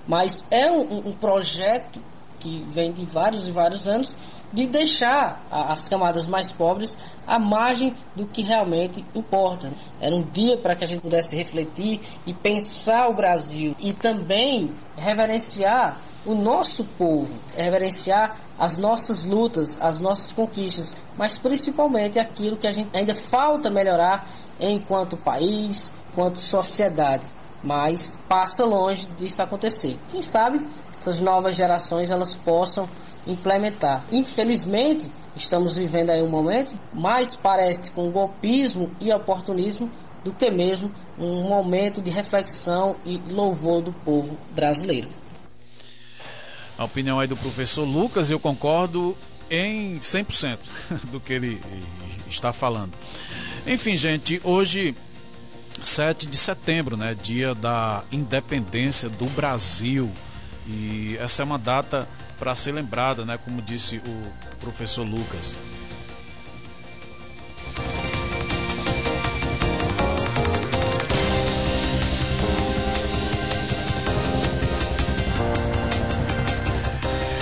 Mas 0.08 0.46
é 0.52 0.70
um, 0.70 1.10
um 1.10 1.14
projeto 1.14 2.00
que 2.40 2.62
vem 2.68 2.92
de 2.92 3.06
vários 3.06 3.48
e 3.48 3.52
vários 3.52 3.88
anos 3.88 4.18
de 4.54 4.68
deixar 4.68 5.44
as 5.50 5.90
camadas 5.90 6.28
mais 6.28 6.52
pobres 6.52 6.98
à 7.26 7.40
margem 7.40 7.94
do 8.16 8.28
que 8.28 8.44
realmente 8.44 9.04
importa. 9.16 9.72
Era 10.00 10.16
um 10.16 10.22
dia 10.22 10.58
para 10.58 10.76
que 10.76 10.84
a 10.84 10.88
gente 10.88 11.02
pudesse 11.02 11.36
refletir 11.36 12.00
e 12.26 12.34
pensar 12.34 13.10
o 13.10 13.16
Brasil 13.16 13.76
e 13.80 13.92
também 13.92 14.70
reverenciar 14.96 15.98
o 16.26 16.36
nosso 16.36 16.86
povo, 16.98 17.36
reverenciar 17.58 18.38
as 18.58 18.78
nossas 18.78 19.26
lutas, 19.26 19.82
as 19.82 20.00
nossas 20.00 20.32
conquistas, 20.32 20.96
mas 21.18 21.38
principalmente 21.38 22.20
aquilo 22.20 22.56
que 22.56 22.68
a 22.68 22.72
gente 22.72 22.96
ainda 22.96 23.16
falta 23.16 23.70
melhorar 23.70 24.26
enquanto 24.60 25.18
país, 25.18 25.94
enquanto 26.12 26.38
sociedade. 26.38 27.26
Mas 27.64 28.20
passa 28.28 28.66
longe 28.66 29.08
disso 29.18 29.42
acontecer. 29.42 29.98
Quem 30.10 30.22
sabe 30.22 30.66
essas 30.96 31.20
novas 31.20 31.56
gerações 31.56 32.12
elas 32.12 32.36
possam 32.38 32.88
implementar. 33.28 34.04
Infelizmente, 34.12 35.10
estamos 35.36 35.78
vivendo 35.78 36.10
aí 36.10 36.22
um 36.22 36.30
momento 36.30 36.74
mais 36.94 37.36
parece 37.36 37.92
com 37.92 38.12
golpismo 38.12 38.92
e 39.00 39.12
oportunismo 39.12 39.90
do 40.24 40.32
que 40.32 40.50
mesmo 40.50 40.92
um 41.18 41.44
momento 41.44 42.02
de 42.02 42.10
reflexão 42.10 42.96
e 43.06 43.18
louvor 43.30 43.82
do 43.82 43.92
povo 43.92 44.38
brasileiro. 44.52 45.10
A 46.78 46.86
opinião 46.86 47.20
aí 47.20 47.28
do 47.28 47.38
professor 47.38 47.84
Lucas, 47.84 48.30
eu 48.30 48.40
concordo 48.40 49.16
em 49.50 50.00
100% 50.00 50.58
do 51.12 51.20
que 51.20 51.34
ele 51.34 51.62
está 52.28 52.52
falando. 52.52 52.94
Enfim, 53.68 53.96
gente, 53.96 54.42
hoje 54.44 54.96
7 55.84 56.26
de 56.26 56.38
setembro, 56.38 56.98
né, 56.98 57.16
dia 57.22 57.54
da 57.54 58.04
independência 58.12 59.10
do 59.10 59.26
Brasil. 59.32 60.12
E 60.68 61.18
essa 61.20 61.44
é 61.44 61.46
uma 61.46 61.60
data 61.60 62.08
para 62.44 62.58
ser 62.58 62.74
lembrada, 62.74 63.24
né, 63.24 63.38
como 63.38 63.62
disse 63.62 64.02
o 64.06 64.58
professor 64.60 65.08
Lucas. 65.08 65.56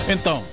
Então, 0.07 0.43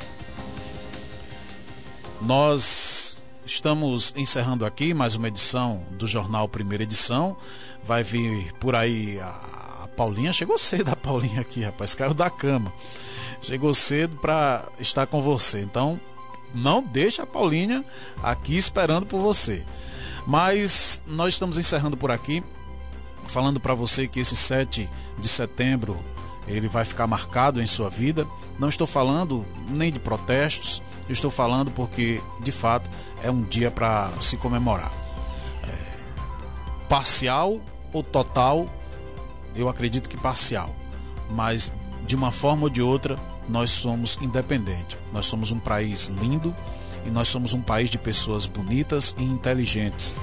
nós 2.23 3.23
estamos 3.45 4.15
encerrando 4.17 4.65
aqui 4.65 4.95
mais 4.95 5.15
uma 5.15 5.29
edição 5.29 5.85
do 5.91 6.07
Jornal 6.07 6.49
Primeira 6.49 6.85
Edição. 6.85 7.37
Vai 7.85 8.03
vir 8.03 8.55
por 8.55 8.75
aí 8.75 9.21
a, 9.21 9.83
a 9.85 9.89
Paulinha. 9.89 10.33
Chegou 10.33 10.57
cedo 10.57 10.91
a 10.91 10.97
Paulinha 10.97 11.43
aqui, 11.43 11.63
rapaz, 11.63 11.95
caiu 11.95 12.15
da 12.15 12.31
cama 12.31 12.73
chegou 13.41 13.73
cedo 13.75 14.17
para 14.17 14.67
estar 14.79 15.07
com 15.07 15.21
você. 15.21 15.61
Então, 15.61 16.01
não 16.55 16.83
deixa 16.83 17.23
a 17.23 17.27
Paulinha 17.27 17.85
aqui 18.23 18.57
esperando 18.57 19.07
por 19.07 19.21
você. 19.21 19.65
Mas 20.27 21.01
nós 21.07 21.35
estamos 21.35 21.59
encerrando 21.59 21.97
por 21.97 22.11
aqui, 22.11 22.43
falando 23.27 23.59
para 23.59 23.75
você 23.75 24.07
que 24.07 24.21
esse 24.21 24.37
7 24.37 24.89
de 25.19 25.29
setembro 25.29 25.99
ele 26.47 26.67
vai 26.67 26.85
ficar 26.85 27.07
marcado 27.07 27.61
em 27.61 27.67
sua 27.67 27.91
vida. 27.91 28.27
Não 28.59 28.69
estou 28.69 28.87
falando 28.87 29.45
nem 29.69 29.93
de 29.93 30.01
protestos, 30.01 30.83
estou 31.09 31.31
falando 31.31 31.71
porque 31.71 32.21
de 32.41 32.51
fato 32.51 32.89
é 33.23 33.31
um 33.31 33.43
dia 33.43 33.71
para 33.71 34.11
se 34.21 34.37
comemorar. 34.37 34.93
É, 35.65 36.89
parcial 36.89 37.61
ou 37.93 38.03
total, 38.03 38.67
eu 39.55 39.69
acredito 39.69 40.09
que 40.09 40.17
parcial, 40.17 40.75
mas 41.31 41.73
de 42.09 42.17
uma 42.17 42.33
forma 42.33 42.63
ou 42.63 42.71
de 42.71 42.81
outra, 42.81 43.19
nós 43.47 43.69
somos 43.69 44.19
independentes. 44.23 44.97
Nós 45.13 45.27
somos 45.27 45.53
um 45.53 45.59
país 45.59 46.09
lindo 46.23 46.57
e 47.05 47.11
nós 47.11 47.29
somos 47.29 47.53
um 47.53 47.61
país 47.61 47.91
de 47.91 47.99
pessoas 47.99 48.47
bonitas 48.47 49.15
e 49.19 49.23
inteligentes. 49.23 50.17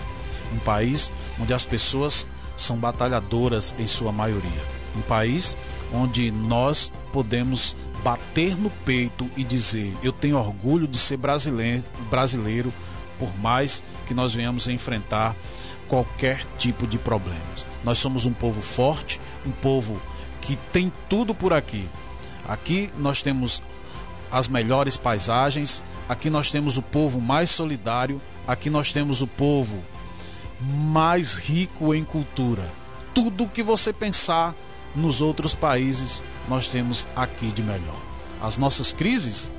Um 0.52 0.58
país 0.58 1.12
onde 1.40 1.54
as 1.54 1.64
pessoas 1.64 2.26
são 2.58 2.78
batalhadoras 2.78 3.76
em 3.78 3.86
sua 3.86 4.12
maioria. 4.12 4.64
Um 4.98 5.02
país 5.02 5.56
onde 5.94 6.32
nós 6.32 6.92
podemos 7.14 7.76
bater 8.04 8.58
no 8.58 8.72
peito 8.84 9.30
e 9.38 9.44
dizer: 9.44 9.96
Eu 10.02 10.12
tenho 10.12 10.38
orgulho 10.38 10.88
de 10.88 10.98
ser 10.98 11.18
brasileiro, 11.18 11.84
brasileiro 12.10 12.74
por 13.20 13.30
mais 13.38 13.84
que 14.08 14.14
nós 14.16 14.34
venhamos 14.34 14.68
a 14.68 14.72
enfrentar 14.72 15.36
qualquer 15.88 16.44
tipo 16.58 16.88
de 16.88 16.98
problemas. 16.98 17.64
Nós 17.84 18.00
somos 18.00 18.26
um 18.26 18.34
povo 18.34 18.64
forte, 18.64 19.22
um 19.46 19.52
povo 19.52 20.02
que 20.46 20.56
tem 20.72 20.92
tudo 21.10 21.34
por 21.34 21.54
aqui. 21.54 21.90
Aqui 22.48 22.92
nós 22.98 23.22
temos 23.22 23.62
as 24.32 24.48
melhores 24.48 24.98
paisagens, 24.98 25.82
aqui 26.08 26.30
nós 26.30 26.52
temos 26.52 26.78
o 26.78 26.82
povo 26.82 27.20
mais 27.20 27.50
solidário, 27.50 28.22
aqui 28.48 28.70
nós 28.70 28.92
temos 28.92 29.22
o 29.22 29.28
povo 29.28 29.84
mais 30.60 31.38
rico 31.38 31.94
em 31.94 32.04
cultura. 32.04 32.64
Tudo 33.14 33.48
que 33.48 33.64
você 33.64 33.92
pensar 33.92 34.54
nos 34.96 35.22
outros 35.22 35.56
países, 35.56 36.22
nós 36.48 36.68
temos 36.68 37.06
aqui 37.16 37.52
de 37.52 37.64
melhor. 37.64 38.00
As 38.42 38.58
nossas 38.58 38.94
crises, 38.94 39.52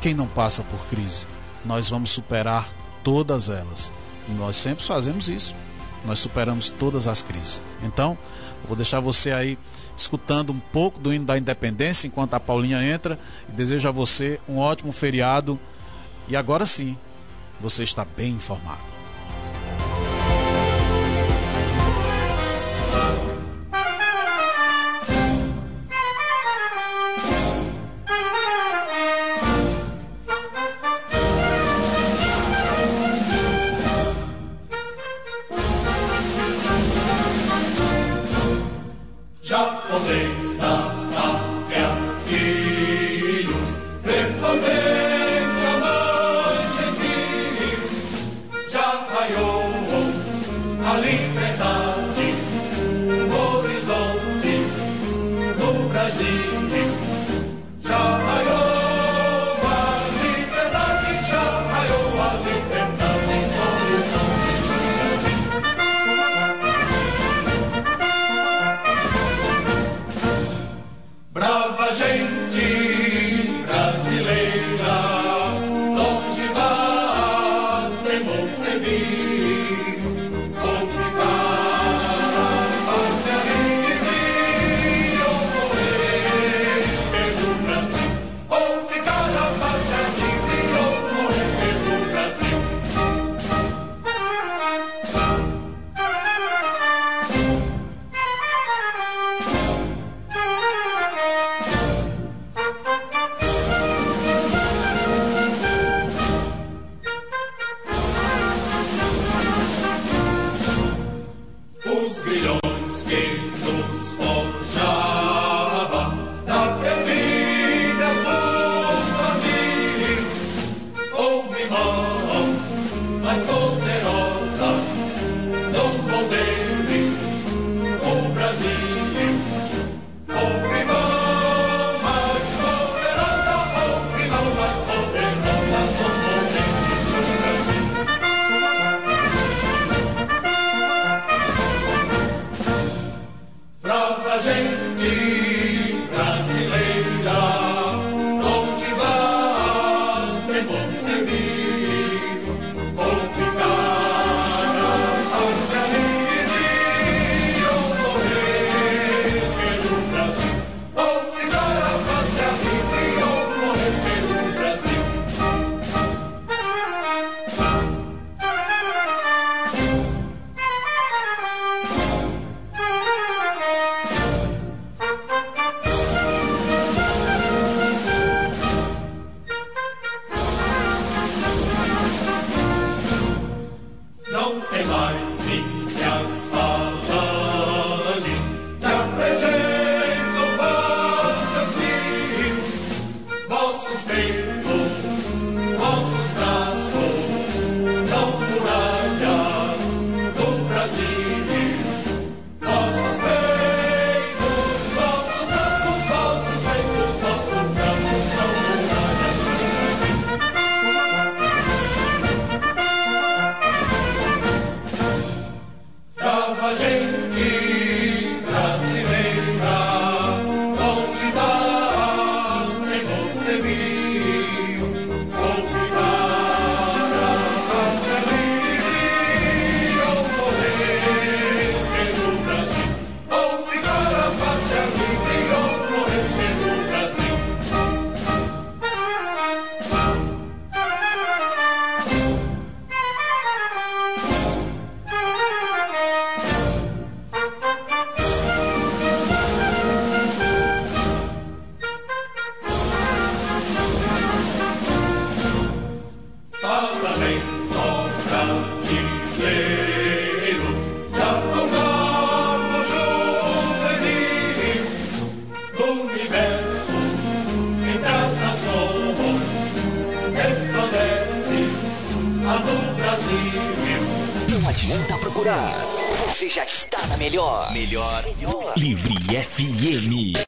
quem 0.00 0.14
não 0.14 0.26
passa 0.26 0.62
por 0.62 0.86
crise, 0.86 1.26
nós 1.64 1.88
vamos 1.88 2.10
superar 2.10 2.68
todas 3.02 3.48
elas. 3.48 3.90
Nós 4.38 4.56
sempre 4.56 4.84
fazemos 4.84 5.28
isso. 5.28 5.54
Nós 6.04 6.18
superamos 6.18 6.70
todas 6.70 7.06
as 7.06 7.22
crises. 7.22 7.62
Então, 7.82 8.16
vou 8.66 8.76
deixar 8.76 9.00
você 9.00 9.32
aí 9.32 9.58
escutando 10.00 10.50
um 10.50 10.58
pouco 10.58 10.98
do 10.98 11.12
hino 11.12 11.24
da 11.24 11.38
independência 11.38 12.06
enquanto 12.06 12.34
a 12.34 12.40
Paulinha 12.40 12.82
entra 12.82 13.18
desejo 13.48 13.88
a 13.88 13.92
você 13.92 14.40
um 14.48 14.58
ótimo 14.58 14.92
feriado. 14.92 15.58
E 16.28 16.36
agora 16.36 16.64
sim, 16.66 16.96
você 17.60 17.84
está 17.84 18.04
bem 18.04 18.32
informado. 18.32 18.89